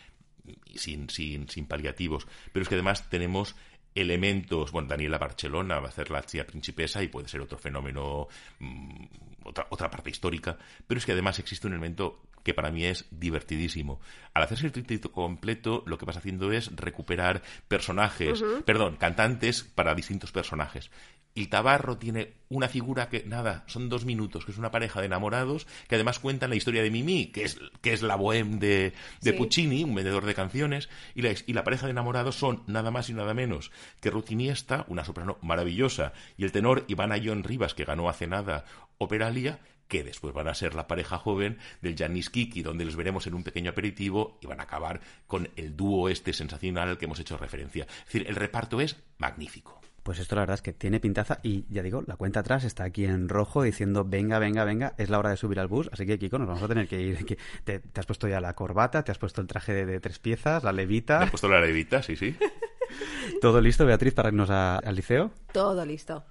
sin, 0.74 1.08
sin, 1.08 1.48
sin 1.48 1.66
paliativos. 1.66 2.26
Pero 2.52 2.62
es 2.62 2.68
que 2.68 2.74
además 2.74 3.08
tenemos 3.08 3.54
elementos, 3.94 4.72
bueno, 4.72 4.88
Daniela 4.88 5.18
Barcelona 5.18 5.78
va 5.78 5.86
a 5.86 5.90
hacer 5.90 6.10
la 6.10 6.22
tía 6.22 6.46
principesa 6.46 7.02
y 7.02 7.08
puede 7.08 7.28
ser 7.28 7.40
otro 7.40 7.58
fenómeno, 7.58 8.28
mm, 8.58 9.04
otra, 9.44 9.66
otra 9.70 9.90
parte 9.90 10.10
histórica, 10.10 10.56
pero 10.86 10.98
es 10.98 11.06
que 11.06 11.12
además 11.12 11.38
existe 11.38 11.66
un 11.66 11.74
elemento 11.74 12.22
que 12.43 12.55
para 12.55 12.70
mí 12.70 12.84
es 12.84 13.07
divertidísimo. 13.11 14.01
Al 14.34 14.43
hacerse 14.43 14.66
el 14.66 14.72
tríptico 14.72 15.12
completo, 15.12 15.82
lo 15.86 15.99
que 15.99 16.07
vas 16.07 16.16
haciendo 16.16 16.53
es 16.53 16.74
recuperar 16.74 17.43
personajes, 17.68 18.43
perdón, 18.64 18.97
cantantes 18.97 19.62
para 19.62 19.95
distintos 19.95 20.32
personajes. 20.32 20.90
Y 21.34 21.47
Tabarro 21.47 21.97
tiene 21.97 22.34
una 22.51 22.68
figura 22.68 23.09
que, 23.09 23.24
nada, 23.24 23.64
son 23.66 23.88
dos 23.88 24.05
minutos, 24.05 24.45
que 24.45 24.53
es 24.53 24.59
una 24.59 24.70
pareja 24.70 25.01
de 25.01 25.07
enamorados, 25.07 25.66
que 25.88 25.95
además 25.95 26.18
cuentan 26.18 26.51
la 26.51 26.57
historia 26.57 26.82
de 26.82 26.90
Mimi, 26.90 27.26
que 27.26 27.45
es, 27.45 27.59
que 27.80 27.95
es 27.95 28.03
la 28.03 28.16
bohème 28.16 28.59
de, 28.59 28.93
de 29.22 29.32
Puccini, 29.32 29.82
un 29.82 29.95
vendedor 29.95 30.26
de 30.26 30.34
canciones, 30.34 30.90
y 31.14 31.22
la, 31.22 31.30
y 31.47 31.53
la 31.55 31.64
pareja 31.64 31.86
de 31.86 31.93
enamorados 31.93 32.36
son 32.36 32.62
nada 32.66 32.90
más 32.90 33.09
y 33.09 33.14
nada 33.14 33.32
menos 33.32 33.70
que 34.01 34.11
Ruth 34.11 34.30
Iniesta, 34.30 34.84
una 34.88 35.07
soprano 35.07 35.38
maravillosa, 35.40 36.12
y 36.36 36.45
el 36.45 36.53
tenor 36.53 36.84
Iván 36.88 37.12
Ayón 37.12 37.45
Rivas, 37.45 37.72
que 37.72 37.86
ganó 37.86 38.11
hace 38.11 38.26
nada 38.26 38.66
Operalia, 38.99 39.59
que 39.88 40.02
después 40.04 40.32
van 40.34 40.48
a 40.48 40.54
ser 40.54 40.74
la 40.74 40.86
pareja 40.86 41.18
joven 41.18 41.58
del 41.82 41.96
Janis 41.96 42.30
Kiki, 42.30 42.62
donde 42.62 42.84
les 42.84 42.96
veremos 42.96 43.26
en 43.26 43.34
un 43.34 43.44
pequeño 43.44 43.70
aperitivo 43.70 44.38
y 44.40 44.46
van 44.46 44.60
a 44.60 44.64
acabar 44.64 45.00
con 45.26 45.48
el 45.56 45.76
dúo 45.76 46.08
este 46.08 46.32
sensacional 46.32 46.88
al 46.88 46.98
que 46.98 47.04
hemos 47.04 47.20
hecho 47.20 47.36
referencia. 47.36 47.84
Es 47.84 48.04
decir, 48.06 48.24
el 48.28 48.36
reparto 48.36 48.80
es 48.80 48.96
magnífico. 49.18 49.80
Pues 50.02 50.18
esto 50.18 50.34
la 50.34 50.40
verdad 50.42 50.54
es 50.54 50.62
que 50.62 50.72
tiene 50.72 50.98
pintaza 50.98 51.38
y 51.44 51.64
ya 51.72 51.80
digo, 51.80 52.02
la 52.08 52.16
cuenta 52.16 52.40
atrás 52.40 52.64
está 52.64 52.82
aquí 52.82 53.04
en 53.04 53.28
rojo 53.28 53.62
diciendo 53.62 54.04
venga, 54.04 54.40
venga, 54.40 54.64
venga, 54.64 54.94
es 54.98 55.10
la 55.10 55.18
hora 55.20 55.30
de 55.30 55.36
subir 55.36 55.60
al 55.60 55.68
bus, 55.68 55.88
así 55.92 56.04
que 56.06 56.18
Kiko, 56.18 56.38
nos 56.38 56.48
vamos 56.48 56.62
a 56.64 56.66
tener 56.66 56.88
que 56.88 57.00
ir. 57.00 57.36
Te, 57.62 57.78
te 57.78 58.00
has 58.00 58.06
puesto 58.06 58.26
ya 58.26 58.40
la 58.40 58.54
corbata, 58.56 59.04
te 59.04 59.12
has 59.12 59.18
puesto 59.18 59.40
el 59.40 59.46
traje 59.46 59.72
de, 59.72 59.86
de 59.86 60.00
tres 60.00 60.18
piezas, 60.18 60.64
la 60.64 60.72
levita. 60.72 61.18
¿Te 61.18 61.24
has 61.26 61.30
puesto 61.30 61.48
la 61.48 61.60
levita? 61.60 62.02
Sí, 62.02 62.16
sí. 62.16 62.34
¿Todo 63.40 63.60
listo, 63.60 63.86
Beatriz, 63.86 64.12
para 64.14 64.28
irnos 64.30 64.50
a- 64.50 64.78
al 64.78 64.94
liceo? 64.96 65.30
Todo 65.52 65.84
listo. 65.86 66.24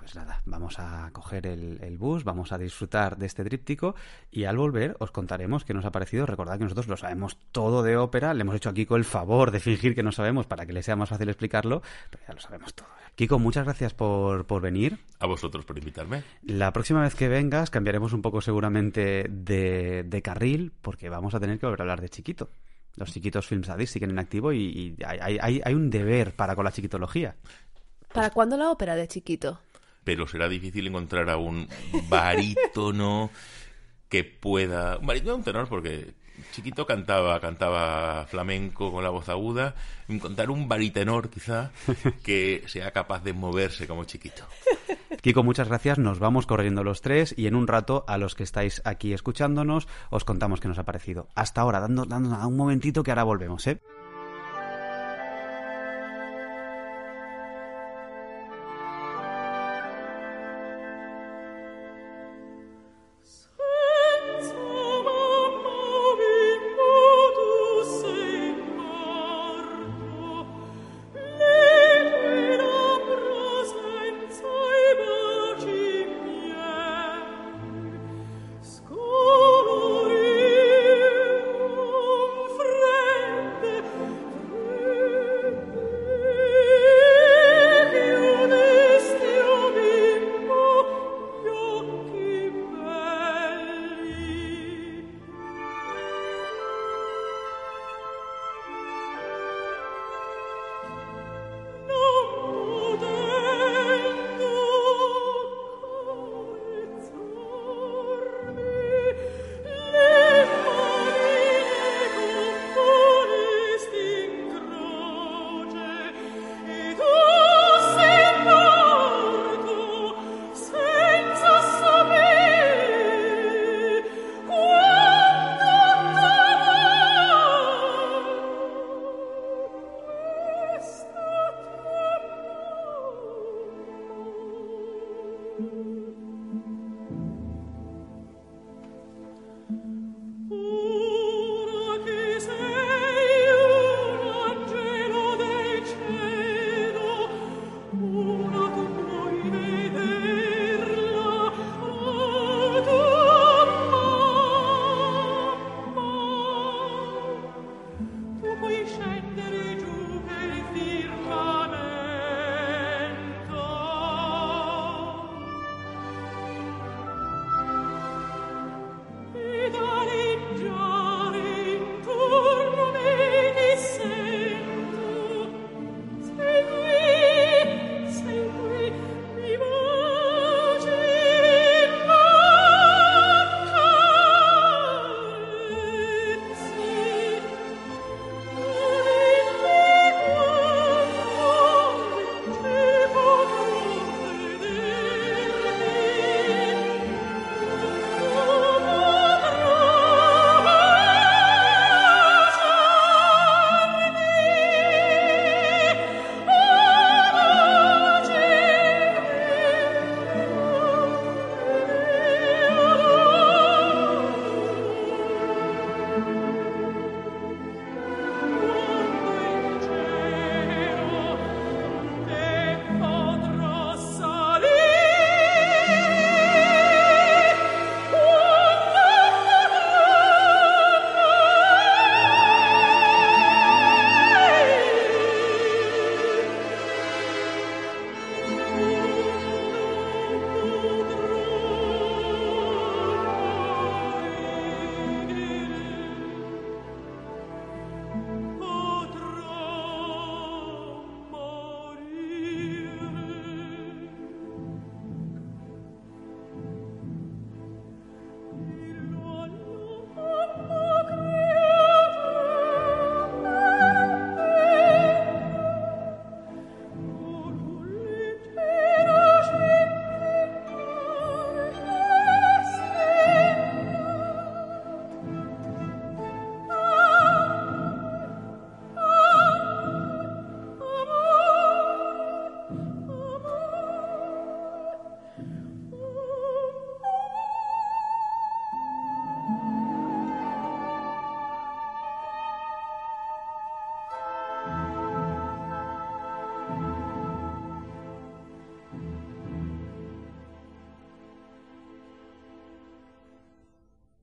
Pues 0.00 0.14
nada, 0.16 0.40
vamos 0.46 0.78
a 0.78 1.10
coger 1.12 1.46
el, 1.46 1.78
el 1.82 1.98
bus, 1.98 2.24
vamos 2.24 2.52
a 2.52 2.58
disfrutar 2.58 3.18
de 3.18 3.26
este 3.26 3.44
tríptico 3.44 3.94
y 4.30 4.44
al 4.44 4.56
volver 4.56 4.96
os 4.98 5.10
contaremos 5.10 5.64
qué 5.64 5.74
nos 5.74 5.84
ha 5.84 5.92
parecido. 5.92 6.24
Recordad 6.24 6.56
que 6.56 6.64
nosotros 6.64 6.88
lo 6.88 6.96
sabemos 6.96 7.36
todo 7.52 7.82
de 7.82 7.98
ópera, 7.98 8.32
le 8.32 8.40
hemos 8.40 8.54
hecho 8.56 8.70
a 8.70 8.74
Kiko 8.74 8.96
el 8.96 9.04
favor 9.04 9.50
de 9.50 9.60
fingir 9.60 9.94
que 9.94 10.02
no 10.02 10.10
sabemos 10.10 10.46
para 10.46 10.64
que 10.64 10.72
le 10.72 10.82
sea 10.82 10.96
más 10.96 11.10
fácil 11.10 11.28
explicarlo, 11.28 11.82
pero 12.10 12.24
ya 12.26 12.32
lo 12.32 12.40
sabemos 12.40 12.72
todo. 12.74 12.88
Kiko, 13.14 13.38
muchas 13.38 13.64
gracias 13.64 13.92
por, 13.92 14.46
por 14.46 14.62
venir. 14.62 14.98
A 15.18 15.26
vosotros 15.26 15.66
por 15.66 15.76
invitarme. 15.76 16.24
La 16.42 16.72
próxima 16.72 17.02
vez 17.02 17.14
que 17.14 17.28
vengas 17.28 17.68
cambiaremos 17.68 18.14
un 18.14 18.22
poco 18.22 18.40
seguramente 18.40 19.26
de, 19.28 20.02
de 20.04 20.22
carril 20.22 20.72
porque 20.80 21.10
vamos 21.10 21.34
a 21.34 21.40
tener 21.40 21.58
que 21.58 21.66
volver 21.66 21.80
a 21.80 21.84
hablar 21.84 22.00
de 22.00 22.08
chiquito. 22.08 22.48
Los 22.96 23.12
chiquitos 23.12 23.46
Film 23.46 23.64
Sadis 23.64 23.90
siguen 23.90 24.10
en 24.10 24.18
activo 24.18 24.52
y, 24.52 24.58
y 24.58 24.96
hay, 25.04 25.38
hay- 25.38 25.60
hay 25.62 25.74
un 25.74 25.90
deber 25.90 26.34
para 26.34 26.56
con 26.56 26.64
la 26.64 26.72
chiquitología. 26.72 27.36
¿Para 28.14 28.30
cuándo 28.30 28.56
la 28.56 28.70
ópera 28.70 28.96
de 28.96 29.06
chiquito? 29.06 29.60
Pero 30.04 30.26
será 30.26 30.48
difícil 30.48 30.86
encontrar 30.86 31.30
a 31.30 31.36
un 31.36 31.68
barítono 32.08 33.30
que 34.08 34.24
pueda... 34.24 34.98
Un 34.98 35.06
barítono, 35.06 35.36
un 35.36 35.44
tenor, 35.44 35.68
porque 35.68 36.14
chiquito 36.52 36.86
cantaba, 36.86 37.38
cantaba 37.40 38.26
flamenco 38.26 38.90
con 38.92 39.04
la 39.04 39.10
voz 39.10 39.28
aguda. 39.28 39.74
Encontrar 40.08 40.50
un 40.50 40.68
baritenor, 40.68 41.30
quizá, 41.30 41.70
que 42.22 42.64
sea 42.66 42.90
capaz 42.90 43.22
de 43.22 43.32
moverse 43.32 43.86
como 43.86 44.04
chiquito. 44.04 44.44
Kiko, 45.22 45.42
muchas 45.42 45.68
gracias. 45.68 45.98
Nos 45.98 46.18
vamos 46.18 46.46
corriendo 46.46 46.82
los 46.82 47.02
tres 47.02 47.34
y 47.36 47.46
en 47.46 47.54
un 47.54 47.66
rato 47.66 48.04
a 48.08 48.18
los 48.18 48.34
que 48.34 48.42
estáis 48.42 48.80
aquí 48.84 49.12
escuchándonos 49.12 49.86
os 50.10 50.24
contamos 50.24 50.60
qué 50.60 50.68
nos 50.68 50.78
ha 50.78 50.84
parecido. 50.84 51.28
Hasta 51.34 51.60
ahora, 51.60 51.80
dando, 51.80 52.04
dando 52.04 52.36
un 52.46 52.56
momentito 52.56 53.02
que 53.02 53.10
ahora 53.10 53.24
volvemos, 53.24 53.66
¿eh? 53.66 53.80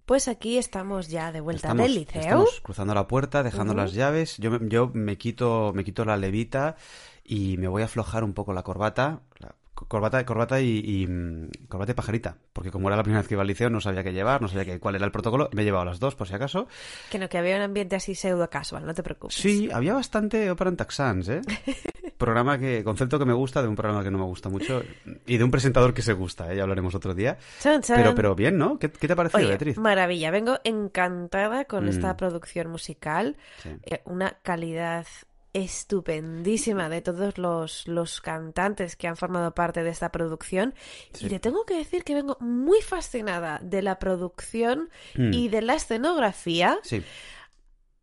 Pues 0.08 0.28
aquí 0.30 0.58
estamos 0.58 1.10
ya 1.10 1.32
de 1.34 1.42
vuelta 1.42 1.68
Estamos, 1.68 1.86
del 1.86 1.96
liceo. 1.96 2.22
estamos 2.22 2.62
cruzando 2.62 2.96
la 2.96 3.08
puerta, 3.08 3.44
dejando 3.44 3.74
las 3.74 3.92
llaves. 3.94 4.38
Yo, 4.38 4.50
me- 4.52 4.70
yo 4.70 4.90
me 4.94 5.18
quito 5.18 5.74
me 5.76 5.84
quito 5.84 6.06
la 6.06 6.16
levita 6.16 6.78
y 7.26 7.58
me 7.58 7.68
voy 7.68 7.82
a 7.82 7.86
aflojar 7.86 8.24
un 8.24 8.34
poco 8.34 8.54
la 8.54 8.64
corbata. 8.64 9.20
La 9.40 9.54
co- 9.74 9.86
corbata, 9.86 10.26
corbata 10.26 10.62
y, 10.62 10.80
y, 10.80 11.06
mm, 11.08 11.50
corbata 11.68 11.92
y 11.92 11.96
pajarita. 11.96 12.38
Porque 12.54 12.72
como 12.72 12.88
era 12.88 12.96
la 12.96 13.04
primera 13.04 13.20
vez 13.20 13.28
que 13.28 13.34
iba 13.34 13.42
al 13.42 13.48
liceo, 13.50 13.70
no 13.70 13.82
sabía 13.82 14.02
qué 14.02 14.14
llevar, 14.14 14.42
no 14.42 14.48
sabía 14.48 14.64
qué, 14.64 14.80
cuál 14.80 14.96
era 14.96 15.04
el 15.06 15.12
protocolo. 15.12 15.50
Me 15.52 15.64
he 15.64 15.66
llevado 15.66 15.84
las 15.84 16.00
dos, 16.00 16.16
por 16.16 16.26
si 16.26 16.34
acaso. 16.36 16.68
Que 17.12 17.20
no, 17.20 17.28
que 17.28 17.38
había 17.38 17.58
un 17.58 17.64
ambiente 17.64 17.98
así 17.98 18.16
pseudo 18.16 18.50
casual, 18.50 18.86
no 18.86 18.94
te 18.94 19.04
preocupes. 19.04 19.36
Sí, 19.36 19.70
había 19.74 19.94
bastante 19.94 20.50
ópera 20.50 20.70
en 20.70 20.78
Texans, 20.78 21.28
¿eh? 21.28 21.42
Programa 22.18 22.58
que, 22.58 22.84
concepto 22.84 23.20
que 23.20 23.26
me 23.26 23.34
gusta 23.34 23.62
de 23.62 23.68
un 23.68 23.76
programa 23.76 24.04
que 24.04 24.10
no 24.10 24.18
me 24.18 24.24
gusta 24.26 24.50
mucho 24.50 24.82
y 25.28 25.38
de 25.38 25.44
un 25.44 25.52
presentador 25.52 25.94
que 25.94 26.02
se 26.02 26.14
gusta, 26.14 26.52
¿eh? 26.52 26.56
Ya 26.58 26.64
hablaremos 26.64 26.96
otro 26.96 27.14
día. 27.14 27.38
Chan, 27.60 27.82
chan. 27.84 27.98
Pero, 27.98 28.16
pero 28.16 28.36
bien, 28.36 28.58
¿no? 28.58 28.80
¿Qué, 28.80 28.90
qué 28.92 29.06
te 29.08 29.14
ha 29.14 29.16
parecido, 29.16 29.40
Oye, 29.40 29.50
Beatriz? 29.50 29.78
maravilla. 29.78 30.32
Vengo 30.32 30.58
encantada 30.64 31.66
con 31.66 31.86
Mm. 31.86 31.90
esta 31.90 32.18
producción 32.18 32.70
musical. 32.70 33.38
Sí. 33.62 33.70
Eh, 33.84 34.02
una 34.06 34.32
calidad 34.42 35.06
estupendísima 35.54 36.90
de 36.90 37.02
todos 37.02 37.38
los, 37.38 37.88
los 37.88 38.22
cantantes 38.22 38.96
que 38.96 39.08
han 39.08 39.16
formado 39.18 39.54
parte 39.54 39.84
de 39.84 39.90
esta 39.90 40.12
producción. 40.12 40.74
Sí. 41.14 41.26
Y 41.26 41.30
te 41.30 41.40
tengo 41.40 41.66
que 41.66 41.76
decir 41.76 42.04
que 42.04 42.14
vengo 42.16 42.38
muy 42.40 42.82
fascinada 42.82 43.60
de 43.62 43.82
la 43.82 44.00
producción 44.00 44.90
Mm. 45.16 45.34
y 45.34 45.50
de 45.50 45.62
la 45.62 45.76
escenografía, 45.76 46.78
Sí. 46.84 47.04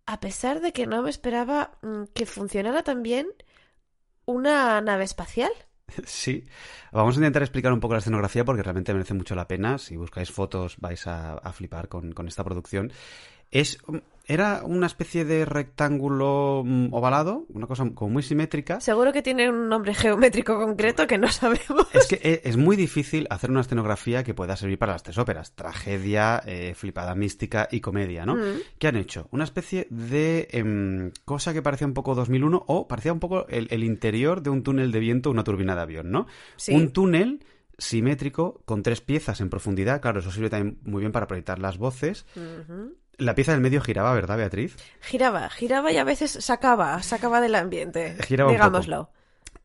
a 0.06 0.20
pesar 0.20 0.60
de 0.60 0.72
que 0.72 0.86
no 0.86 1.02
me 1.02 1.10
esperaba 1.10 1.72
mm, 1.82 2.04
que 2.14 2.26
funcionara 2.26 2.82
también 2.82 3.26
una 4.26 4.80
nave 4.80 5.04
espacial. 5.04 5.52
Sí, 6.06 6.46
vamos 6.92 7.14
a 7.14 7.18
intentar 7.18 7.42
explicar 7.42 7.72
un 7.72 7.78
poco 7.78 7.92
la 7.92 7.98
escenografía 7.98 8.44
porque 8.44 8.62
realmente 8.62 8.92
merece 8.94 9.14
mucho 9.14 9.34
la 9.34 9.46
pena. 9.46 9.78
Si 9.78 9.96
buscáis 9.96 10.30
fotos 10.30 10.76
vais 10.78 11.06
a, 11.06 11.52
flipar 11.52 11.88
con, 11.88 12.12
con 12.12 12.26
esta 12.26 12.42
producción. 12.42 12.90
Es, 13.50 13.78
era 14.26 14.62
una 14.64 14.86
especie 14.86 15.24
de 15.24 15.44
rectángulo 15.44 16.62
mm, 16.64 16.92
ovalado, 16.92 17.46
una 17.50 17.66
cosa 17.66 17.88
como 17.94 18.10
muy 18.10 18.22
simétrica. 18.22 18.80
Seguro 18.80 19.12
que 19.12 19.22
tiene 19.22 19.48
un 19.48 19.68
nombre 19.68 19.94
geométrico 19.94 20.58
concreto 20.58 21.06
que 21.06 21.18
no 21.18 21.28
sabemos. 21.28 21.86
Es 21.92 22.06
que 22.06 22.20
e- 22.22 22.42
es 22.44 22.56
muy 22.56 22.76
difícil 22.76 23.26
hacer 23.30 23.50
una 23.50 23.60
escenografía 23.60 24.24
que 24.24 24.34
pueda 24.34 24.56
servir 24.56 24.78
para 24.78 24.92
las 24.92 25.02
tres 25.02 25.18
óperas, 25.18 25.52
tragedia, 25.54 26.42
eh, 26.46 26.74
flipada 26.74 27.14
mística 27.14 27.68
y 27.70 27.80
comedia, 27.80 28.24
¿no? 28.24 28.36
Mm. 28.36 28.60
¿Qué 28.78 28.88
han 28.88 28.96
hecho? 28.96 29.28
Una 29.30 29.44
especie 29.44 29.86
de 29.90 30.48
em, 30.52 31.10
cosa 31.24 31.52
que 31.52 31.62
parecía 31.62 31.86
un 31.86 31.94
poco 31.94 32.14
2001 32.14 32.64
o 32.66 32.88
parecía 32.88 33.12
un 33.12 33.20
poco 33.20 33.46
el, 33.48 33.68
el 33.70 33.84
interior 33.84 34.42
de 34.42 34.50
un 34.50 34.62
túnel 34.62 34.90
de 34.92 35.00
viento 35.00 35.28
o 35.28 35.32
una 35.32 35.44
turbina 35.44 35.74
de 35.74 35.82
avión, 35.82 36.10
¿no? 36.10 36.26
Sí. 36.56 36.74
Un 36.74 36.90
túnel 36.90 37.44
simétrico 37.78 38.62
con 38.64 38.82
tres 38.82 39.00
piezas 39.00 39.40
en 39.40 39.50
profundidad, 39.50 40.00
claro, 40.00 40.20
eso 40.20 40.30
sirve 40.30 40.50
también 40.50 40.78
muy 40.84 41.00
bien 41.00 41.12
para 41.12 41.26
proyectar 41.26 41.58
las 41.58 41.78
voces. 41.78 42.24
La 43.18 43.34
pieza 43.34 43.52
del 43.52 43.60
medio 43.60 43.80
giraba, 43.80 44.12
¿verdad, 44.14 44.36
Beatriz? 44.36 44.76
Giraba, 45.00 45.48
giraba 45.50 45.92
y 45.92 45.96
a 45.98 46.04
veces 46.04 46.30
sacaba, 46.40 47.02
sacaba 47.02 47.40
del 47.40 47.54
ambiente. 47.54 48.16
Giraba 48.26 48.50
un 48.50 48.56
poco. 48.56 48.66
digámoslo. 48.66 49.10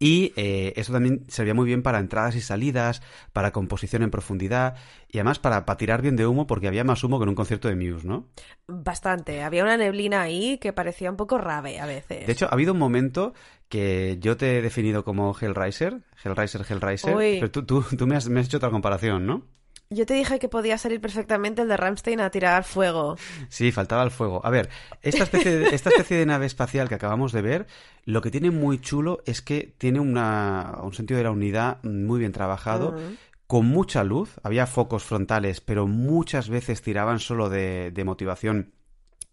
Y 0.02 0.32
eh, 0.38 0.72
eso 0.78 0.93
también 0.93 1.26
servía 1.28 1.54
muy 1.54 1.66
bien 1.66 1.84
para 1.84 2.00
entradas 2.00 2.34
y 2.36 2.41
salidas, 2.41 3.02
para 3.34 3.52
composición 3.52 4.02
en 4.02 4.12
profundidad 4.12 4.76
y 5.10 5.18
además 5.18 5.39
para, 5.39 5.66
para 5.66 5.76
tirar 5.76 6.02
bien 6.02 6.16
de 6.16 6.26
humo 6.26 6.47
porque 6.47 6.70
había 6.70 6.86
más 6.86 7.04
humo 7.04 7.20
que 7.20 7.24
en 7.24 7.30
un 7.30 7.36
concierto 7.36 7.68
de 7.68 7.76
Muse, 7.76 8.08
¿no? 8.08 8.30
Bastante. 8.68 9.43
Había 9.43 9.64
una 9.64 9.76
neblina 9.76 10.22
ahí 10.22 10.58
que 10.58 10.72
parecía 10.72 11.12
un 11.12 11.18
poco 11.18 11.38
rave 11.38 11.82
a 11.82 11.86
veces. 11.86 12.26
De 12.26 12.32
hecho, 12.32 12.45
ha 12.45 12.54
habido 12.54 12.72
un 12.72 12.80
momento 12.80 13.34
que 13.68 14.18
yo 14.22 14.38
te 14.38 14.60
he 14.60 14.62
definido 14.62 15.04
como 15.04 15.36
Hellraiser, 15.38 16.00
Hellraiser, 16.24 16.66
Hellraiser, 16.70 17.16
Uy. 17.18 17.38
pero 17.41 17.52
tú, 17.52 17.66
tú, 17.66 17.84
tú 17.97 18.08
me, 18.08 18.16
has, 18.16 18.30
me 18.30 18.39
has 18.39 18.45
hecho 18.45 18.58
otra 18.58 18.70
comparación, 18.70 19.26
¿no? 19.26 19.43
Yo 19.92 20.06
te 20.06 20.14
dije 20.14 20.38
que 20.38 20.50
podía 20.50 20.78
salir 20.78 21.02
perfectamente 21.02 21.64
el 21.64 21.68
de 21.68 21.76
Ramstein 21.76 22.20
a 22.22 22.30
tirar 22.30 22.64
fuego. 22.64 23.18
Sí, 23.50 23.72
faltaba 23.72 24.04
el 24.04 24.12
fuego. 24.12 24.40
A 24.46 24.52
ver, 24.52 24.70
esta 25.02 25.24
especie, 25.24 25.58
de, 25.58 25.70
esta 25.76 25.90
especie 25.90 26.16
de 26.18 26.28
nave 26.28 26.46
espacial 26.46 26.88
que 26.88 26.94
acabamos 26.94 27.32
de 27.32 27.42
ver, 27.42 27.66
lo 28.06 28.22
que 28.22 28.30
tiene 28.30 28.52
muy 28.52 28.80
chulo 28.80 29.24
es 29.26 29.42
que 29.42 29.74
tiene 29.80 30.00
una, 30.00 30.78
un 30.84 30.94
sentido 30.94 31.18
de 31.18 31.24
la 31.24 31.32
unidad 31.32 31.82
muy 31.84 32.20
bien 32.20 32.32
trabajado, 32.34 32.92
Mm. 32.92 33.16
con 33.48 33.66
mucha 33.66 34.04
luz. 34.04 34.36
Había 34.44 34.68
focos 34.68 35.04
frontales, 35.04 35.60
pero 35.60 35.88
muchas 35.88 36.50
veces 36.50 36.84
tiraban 36.84 37.18
solo 37.18 37.50
de, 37.50 37.90
de 37.90 38.04
motivación 38.04 38.74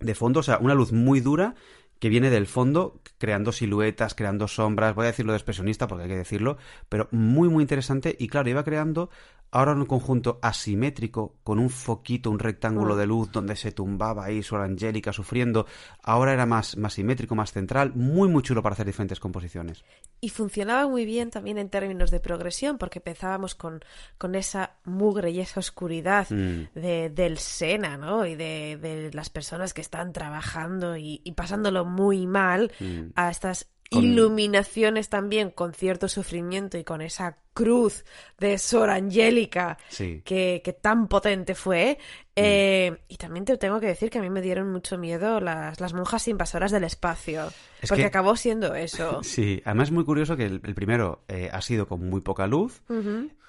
de 0.00 0.14
fondo. 0.14 0.40
O 0.40 0.42
sea, 0.42 0.56
una 0.56 0.72
luz 0.74 0.90
muy 0.90 1.20
dura 1.20 1.54
que 1.98 2.08
viene 2.08 2.28
del 2.30 2.46
fondo, 2.46 3.00
creando 3.18 3.52
siluetas, 3.52 4.14
creando 4.14 4.48
sombras. 4.48 4.94
Voy 4.94 5.04
a 5.04 5.08
decirlo 5.08 5.32
de 5.32 5.38
expresionista 5.38 5.86
porque 5.86 6.04
hay 6.04 6.10
que 6.10 6.16
decirlo, 6.16 6.56
pero 6.88 7.08
muy, 7.10 7.48
muy 7.50 7.62
interesante. 7.62 8.14
Y 8.18 8.28
claro, 8.28 8.48
iba 8.50 8.64
creando 8.64 9.10
ahora 9.50 9.72
un 9.72 9.86
conjunto 9.86 10.38
asimétrico 10.42 11.36
con 11.42 11.58
un 11.58 11.70
foquito, 11.70 12.30
un 12.30 12.38
rectángulo 12.38 12.94
Mm. 12.94 12.98
de 12.98 13.06
luz 13.06 13.32
donde 13.32 13.56
se 13.56 13.72
tumbaba 13.72 14.24
ahí 14.26 14.42
Sor 14.42 14.60
Angélica 14.60 15.12
sufriendo. 15.12 15.66
Ahora 16.02 16.32
era 16.32 16.46
más, 16.46 16.76
más 16.76 16.94
simétrico, 16.94 17.34
más 17.34 17.52
central. 17.52 17.92
Muy, 17.94 18.28
muy 18.28 18.42
chulo 18.42 18.62
para 18.62 18.74
hacer 18.74 18.86
diferentes 18.86 19.20
composiciones. 19.20 19.84
Y 20.20 20.28
funcionaba 20.30 20.88
muy 20.88 21.04
bien 21.04 21.30
también 21.30 21.58
en 21.58 21.70
términos 21.70 22.10
de 22.10 22.20
progresión, 22.20 22.78
porque 22.78 22.98
empezábamos 22.98 23.54
con, 23.54 23.80
con 24.18 24.34
esa 24.34 24.76
mugre 24.84 25.30
y 25.30 25.40
esa 25.40 25.60
oscuridad 25.60 26.26
Mm. 26.30 26.68
de, 26.74 27.10
del 27.10 27.38
Sena, 27.38 27.96
¿no? 27.96 28.26
Y 28.26 28.34
de, 28.34 28.78
de 28.80 29.10
las 29.12 29.30
personas 29.30 29.72
que 29.74 29.80
están 29.80 30.12
trabajando 30.12 30.96
y, 30.96 31.20
y 31.24 31.32
pasándolo 31.32 31.84
muy 31.84 32.26
mal, 32.26 32.72
Mm. 32.80 33.12
a 33.14 33.30
estas 33.30 33.68
Con- 33.90 34.02
iluminaciones 34.04 35.08
también 35.08 35.50
con 35.50 35.72
cierto 35.72 36.08
sufrimiento 36.08 36.76
y 36.78 36.84
con 36.84 37.00
esa 37.02 37.38
cruz 37.54 38.04
de 38.38 38.58
Sor 38.58 38.90
Angélica 38.90 39.78
Sí. 39.88 40.22
que, 40.24 40.60
que 40.64 40.72
tan 40.72 41.08
potente 41.08 41.54
fue. 41.54 41.98
Eh, 42.34 42.98
y 43.08 43.16
también 43.16 43.44
te 43.44 43.56
tengo 43.56 43.80
que 43.80 43.86
decir 43.86 44.10
que 44.10 44.18
a 44.18 44.22
mí 44.22 44.28
me 44.28 44.42
dieron 44.42 44.70
mucho 44.72 44.98
miedo 44.98 45.40
las, 45.40 45.80
las 45.80 45.94
monjas 45.94 46.26
invasoras 46.28 46.70
del 46.72 46.84
espacio. 46.84 47.46
Es 47.80 47.88
porque 47.88 48.02
que- 48.02 48.08
acabó 48.08 48.36
siendo 48.36 48.74
eso. 48.74 49.20
Sí, 49.22 49.62
además 49.64 49.88
es 49.88 49.92
muy 49.92 50.04
curioso 50.04 50.36
que 50.36 50.44
el, 50.46 50.60
el 50.64 50.74
primero 50.74 51.22
eh, 51.28 51.48
ha 51.52 51.62
sido 51.62 51.86
con 51.88 52.08
muy 52.08 52.20
poca 52.20 52.46
luz, 52.46 52.82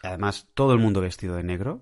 además 0.03 0.47
todo 0.53 0.73
el 0.73 0.79
mundo 0.79 1.01
vestido 1.01 1.35
de 1.35 1.43
negro, 1.43 1.81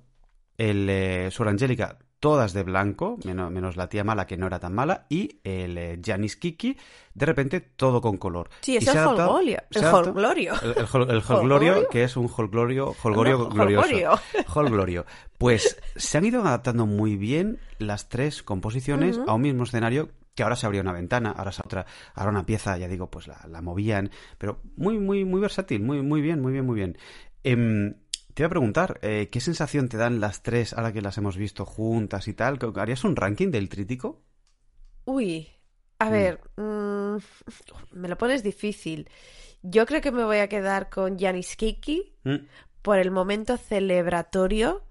el 0.58 0.90
eh, 0.90 1.30
Sor 1.32 1.50
Angélica 1.50 2.00
todas 2.20 2.54
de 2.54 2.64
blanco, 2.64 3.18
menos, 3.24 3.52
menos 3.52 3.78
la 3.78 3.88
tía 3.88 4.04
mala 4.04 4.26
que 4.26 4.38
no 4.38 4.48
era 4.48 4.60
tan 4.60 4.74
mala, 4.74 5.06
y 5.10 5.40
el 5.44 5.78
eh, 5.78 6.00
Janis 6.04 6.36
Kiki, 6.36 6.78
de 7.14 7.26
repente 7.26 7.62
todo 7.62 8.02
con 8.02 8.18
color. 8.18 8.50
Sí, 8.62 8.78
es 8.78 8.88
el 8.88 8.98
Holgorio. 8.98 9.60
El. 9.72 9.84
El, 9.84 10.68
el, 10.68 10.72
el 10.72 10.84
¿Holgorio? 10.86 11.28
Holglorio, 11.30 11.90
que 11.90 12.04
es 12.04 12.18
un 12.18 12.30
Holglorio, 12.36 12.96
Holgorio 13.04 13.38
No, 13.38 13.50
glorioso. 13.50 14.22
Holgorio. 14.54 15.06
Pues 15.38 15.78
se 15.98 16.18
han 16.18 16.24
ido 16.24 16.42
adaptando 16.42 16.86
muy 16.86 17.18
bien 17.18 17.60
las 17.78 18.08
tres 18.08 18.42
composiciones 18.42 19.20
a 19.28 19.34
un 19.34 19.42
mismo 19.42 19.66
escenario 19.66 20.10
que 20.34 20.44
ahora 20.44 20.56
se 20.56 20.66
abría 20.66 20.82
una 20.82 20.94
ventana, 20.94 21.32
ahora 21.32 21.52
se 21.52 21.62
otra, 21.62 21.86
ahora 22.14 22.32
una 22.32 22.46
pieza, 22.46 22.78
ya 22.78 22.88
digo, 22.88 23.10
pues 23.10 23.28
la, 23.28 23.40
la 23.50 23.62
movían, 23.62 24.12
pero 24.38 24.60
muy, 24.78 24.98
muy, 24.98 25.26
muy 25.26 25.42
versátil, 25.42 25.82
muy, 25.82 26.02
muy 26.02 26.22
bien, 26.22 26.42
muy 26.42 26.54
bien, 26.54 26.66
muy 26.66 26.76
bien. 26.76 26.98
Em, 27.44 27.96
te 28.36 28.44
iba 28.44 28.48
a 28.48 28.50
preguntar, 28.50 29.00
eh, 29.02 29.30
¿qué 29.32 29.40
sensación 29.40 29.90
te 29.90 29.98
dan 29.98 30.20
las 30.20 30.44
tres 30.44 30.74
ahora 30.74 30.94
que 30.94 31.02
las 31.02 31.18
hemos 31.18 31.38
visto 31.38 31.66
juntas 31.66 32.28
y 32.28 32.34
tal? 32.34 32.60
¿Harías 32.76 33.04
un 33.06 33.16
ranking 33.16 33.50
del 33.50 33.70
trítico? 33.70 34.22
Uy, 35.06 35.48
a 36.00 36.10
ver, 36.10 36.42
mm, 36.58 37.18
me 37.94 38.08
lo 38.10 38.18
pones 38.18 38.44
difícil. 38.44 39.10
Yo 39.64 39.86
creo 39.86 40.02
que 40.02 40.12
me 40.12 40.26
voy 40.26 40.38
a 40.38 40.50
quedar 40.50 40.90
con 40.90 41.18
Janis 41.18 41.56
Kiki 41.56 42.12
Mm, 42.26 42.48
por 42.82 43.00
el 43.00 43.12
momento 43.12 43.58
celebratorio 43.58 44.84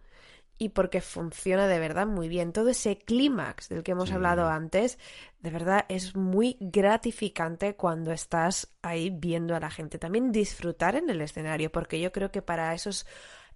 y 0.59 0.71
porque 0.71 1.01
funciona 1.01 1.67
de 1.67 1.79
verdad 1.79 2.07
muy 2.07 2.29
bien. 2.29 2.53
Todo 2.53 2.69
ese 2.69 2.99
clímax 2.99 3.69
del 3.69 3.83
que 3.83 3.93
hemos 3.93 4.09
Sí. 4.09 4.15
hablado 4.15 4.49
antes, 4.49 4.99
de 5.41 5.51
verdad 5.51 5.85
es 5.89 6.15
muy 6.17 6.57
gratificante 6.61 7.75
cuando 7.77 8.13
estás 8.13 8.75
ahí 8.83 9.11
viendo 9.11 9.55
a 9.57 9.61
la 9.61 9.71
gente. 9.71 9.99
También 9.99 10.33
disfrutar 10.33 10.97
en 10.97 11.11
el 11.11 11.21
escenario, 11.21 11.71
porque 11.73 12.01
yo 12.01 12.13
creo 12.13 12.31
que 12.31 12.43
para 12.43 12.75
esos 12.75 13.07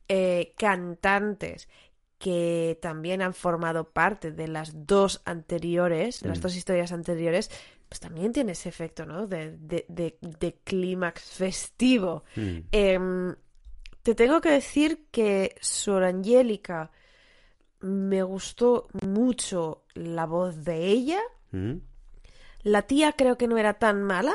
eh, 0.08 0.54
cantantes 0.58 1.68
que 2.18 2.78
también 2.82 3.22
han 3.22 3.32
formado 3.34 3.90
parte 3.92 4.32
de 4.32 4.48
las 4.48 4.86
dos 4.86 5.22
anteriores, 5.24 6.20
de 6.20 6.28
las 6.28 6.40
dos 6.40 6.56
historias 6.56 6.90
anteriores, 6.90 7.48
pues 7.88 8.00
también 8.00 8.32
tiene 8.32 8.52
ese 8.52 8.68
efecto, 8.68 9.06
¿no? 9.06 9.26
De, 9.26 9.56
de, 9.56 9.86
de, 9.88 10.18
de 10.20 10.54
clímax 10.64 11.22
festivo. 11.22 12.24
mm. 12.34 12.58
Em, 12.72 13.36
te 14.02 14.14
tengo 14.14 14.40
que 14.40 14.50
decir 14.50 15.06
que 15.10 15.54
Sor 15.60 16.04
Angélica 16.04 16.90
me 17.80 18.22
gustó 18.22 18.88
mucho 19.02 19.84
la 19.94 20.26
voz 20.26 20.64
de 20.64 20.86
ella. 20.86 21.20
Mm. 21.52 21.76
La 22.62 22.82
tía 22.82 23.12
creo 23.12 23.38
que 23.38 23.48
no 23.48 23.56
era 23.56 23.74
tan 23.74 24.02
mala 24.02 24.34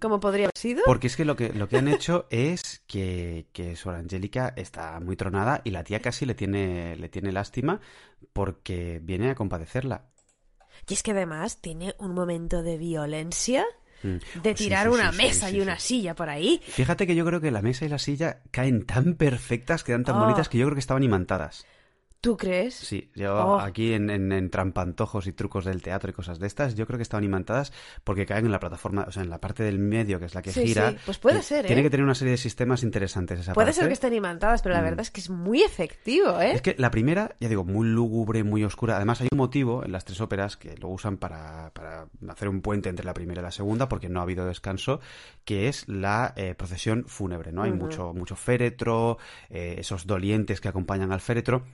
como 0.00 0.20
podría 0.20 0.46
haber 0.46 0.58
sido. 0.58 0.82
Porque 0.84 1.06
es 1.06 1.16
que 1.16 1.24
lo 1.24 1.36
que, 1.36 1.52
lo 1.52 1.68
que 1.68 1.78
han 1.78 1.88
hecho 1.88 2.26
es 2.30 2.82
que, 2.86 3.46
que 3.52 3.76
Sor 3.76 3.94
Angélica 3.94 4.52
está 4.56 5.00
muy 5.00 5.16
tronada 5.16 5.60
y 5.64 5.70
la 5.70 5.84
tía 5.84 6.00
casi 6.00 6.26
le 6.26 6.34
tiene, 6.34 6.96
le 6.96 7.08
tiene 7.08 7.32
lástima 7.32 7.80
porque 8.32 9.00
viene 9.02 9.30
a 9.30 9.34
compadecerla. 9.34 10.10
Y 10.88 10.94
es 10.94 11.02
que 11.02 11.12
además 11.12 11.60
tiene 11.60 11.94
un 11.98 12.14
momento 12.14 12.62
de 12.62 12.76
violencia. 12.76 13.64
De 14.42 14.56
Sí, 14.56 14.64
tirar 14.64 14.86
sí, 14.88 14.94
una 14.94 15.10
sí, 15.12 15.18
mesa 15.18 15.50
y 15.50 15.60
una 15.60 15.78
silla 15.78 16.14
por 16.14 16.28
ahí. 16.28 16.60
Fíjate 16.66 17.06
que 17.06 17.14
yo 17.14 17.24
creo 17.24 17.40
que 17.40 17.50
la 17.50 17.62
mesa 17.62 17.84
y 17.84 17.88
la 17.88 17.98
silla 17.98 18.40
caen 18.50 18.84
tan 18.86 19.14
perfectas, 19.14 19.82
quedan 19.84 20.04
tan 20.04 20.16
Oh. 20.16 20.20
bonitas 20.20 20.48
que 20.48 20.58
yo 20.58 20.66
creo 20.66 20.74
que 20.74 20.80
estaban 20.80 21.02
imantadas. 21.02 21.66
¿Tú 22.24 22.36
crees? 22.36 22.74
Sí, 22.74 23.10
yo 23.14 23.34
Oh. 23.34 23.58
aquí 23.60 23.92
en, 23.92 24.08
en- 24.10 24.32
en 24.32 24.50
trampantojos 24.50 25.26
y 25.26 25.32
trucos 25.32 25.64
del 25.64 25.82
teatro 25.82 26.10
y 26.10 26.12
cosas 26.14 26.38
de 26.38 26.46
estas, 26.46 26.74
yo 26.74 26.86
creo 26.86 26.96
que 26.96 27.02
estaban 27.02 27.22
imantadas 27.24 27.72
porque 28.02 28.24
caen 28.26 28.46
en 28.46 28.52
la 28.52 28.58
plataforma, 28.60 29.04
o 29.06 29.12
sea, 29.12 29.22
en 29.22 29.30
la 29.30 29.40
parte 29.40 29.62
del 29.62 29.78
medio, 29.78 30.18
que 30.18 30.24
es 30.24 30.34
la 30.34 30.42
que 30.42 30.50
Sí, 30.52 30.66
gira. 30.66 30.90
sí, 30.90 30.96
pues 31.04 31.18
puede 31.18 31.42
ser, 31.42 31.66
Tiene 31.66 31.80
¿eh? 31.82 31.84
que 31.84 31.90
tener 31.90 32.04
una 32.04 32.14
serie 32.14 32.32
de 32.32 32.38
sistemas 32.38 32.82
interesantes 32.82 33.40
esa 33.40 33.52
Puede 33.52 33.66
parte. 33.66 33.80
ser 33.80 33.88
que 33.88 33.94
estén 33.94 34.14
imantadas, 34.14 34.62
pero 34.62 34.74
la 34.74 34.80
Mm. 34.80 34.84
verdad 34.84 35.00
es 35.00 35.10
que 35.10 35.20
es 35.20 35.30
muy 35.30 35.62
efectivo, 35.62 36.40
¿eh? 36.40 36.52
Es 36.52 36.62
que 36.62 36.74
la 36.78 36.90
primera, 36.90 37.36
ya 37.40 37.48
digo, 37.48 37.64
muy 37.64 37.86
lúgubre, 37.88 38.42
muy 38.42 38.64
oscura. 38.64 38.96
Además, 38.96 39.20
hay 39.20 39.28
un 39.30 39.38
motivo 39.38 39.84
en 39.84 39.92
las 39.92 40.04
tres 40.04 40.20
óperas 40.20 40.56
que 40.56 40.76
lo 40.78 40.88
usan 40.88 41.18
para, 41.18 41.70
para 41.74 42.06
hacer 42.28 42.48
un 42.48 42.62
puente 42.62 42.88
entre 42.88 43.04
la 43.04 43.12
primera 43.14 43.40
y 43.40 43.44
la 43.44 43.50
segunda, 43.50 43.88
porque 43.88 44.08
no 44.08 44.20
ha 44.20 44.22
habido 44.22 44.46
descanso, 44.46 45.00
que 45.44 45.68
es 45.68 45.86
la 45.88 46.32
eh, 46.36 46.54
procesión 46.54 47.04
fúnebre, 47.06 47.52
¿no? 47.52 47.62
Hay 47.64 47.72
mucho, 47.72 48.12
mucho 48.14 48.34
féretro, 48.36 49.18
eh, 49.50 49.76
esos 49.78 50.06
dolientes 50.06 50.60
que 50.60 50.68
acompañan 50.68 51.12
al 51.12 51.20
féretro. 51.20 51.64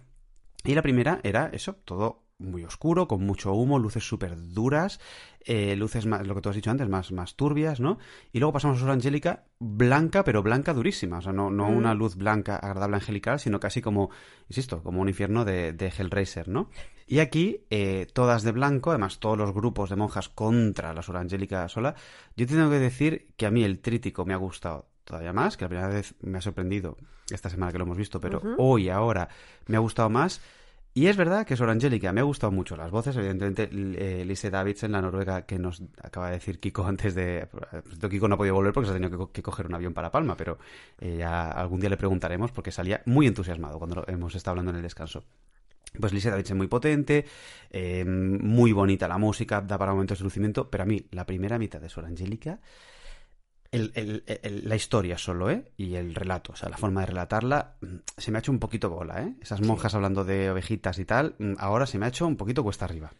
Y 0.64 0.74
la 0.74 0.82
primera 0.82 1.20
era 1.22 1.50
eso, 1.52 1.74
todo 1.84 2.24
muy 2.40 2.64
oscuro, 2.64 3.06
con 3.06 3.22
mucho 3.24 3.52
humo, 3.52 3.78
luces 3.78 4.06
súper 4.06 4.34
duras, 4.36 4.98
eh, 5.44 5.76
luces 5.76 6.06
más, 6.06 6.26
lo 6.26 6.34
que 6.34 6.40
tú 6.40 6.48
has 6.48 6.54
dicho 6.56 6.70
antes, 6.70 6.88
más, 6.88 7.12
más 7.12 7.36
turbias, 7.36 7.80
¿no? 7.80 7.98
Y 8.32 8.38
luego 8.38 8.52
pasamos 8.54 8.78
a 8.78 8.80
Sor 8.80 8.90
Angélica, 8.90 9.44
blanca, 9.58 10.24
pero 10.24 10.42
blanca 10.42 10.72
durísima. 10.72 11.18
O 11.18 11.22
sea, 11.22 11.32
no, 11.32 11.50
no 11.50 11.68
Mm. 11.68 11.76
una 11.76 11.94
luz 11.94 12.16
blanca, 12.16 12.56
agradable, 12.56 12.96
angelical, 12.96 13.38
sino 13.38 13.60
casi 13.60 13.82
como, 13.82 14.10
insisto, 14.48 14.82
como 14.82 15.00
un 15.02 15.08
infierno 15.08 15.44
de, 15.44 15.72
de 15.72 15.88
Hellraiser, 15.88 16.48
¿no? 16.48 16.70
Y 17.06 17.18
aquí, 17.18 17.66
eh, 17.70 18.06
todas 18.12 18.42
de 18.42 18.52
blanco, 18.52 18.90
además 18.90 19.18
todos 19.18 19.36
los 19.36 19.52
grupos 19.52 19.90
de 19.90 19.96
monjas 19.96 20.28
contra 20.28 20.94
la 20.94 21.02
Sor 21.02 21.16
Angélica 21.18 21.68
sola. 21.68 21.94
Yo 22.36 22.46
tengo 22.46 22.70
que 22.70 22.78
decir 22.78 23.28
que 23.36 23.46
a 23.46 23.50
mí 23.50 23.64
el 23.64 23.80
trítico 23.80 24.24
me 24.24 24.32
ha 24.32 24.38
gustado 24.38 24.89
todavía 25.10 25.32
más, 25.34 25.56
que 25.56 25.64
la 25.64 25.68
primera 25.68 25.88
vez 25.88 26.14
me 26.22 26.38
ha 26.38 26.40
sorprendido 26.40 26.96
esta 27.30 27.50
semana 27.50 27.70
que 27.72 27.78
lo 27.78 27.84
hemos 27.84 27.98
visto, 27.98 28.20
pero 28.20 28.38
Ujú. 28.38 28.54
hoy, 28.58 28.88
ahora, 28.88 29.28
me 29.66 29.76
ha 29.76 29.80
gustado 29.80 30.08
más. 30.08 30.40
Y 30.92 31.06
es 31.06 31.16
verdad 31.16 31.46
que 31.46 31.56
Sor 31.56 31.70
Angélica 31.70 32.12
me 32.12 32.20
ha 32.20 32.24
gustado 32.24 32.50
mucho 32.50 32.76
las 32.76 32.90
voces, 32.90 33.14
evidentemente 33.16 33.68
eh, 33.72 34.24
Lise 34.24 34.50
Davidsen, 34.50 34.90
la 34.90 35.00
noruega 35.00 35.42
que 35.46 35.56
nos 35.56 35.82
acaba 36.02 36.26
de 36.26 36.32
decir 36.32 36.58
Kiko 36.58 36.84
antes 36.86 37.14
de... 37.14 37.46
Kiko 38.10 38.26
no 38.26 38.34
ha 38.34 38.38
podido 38.38 38.56
volver 38.56 38.72
porque 38.72 38.86
se 38.88 38.90
ha 38.90 38.94
tenido 38.94 39.10
que, 39.10 39.16
co- 39.16 39.30
que 39.30 39.40
coger 39.42 39.66
un 39.66 39.74
avión 39.74 39.94
para 39.94 40.10
Palma, 40.10 40.36
pero 40.36 40.58
eh, 40.98 41.16
ya 41.18 41.50
algún 41.52 41.78
día 41.78 41.90
le 41.90 41.96
preguntaremos 41.96 42.50
porque 42.50 42.72
salía 42.72 43.02
muy 43.06 43.28
entusiasmado 43.28 43.78
cuando 43.78 44.04
hemos 44.08 44.34
estado 44.34 44.52
hablando 44.52 44.70
en 44.72 44.78
el 44.78 44.82
descanso. 44.82 45.22
Pues 46.00 46.12
Lise 46.12 46.30
Davidsen 46.30 46.56
muy 46.56 46.66
potente, 46.66 47.24
eh, 47.70 48.04
muy 48.04 48.72
bonita 48.72 49.06
la 49.06 49.18
música, 49.18 49.60
da 49.60 49.78
para 49.78 49.92
momentos 49.92 50.18
de 50.18 50.24
lucimiento, 50.24 50.70
pero 50.70 50.82
a 50.82 50.86
mí 50.86 51.04
la 51.12 51.24
primera 51.26 51.56
mitad 51.58 51.80
de 51.80 51.88
Sor 51.88 52.04
Angélica 52.04 52.58
el- 53.72 53.92
el- 53.94 54.24
el- 54.26 54.68
la 54.68 54.76
historia 54.76 55.16
solo, 55.16 55.50
¿eh? 55.50 55.70
Y 55.76 55.94
el 55.94 56.14
relato, 56.14 56.52
o 56.52 56.56
sea, 56.56 56.68
la 56.68 56.76
forma 56.76 57.00
de 57.02 57.06
relatarla, 57.06 57.76
mm, 57.80 57.86
se 58.16 58.30
me 58.30 58.38
ha 58.38 58.40
hecho 58.40 58.52
un 58.52 58.58
poquito 58.58 58.90
bola, 58.90 59.22
¿eh? 59.22 59.34
Esas 59.40 59.60
monjas 59.60 59.94
hablando 59.94 60.24
de 60.24 60.50
ovejitas 60.50 60.98
y 60.98 61.04
tal, 61.04 61.36
mm, 61.38 61.54
ahora 61.58 61.86
se 61.86 61.98
me 61.98 62.06
ha 62.06 62.08
hecho 62.08 62.26
un 62.26 62.36
poquito 62.36 62.62
cuesta 62.64 62.84
arriba. 62.84 63.12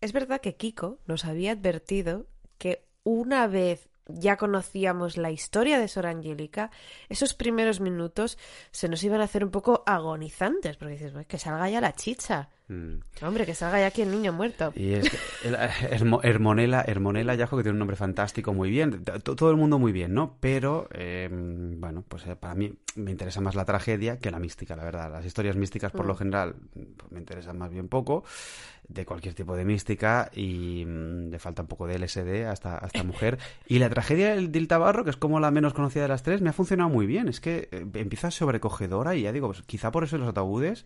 Es 0.00 0.12
verdad 0.12 0.40
que 0.40 0.56
Kiko 0.56 0.98
nos 1.06 1.24
había 1.24 1.52
advertido 1.52 2.26
que 2.58 2.84
una 3.04 3.46
vez 3.46 3.88
ya 4.14 4.36
conocíamos 4.36 5.16
la 5.16 5.30
historia 5.30 5.78
de 5.78 5.88
Sor 5.88 6.06
Angélica, 6.06 6.70
esos 7.08 7.34
primeros 7.34 7.80
minutos 7.80 8.38
se 8.70 8.88
nos 8.88 9.02
iban 9.04 9.20
a 9.20 9.24
hacer 9.24 9.44
un 9.44 9.50
poco 9.50 9.82
agonizantes, 9.86 10.76
porque 10.76 10.94
dices, 10.94 11.12
"Pues 11.12 11.26
que 11.26 11.38
salga 11.38 11.68
ya 11.70 11.80
la 11.80 11.92
chicha. 11.94 12.48
Mm. 12.68 13.00
Hombre, 13.22 13.44
que 13.44 13.54
salga 13.54 13.80
ya 13.80 13.86
aquí 13.88 14.02
el 14.02 14.10
niño 14.10 14.32
muerto. 14.32 14.72
Y 14.76 14.92
es 14.94 15.10
el- 15.44 15.56
Hermo- 15.90 16.20
Hermonela, 16.22 16.82
Hermonela 16.86 17.34
Yajo, 17.34 17.56
que 17.56 17.64
tiene 17.64 17.74
un 17.74 17.80
nombre 17.80 17.96
fantástico, 17.96 18.54
muy 18.54 18.70
bien, 18.70 19.04
todo 19.04 19.50
el 19.50 19.56
mundo 19.56 19.78
muy 19.78 19.92
bien, 19.92 20.14
¿no? 20.14 20.36
Pero, 20.40 20.88
eh, 20.92 21.28
bueno, 21.30 22.02
pues 22.08 22.26
eh, 22.26 22.36
para 22.36 22.54
mí 22.54 22.72
me 22.96 23.10
interesa 23.10 23.40
más 23.40 23.54
la 23.56 23.64
tragedia 23.64 24.18
que 24.18 24.30
la 24.30 24.38
mística, 24.38 24.76
la 24.76 24.84
verdad. 24.84 25.10
Las 25.10 25.26
historias 25.26 25.56
místicas, 25.56 25.92
por 25.92 26.04
Mm. 26.04 26.08
lo 26.08 26.14
general, 26.14 26.54
pues, 26.96 27.12
me 27.12 27.18
interesan 27.18 27.58
más 27.58 27.70
bien 27.70 27.88
poco, 27.88 28.24
de 28.88 29.06
cualquier 29.06 29.34
tipo 29.34 29.56
de 29.56 29.64
mística, 29.64 30.30
y 30.34 30.84
mm, 30.86 31.30
le 31.30 31.38
falta 31.38 31.62
un 31.62 31.68
poco 31.68 31.86
de 31.86 31.96
LSD 31.98 32.46
a 32.46 32.52
esta, 32.52 32.82
a 32.82 32.86
esta 32.86 33.02
mujer. 33.04 33.38
Y 33.66 33.78
la 33.78 33.88
tragedia 33.88 34.34
del, 34.34 34.52
del 34.52 34.68
Tabarro, 34.68 35.04
que 35.04 35.10
es 35.10 35.16
como 35.16 35.40
la 35.40 35.50
menos 35.50 35.72
conocida 35.74 36.02
de 36.02 36.08
las 36.08 36.22
tres, 36.22 36.42
me 36.42 36.50
ha 36.50 36.52
funcionado 36.52 36.90
muy 36.90 37.06
bien. 37.06 37.28
Es 37.28 37.40
que 37.40 37.68
eh, 37.72 37.86
empieza 37.94 38.30
sobrecogedora 38.30 39.14
y 39.14 39.22
ya 39.22 39.32
digo, 39.32 39.48
pues, 39.48 39.62
quizá 39.62 39.90
por 39.90 40.04
eso 40.04 40.18
los 40.18 40.28
ataúdes 40.28 40.84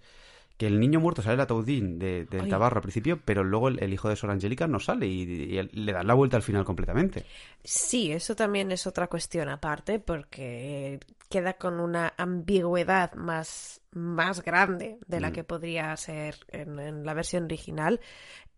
que 0.57 0.67
el 0.67 0.81
niño 0.81 1.01
muerto 1.01 1.21
sale 1.21 1.35
el 1.35 1.41
ataudín 1.41 1.99
de- 1.99 2.25
del 2.25 2.49
tabarro 2.49 2.77
al 2.79 2.83
principio, 2.83 3.21
pero 3.23 3.45
luego 3.45 3.69
el, 3.69 3.83
el 3.83 3.93
hijo 3.93 4.09
de 4.09 4.17
Sor 4.17 4.31
Angélica 4.31 4.67
no 4.67 4.81
sale 4.81 5.07
y, 5.07 5.51
le 5.63 5.93
dan 5.93 6.07
la 6.07 6.15
vuelta 6.15 6.39
al 6.39 6.43
final 6.43 6.65
completamente. 6.65 7.27
Sí, 7.63 8.11
eso 8.11 8.35
también 8.35 8.73
es 8.73 8.87
otra 8.87 9.09
cuestión 9.09 9.51
aparte, 9.51 9.99
porque 9.99 11.01
queda 11.29 11.55
con 11.55 11.79
una 11.81 12.15
ambigüedad 12.17 13.13
más, 13.15 13.83
más 13.97 14.43
grande 14.43 14.99
de 15.07 15.21
la 15.21 15.31
Mm. 15.31 15.33
que 15.33 15.45
podría 15.45 15.97
ser 15.97 16.37
en, 16.49 16.79
en 16.79 17.05
la 17.05 17.15
versión 17.15 17.45
original. 17.45 18.01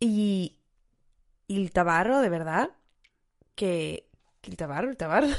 Y, 0.01 0.59
y 1.47 1.57
el 1.63 1.71
tabarro, 1.73 2.21
de 2.21 2.29
verdad, 2.29 2.71
que, 3.55 4.09
el 4.43 4.57
tabarro, 4.57 4.91
el 4.91 4.97
tabarro. 4.97 5.29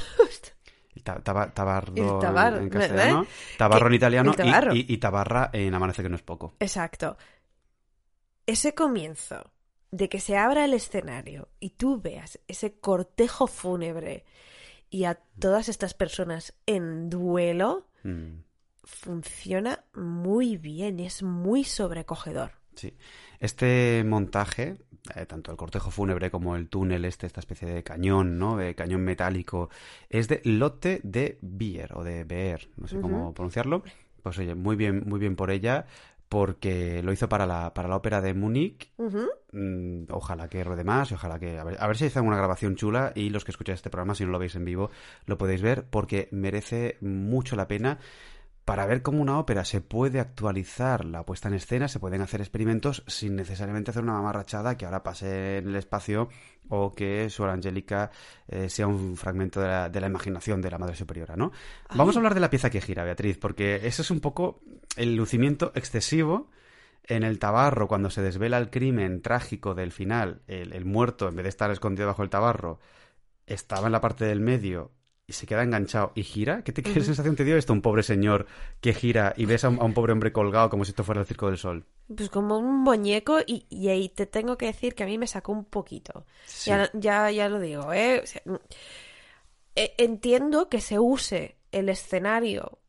El 0.92 1.04
ta- 1.04 1.22
taba- 1.22 1.54
tabardo 1.54 1.94
El 1.94 2.18
tabar- 2.20 2.56
en 2.58 2.68
tabarro 3.56 3.86
en 3.86 3.94
italiano 3.94 4.34
tabarro. 4.34 4.74
y, 4.74 4.80
y- 4.80 4.86
y 4.94 4.98
tabarra 4.98 5.48
en 5.52 5.72
amanece 5.72 6.02
que 6.02 6.08
no 6.08 6.16
es 6.16 6.22
poco. 6.22 6.56
Exacto. 6.58 7.16
Ese 8.46 8.74
comienzo 8.74 9.52
de 9.92 10.08
que 10.08 10.18
se 10.18 10.36
abra 10.36 10.64
el 10.64 10.74
escenario 10.74 11.48
y 11.60 11.70
tú 11.70 12.00
veas 12.00 12.40
ese 12.48 12.80
cortejo 12.80 13.46
fúnebre 13.46 14.24
y 14.90 15.04
a 15.04 15.14
todas 15.38 15.68
estas 15.68 15.94
personas 15.94 16.54
en 16.66 17.08
duelo, 17.08 17.86
Mm, 18.02 18.40
funciona 18.90 19.84
muy 19.94 20.56
bien 20.56 21.00
es 21.00 21.22
muy 21.22 21.64
sobrecogedor. 21.64 22.52
sí. 22.74 22.94
Este 23.40 24.04
montaje, 24.04 24.76
eh, 25.14 25.24
tanto 25.24 25.50
el 25.50 25.56
cortejo 25.56 25.90
fúnebre 25.90 26.30
como 26.30 26.56
el 26.56 26.68
túnel 26.68 27.06
este, 27.06 27.26
esta 27.26 27.40
especie 27.40 27.66
de 27.66 27.82
cañón, 27.82 28.38
¿no? 28.38 28.58
De 28.58 28.74
cañón 28.74 29.00
metálico, 29.00 29.70
es 30.10 30.28
de 30.28 30.42
Lotte 30.44 31.00
de 31.02 31.38
Beer 31.40 31.94
o 31.94 32.04
de 32.04 32.24
Beer, 32.24 32.68
no 32.76 32.86
sé 32.86 33.00
cómo 33.00 33.32
pronunciarlo. 33.32 33.82
Pues 34.22 34.38
oye, 34.38 34.54
muy 34.54 34.76
bien, 34.76 35.04
muy 35.06 35.18
bien 35.18 35.36
por 35.36 35.50
ella, 35.50 35.86
porque 36.28 37.02
lo 37.02 37.12
hizo 37.12 37.28
para 37.28 37.46
la, 37.46 37.74
para 37.74 37.88
la 37.88 37.96
ópera 37.96 38.20
de 38.20 38.34
Múnich. 38.34 38.92
Mm, 39.52 40.04
ojalá 40.10 40.48
que 40.48 40.62
ruede 40.62 40.84
más 40.84 41.10
y 41.10 41.14
ojalá 41.14 41.38
que... 41.38 41.58
A 41.58 41.64
ver, 41.64 41.76
a 41.80 41.86
ver 41.88 41.96
si 41.96 42.04
hacen 42.04 42.26
una 42.26 42.36
grabación 42.36 42.76
chula 42.76 43.12
y 43.16 43.30
los 43.30 43.44
que 43.44 43.52
escucháis 43.52 43.78
este 43.78 43.90
programa, 43.90 44.14
si 44.14 44.24
no 44.24 44.30
lo 44.30 44.38
veis 44.38 44.54
en 44.54 44.66
vivo, 44.66 44.90
lo 45.24 45.38
podéis 45.38 45.62
ver 45.62 45.86
porque 45.90 46.28
merece 46.30 46.98
mucho 47.00 47.56
la 47.56 47.66
pena 47.66 47.98
para 48.70 48.86
ver 48.86 49.02
cómo 49.02 49.20
una 49.20 49.36
ópera 49.36 49.64
se 49.64 49.80
puede 49.80 50.20
actualizar 50.20 51.04
la 51.04 51.26
puesta 51.26 51.48
en 51.48 51.54
escena, 51.54 51.88
se 51.88 51.98
pueden 51.98 52.22
hacer 52.22 52.40
experimentos 52.40 53.02
sin 53.08 53.34
necesariamente 53.34 53.90
hacer 53.90 54.04
una 54.04 54.12
mamarrachada 54.12 54.76
que 54.76 54.84
ahora 54.84 55.02
pase 55.02 55.58
en 55.58 55.70
el 55.70 55.74
espacio 55.74 56.28
o 56.68 56.94
que 56.94 57.28
Sor 57.30 57.50
Angélica 57.50 58.12
eh, 58.46 58.68
sea 58.68 58.86
un 58.86 59.16
fragmento 59.16 59.60
de 59.60 59.66
la, 59.66 59.88
de 59.88 60.00
la 60.00 60.06
imaginación 60.06 60.62
de 60.62 60.70
la 60.70 60.78
Madre 60.78 60.94
Superiora, 60.94 61.34
¿no? 61.34 61.50
Vamos 61.96 62.14
a 62.14 62.20
hablar 62.20 62.32
de 62.32 62.38
la 62.38 62.48
pieza 62.48 62.70
que 62.70 62.80
gira, 62.80 63.02
Beatriz, 63.02 63.38
porque 63.38 63.88
eso 63.88 64.02
es 64.02 64.10
un 64.12 64.20
poco 64.20 64.60
el 64.94 65.16
lucimiento 65.16 65.72
excesivo 65.74 66.48
en 67.02 67.24
el 67.24 67.40
tabarro, 67.40 67.88
cuando 67.88 68.08
se 68.08 68.22
desvela 68.22 68.58
el 68.58 68.70
crimen 68.70 69.20
trágico 69.20 69.74
del 69.74 69.90
final, 69.90 70.42
el, 70.46 70.74
el 70.74 70.84
muerto, 70.84 71.26
en 71.26 71.34
vez 71.34 71.42
de 71.42 71.48
estar 71.48 71.72
escondido 71.72 72.06
bajo 72.06 72.22
el 72.22 72.30
tabarro, 72.30 72.78
estaba 73.46 73.86
en 73.86 73.92
la 73.92 74.00
parte 74.00 74.26
del 74.26 74.38
medio 74.38 74.92
y 75.30 75.32
se 75.32 75.46
queda 75.46 75.62
enganchado 75.62 76.10
y 76.16 76.24
gira. 76.24 76.62
¿Qué, 76.64 76.72
te, 76.72 76.82
qué 76.82 77.00
sensación 77.00 77.36
te 77.36 77.44
dio 77.44 77.56
esto? 77.56 77.72
Un 77.72 77.82
pobre 77.82 78.02
señor 78.02 78.46
que 78.80 78.92
gira 78.92 79.32
y 79.36 79.44
ves 79.44 79.64
a 79.64 79.68
un, 79.68 79.80
a 79.80 79.84
un 79.84 79.94
pobre 79.94 80.12
hombre 80.12 80.32
colgado 80.32 80.68
como 80.68 80.84
si 80.84 80.90
esto 80.90 81.04
fuera 81.04 81.20
el 81.20 81.26
Circo 81.26 81.46
del 81.46 81.56
Sol. 81.56 81.86
Pues 82.14 82.28
como 82.28 82.58
un 82.58 82.82
muñeco 82.82 83.38
y, 83.46 83.64
y 83.70 83.88
ahí 83.90 84.08
te 84.08 84.26
tengo 84.26 84.58
que 84.58 84.66
decir 84.66 84.96
que 84.96 85.04
a 85.04 85.06
mí 85.06 85.18
me 85.18 85.28
sacó 85.28 85.52
un 85.52 85.64
poquito. 85.64 86.26
Sí. 86.46 86.70
Ya, 86.70 86.90
ya, 86.94 87.30
ya 87.30 87.48
lo 87.48 87.60
digo, 87.60 87.92
¿eh? 87.92 88.20
O 88.24 88.26
sea, 88.26 88.42
mm, 88.44 88.56
eh, 89.76 89.94
entiendo 89.98 90.68
que 90.68 90.80
se 90.80 90.98
use 90.98 91.56
el 91.70 91.88
escenario 91.88 92.80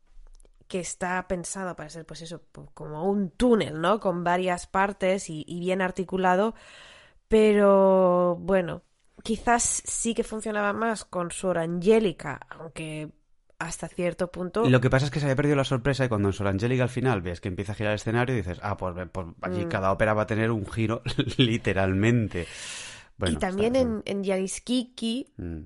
que 0.66 0.80
está 0.80 1.28
pensado 1.28 1.76
para 1.76 1.90
ser, 1.90 2.04
pues 2.04 2.22
eso, 2.22 2.42
como 2.74 3.08
un 3.08 3.30
túnel, 3.30 3.80
¿no? 3.80 4.00
Con 4.00 4.24
varias 4.24 4.66
partes 4.66 5.30
y, 5.30 5.44
y 5.46 5.60
bien 5.60 5.80
articulado, 5.80 6.56
pero 7.28 8.36
bueno, 8.40 8.82
quizás 9.22 9.82
sí 9.84 10.14
que 10.14 10.24
funcionaba 10.24 10.72
más 10.72 11.04
con 11.04 11.30
Sor 11.30 11.58
Angélica, 11.58 12.40
aunque 12.50 13.10
hasta 13.58 13.86
cierto 13.88 14.30
punto... 14.30 14.68
Lo 14.68 14.80
que 14.80 14.90
pasa 14.90 15.06
es 15.06 15.12
que 15.12 15.20
se 15.20 15.26
había 15.26 15.36
perdido 15.36 15.56
la 15.56 15.64
sorpresa 15.64 16.04
y 16.04 16.08
cuando 16.08 16.28
en 16.28 16.32
Sor 16.32 16.48
Angélica 16.48 16.82
al 16.82 16.88
final 16.88 17.22
ves 17.22 17.40
que 17.40 17.48
empieza 17.48 17.72
a 17.72 17.74
girar 17.76 17.92
el 17.92 17.96
escenario 17.96 18.34
dices, 18.34 18.58
ah, 18.62 18.76
pues, 18.76 18.94
pues 19.12 19.26
allí 19.42 19.64
Mm. 19.64 19.68
cada 19.68 19.92
ópera 19.92 20.14
va 20.14 20.22
a 20.22 20.26
tener 20.26 20.50
un 20.50 20.66
giro 20.66 21.02
literalmente. 21.38 22.46
Bueno, 23.16 23.36
y 23.36 23.38
también 23.38 23.76
en, 23.76 24.02
en 24.04 24.24
Yariskiki 24.24 25.32
Mm. 25.36 25.60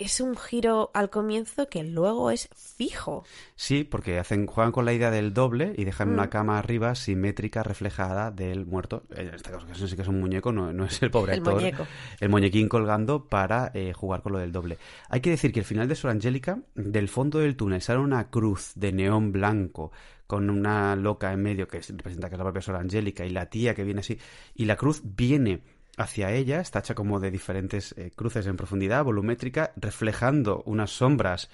Es 0.00 0.20
un 0.20 0.36
giro 0.36 0.90
al 0.94 1.10
comienzo 1.10 1.68
que 1.68 1.84
luego 1.84 2.30
es 2.30 2.48
fijo. 2.56 3.24
Sí, 3.54 3.84
porque 3.84 4.18
hacen, 4.18 4.46
juegan 4.46 4.72
con 4.72 4.84
la 4.84 4.92
idea 4.92 5.10
del 5.10 5.32
doble 5.34 5.74
y 5.76 5.84
dejan 5.84 6.10
Mm. 6.10 6.12
una 6.14 6.30
cama 6.30 6.58
arriba 6.58 6.94
simétrica 6.94 7.62
reflejada 7.62 8.30
del 8.30 8.66
muerto. 8.66 9.04
En 9.14 9.28
este 9.34 9.50
caso, 9.50 9.66
sí 9.86 9.94
que 9.96 10.02
es 10.02 10.08
un 10.08 10.18
muñeco, 10.20 10.50
no, 10.52 10.72
no 10.72 10.84
es 10.86 11.02
el 11.02 11.10
pobre 11.10 11.32
El 11.34 11.38
actor. 11.40 11.54
muñeco. 11.54 11.86
El 12.18 12.28
muñequín 12.30 12.68
colgando 12.68 13.26
para 13.26 13.70
eh, 13.74 13.92
jugar 13.92 14.22
con 14.22 14.32
lo 14.32 14.38
del 14.38 14.50
doble. 14.52 14.78
Hay 15.08 15.20
que 15.20 15.30
decir 15.30 15.52
que 15.52 15.60
el 15.60 15.66
final 15.66 15.86
de 15.86 15.94
Sor 15.94 16.10
Angélica, 16.10 16.58
del 16.74 17.08
fondo 17.08 17.38
del 17.38 17.56
túnel 17.56 17.82
sale 17.82 18.00
una 18.00 18.30
cruz 18.30 18.72
de 18.74 18.92
neón 18.92 19.32
blanco 19.32 19.92
con 20.26 20.48
una 20.48 20.94
loca 20.96 21.32
en 21.32 21.42
medio 21.42 21.66
que 21.68 21.78
es- 21.78 21.90
representa 21.90 22.28
que 22.28 22.36
es 22.36 22.38
la 22.38 22.44
propia 22.44 22.62
Sor 22.62 22.76
Angélica 22.76 23.26
y 23.26 23.30
la 23.30 23.46
tía 23.46 23.74
que 23.74 23.84
viene 23.84 24.00
así. 24.00 24.18
Y 24.54 24.64
la 24.64 24.76
cruz 24.76 25.02
viene 25.04 25.60
hacia 26.00 26.32
ella, 26.32 26.60
está 26.60 26.78
hecha 26.78 26.94
como 26.94 27.20
de 27.20 27.30
diferentes 27.30 27.94
eh, 27.98 28.10
cruces 28.14 28.46
en 28.46 28.56
profundidad, 28.56 29.04
volumétrica, 29.04 29.72
reflejando 29.76 30.62
unas 30.64 30.90
sombras 30.90 31.50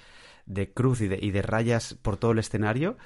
de 0.46 0.70
cruz 0.72 1.00
y 1.00 1.08
de, 1.08 1.18
y 1.20 1.32
de 1.32 1.42
rayas 1.42 1.94
por 1.94 2.16
todo 2.16 2.30
el 2.30 2.38
escenario, 2.38 2.96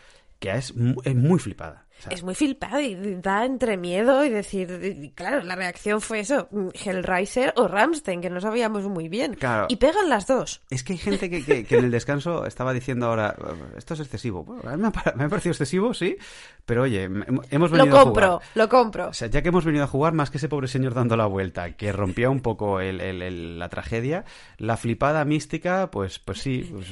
que 0.41 0.51
es, 0.51 0.75
es 1.05 1.15
muy 1.15 1.39
flipada. 1.39 1.87
O 1.99 2.03
sea, 2.03 2.13
Es 2.13 2.23
muy 2.23 2.35
flipado 2.35 2.81
y 2.81 2.95
da 3.21 3.45
entre 3.45 3.77
miedo 3.77 4.25
y 4.25 4.31
decir, 4.31 4.71
y 5.03 5.11
claro, 5.11 5.43
la 5.43 5.55
reacción 5.55 6.01
fue 6.01 6.21
eso, 6.21 6.49
mm, 6.51 6.69
Hellraiser 6.73 7.53
o 7.57 7.69
Ramstein, 7.69 8.23
que 8.23 8.31
no 8.31 8.41
sabíamos 8.41 8.85
muy 8.89 9.11
bien. 9.11 9.35
Claro. 9.35 9.67
Y 9.69 9.77
pegan 9.77 10.09
las 10.09 10.27
dos. 10.27 10.63
Es 10.71 10.83
que 10.83 10.95
hay 10.95 10.99
gente 10.99 11.29
que, 11.29 11.45
que- 11.45 11.65
que 11.67 11.77
en 11.77 11.85
el 11.85 11.91
descanso 11.91 12.47
estaba 12.47 12.73
diciendo 12.73 13.05
ahora, 13.05 13.37
esto 13.77 13.93
es 13.93 14.01
excesivo. 14.01 14.45
Bueno, 14.45 14.63
a 14.71 14.79
me 14.79 14.89
ha, 14.89 14.91
pa- 14.93 15.13
me 15.15 15.25
ha 15.25 15.29
parecido 15.29 15.51
excesivo, 15.53 15.93
sí, 15.93 16.17
pero 16.65 16.85
oye, 16.85 17.03
hemos 17.51 17.71
Lo 17.71 17.77
venido 17.77 17.99
a 17.99 18.03
compro, 18.05 18.27
jugar. 18.39 18.49
lo 18.55 18.69
compro. 18.71 19.09
O 19.09 19.13
sea, 19.13 19.29
ya 19.29 19.43
que 19.43 19.51
hemos 19.51 19.67
venido 19.67 19.85
a 19.85 19.89
jugar, 19.89 20.15
más 20.15 20.31
que 20.31 20.39
ese 20.39 20.49
pobre 20.49 20.69
señor 20.69 20.95
dando 20.95 21.19
la 21.19 21.27
vuelta, 21.27 21.73
que 21.73 21.93
rompía 21.93 22.31
un 22.31 22.41
poco 22.41 22.81
el- 22.81 23.03
el- 23.03 23.21
el- 23.21 23.59
la 23.59 23.69
tragedia, 23.69 24.25
la 24.57 24.79
flipada 24.79 25.23
mística, 25.27 25.91
pues, 25.91 26.19
pues 26.19 26.39
sí. 26.41 26.67
pues- 26.73 26.87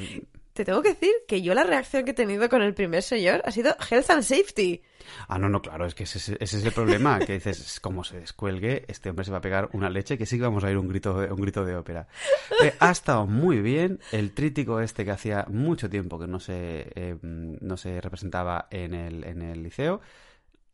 Te 0.59 0.65
tengo 0.65 0.83
que 0.83 0.89
decir 0.89 1.13
que 1.29 1.41
yo 1.41 1.55
la 1.55 1.63
reacción 1.63 2.05
que 2.05 2.11
he 2.11 2.15
tenido 2.15 2.49
con 2.49 2.63
el 2.63 2.75
primer 2.75 3.05
señor 3.05 3.43
ha 3.45 3.53
sido 3.53 3.77
Health 3.89 4.11
and 4.11 4.25
Safety. 4.25 4.83
Ah, 5.29 5.39
no, 5.39 5.49
no, 5.49 5.63
claro, 5.63 5.87
es 5.87 5.95
que 5.95 6.03
ese, 6.03 6.37
es 6.41 6.53
el 6.65 6.73
problema, 6.73 7.21
que 7.21 7.35
dices, 7.35 7.79
como 7.79 8.03
se 8.03 8.19
descuelgue, 8.19 8.85
este 8.89 9.09
hombre 9.09 9.25
se 9.25 9.31
va 9.31 9.39
a 9.39 9.41
pegar 9.41 9.69
una 9.73 9.89
leche, 9.89 10.19
que 10.19 10.27
sí 10.27 10.37
que 10.37 10.43
vamos 10.43 10.65
a 10.65 10.71
ir 10.73 10.77
un 10.77 10.89
grito, 10.89 11.17
de- 11.21 11.31
un 11.33 11.41
grito 11.41 11.65
de 11.65 11.77
ópera. 11.77 12.09
Eh, 12.65 12.75
ha 12.81 12.91
estado 12.91 13.25
muy 13.27 13.61
bien, 13.61 14.01
el 14.11 14.33
trítico 14.35 14.81
este 14.81 15.05
que 15.05 15.13
hacía 15.13 15.45
mucho 15.49 15.89
tiempo 15.89 16.19
que 16.19 16.27
no 16.27 16.41
se, 16.41 16.91
eh, 16.97 17.17
no 17.23 17.77
se 17.77 18.01
representaba 18.01 18.67
en 18.73 18.95
el, 18.95 19.23
en 19.23 19.43
el 19.43 19.63
liceo, 19.63 20.01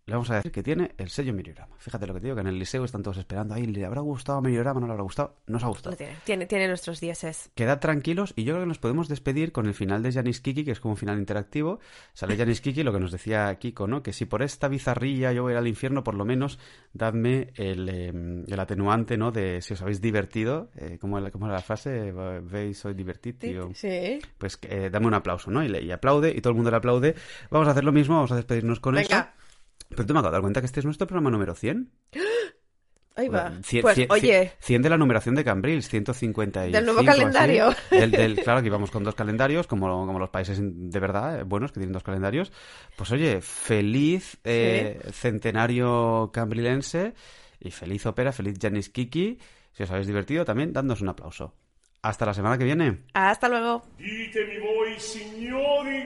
le 0.07 0.13
vamos 0.15 0.29
a 0.31 0.37
decir 0.37 0.53
que 0.53 0.63
tiene 0.63 0.93
el 0.99 1.09
sello 1.09 1.33
Miriorama. 1.33 1.77
Fíjate 1.79 2.07
lo 2.07 2.13
que 2.15 2.21
te 2.21 2.27
digo, 2.27 2.35
que 2.37 2.43
en 2.43 2.47
el 2.49 2.59
liceo 2.59 2.85
están 2.85 3.03
todos 3.03 3.17
esperando, 3.17 3.55
ahí, 3.55 3.67
¿le 3.67 3.85
habrá 3.87 4.01
gustado 4.03 4.41
Miriorama? 4.43 4.81
¿No 4.81 4.87
le 4.87 4.93
habrá 4.93 5.03
gustado? 5.03 5.37
Nos 5.47 5.65
ha 5.65 5.69
gustado. 5.69 5.93
Lo 5.93 5.97
tiene, 5.97 6.15
tiene, 6.25 6.47
tiene 6.47 6.69
nuestros 6.69 7.01
dieces. 7.01 7.51
Quedad 7.55 7.81
tranquilos 7.81 8.33
y 8.37 8.45
yo 8.45 8.53
creo 8.55 8.65
que 8.65 8.69
nos 8.69 8.79
podemos 8.79 9.09
despedir 9.09 9.53
con 9.53 9.67
el 9.67 9.75
final 9.75 10.03
de 10.03 10.13
Janis 10.13 10.41
Kiki, 10.41 10.65
que 10.65 10.73
es 10.73 10.81
como 10.81 10.93
un 10.93 10.99
final 10.99 11.19
interactivo. 11.19 11.81
Sale 12.13 12.37
Janis 12.37 12.61
Kiki, 12.61 12.83
lo 12.83 12.93
que 12.93 13.01
nos 13.01 13.13
decía 13.13 13.55
Kiko, 13.59 13.87
¿no? 13.87 14.03
Que 14.03 14.13
si 14.13 14.27
por 14.27 14.43
esta 14.43 14.69
bizarrilla 14.69 15.33
yo 15.33 15.43
voy 15.43 15.53
a 15.53 15.55
ir 15.55 15.59
al 15.59 15.69
infierno, 15.69 16.05
por 16.05 16.15
lo 16.15 16.25
menos 16.25 16.59
dadme 16.93 17.53
el, 17.55 17.89
eh, 17.89 18.09
el 18.47 18.61
atenuante, 18.61 19.17
¿no? 19.17 19.33
De 19.33 19.63
si 19.63 19.73
os 19.75 19.83
habéis 19.83 20.01
divertido. 20.01 20.71
Eh, 20.77 20.99
¿cómo, 21.01 21.19
era- 21.19 21.31
¿Cómo 21.31 21.47
era 21.47 21.55
la 21.55 21.63
frase? 21.63 22.13
¿Veis, 22.43 22.79
soy 22.79 22.95
divertido? 22.95 23.71
Sí. 23.75 24.19
Pues 24.39 24.59
eh, 24.63 24.91
dame 24.93 25.07
un 25.07 25.15
aplauso, 25.15 25.51
¿no? 25.51 25.65
Y, 25.65 25.69
le- 25.69 25.83
y 25.83 25.91
aplaude, 25.91 26.31
y 26.37 26.41
todo 26.41 26.51
el 26.51 26.57
mundo 26.57 26.71
le 26.71 26.77
aplaude. 26.77 27.15
Vamos 27.51 27.69
a 27.69 27.71
hacer 27.71 27.85
lo 27.85 27.93
mismo, 27.93 28.17
vamos 28.17 28.33
a 28.33 28.37
despedirnos 28.37 28.81
con 28.81 28.95
Venga. 28.95 29.07
eso. 29.35 29.44
Pero 29.89 30.07
tú 30.07 30.13
me 30.15 30.21
acabo 30.21 30.31
de 30.31 30.35
dar 30.37 30.41
cuenta 30.43 30.61
que 30.61 30.67
este 30.67 30.81
es 30.81 30.85
nuestro 30.87 31.07
programa 31.07 31.31
número 31.31 31.55
100. 31.55 31.91
Ahí 33.17 33.29
va. 33.29 33.53
Cien- 33.63 33.83
pues, 33.83 33.97
cien- 33.97 34.07
oye, 34.11 34.53
100 34.59 34.83
de 34.83 34.91
la 34.91 34.97
numeración 34.99 35.37
de 35.37 35.45
Cambrils, 35.45 35.89
155. 35.89 36.73
Del 36.77 36.85
nuevo 36.85 36.99
así. 36.99 37.07
calendario. 37.07 37.73
Del, 37.89 38.11
del- 38.11 38.37
claro, 38.43 38.61
que 38.61 38.67
íbamos 38.67 38.91
con 38.91 39.05
dos 39.05 39.15
calendarios, 39.15 39.69
como, 39.69 39.87
como 40.05 40.19
los 40.19 40.31
países 40.31 40.59
de 40.61 40.99
verdad, 40.99 41.39
eh, 41.39 41.43
buenos, 41.45 41.71
que 41.71 41.79
tienen 41.79 41.93
dos 41.93 42.03
calendarios. 42.03 42.51
Pues 42.97 43.13
oye, 43.13 43.41
feliz 43.41 44.37
eh, 44.43 44.99
centenario 45.13 46.31
cambrilense 46.33 47.15
y 47.61 47.71
feliz 47.71 48.05
ópera, 48.07 48.33
feliz 48.33 48.59
Janis 48.61 48.89
Kiki. 48.91 49.39
Si 49.73 49.83
os 49.85 49.91
habéis 49.93 50.09
divertido, 50.09 50.45
también 50.45 50.73
dadnos 50.73 51.01
un 51.01 51.09
aplauso. 51.11 51.55
Hasta 52.03 52.27
la 52.27 52.35
semana 52.35 52.59
que 52.59 52.65
viene. 52.65 53.05
hasta 53.15 53.49
luego. 53.49 53.85
Ditemi 53.97 54.59
voi, 54.59 54.99
signori, 54.99 56.05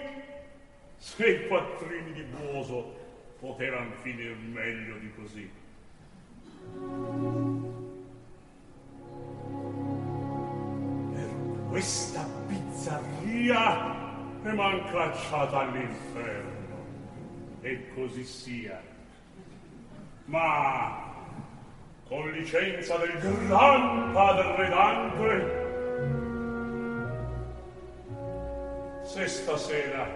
se 0.98 1.48
quattrini 1.48 2.12
di 2.12 2.22
Buoso 2.52 2.94
poteran 3.40 3.92
finir 4.02 4.36
meglio 4.36 4.96
di 4.98 5.12
così. 5.14 5.50
Per 11.14 11.30
questa 11.68 12.26
bizzarria 12.46 14.06
e 14.42 14.52
m'han 14.52 14.84
cacciata 14.90 15.58
all'inferno. 15.60 16.56
E 17.60 17.92
così 17.94 18.24
sia. 18.24 18.80
Ma 20.26 21.06
con 22.06 22.30
licenza 22.30 22.96
del 22.96 23.18
gran 23.18 24.12
padre 24.12 24.68
Dante 24.68 25.66
Se 29.04 29.26
stasera 29.26 30.06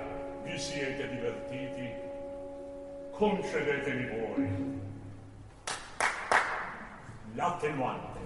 vi 0.45 0.59
siete 0.59 1.09
divertiti, 1.09 1.72
concedetemi 3.23 4.09
voi 4.09 4.51
l'attenuante. 7.35 8.19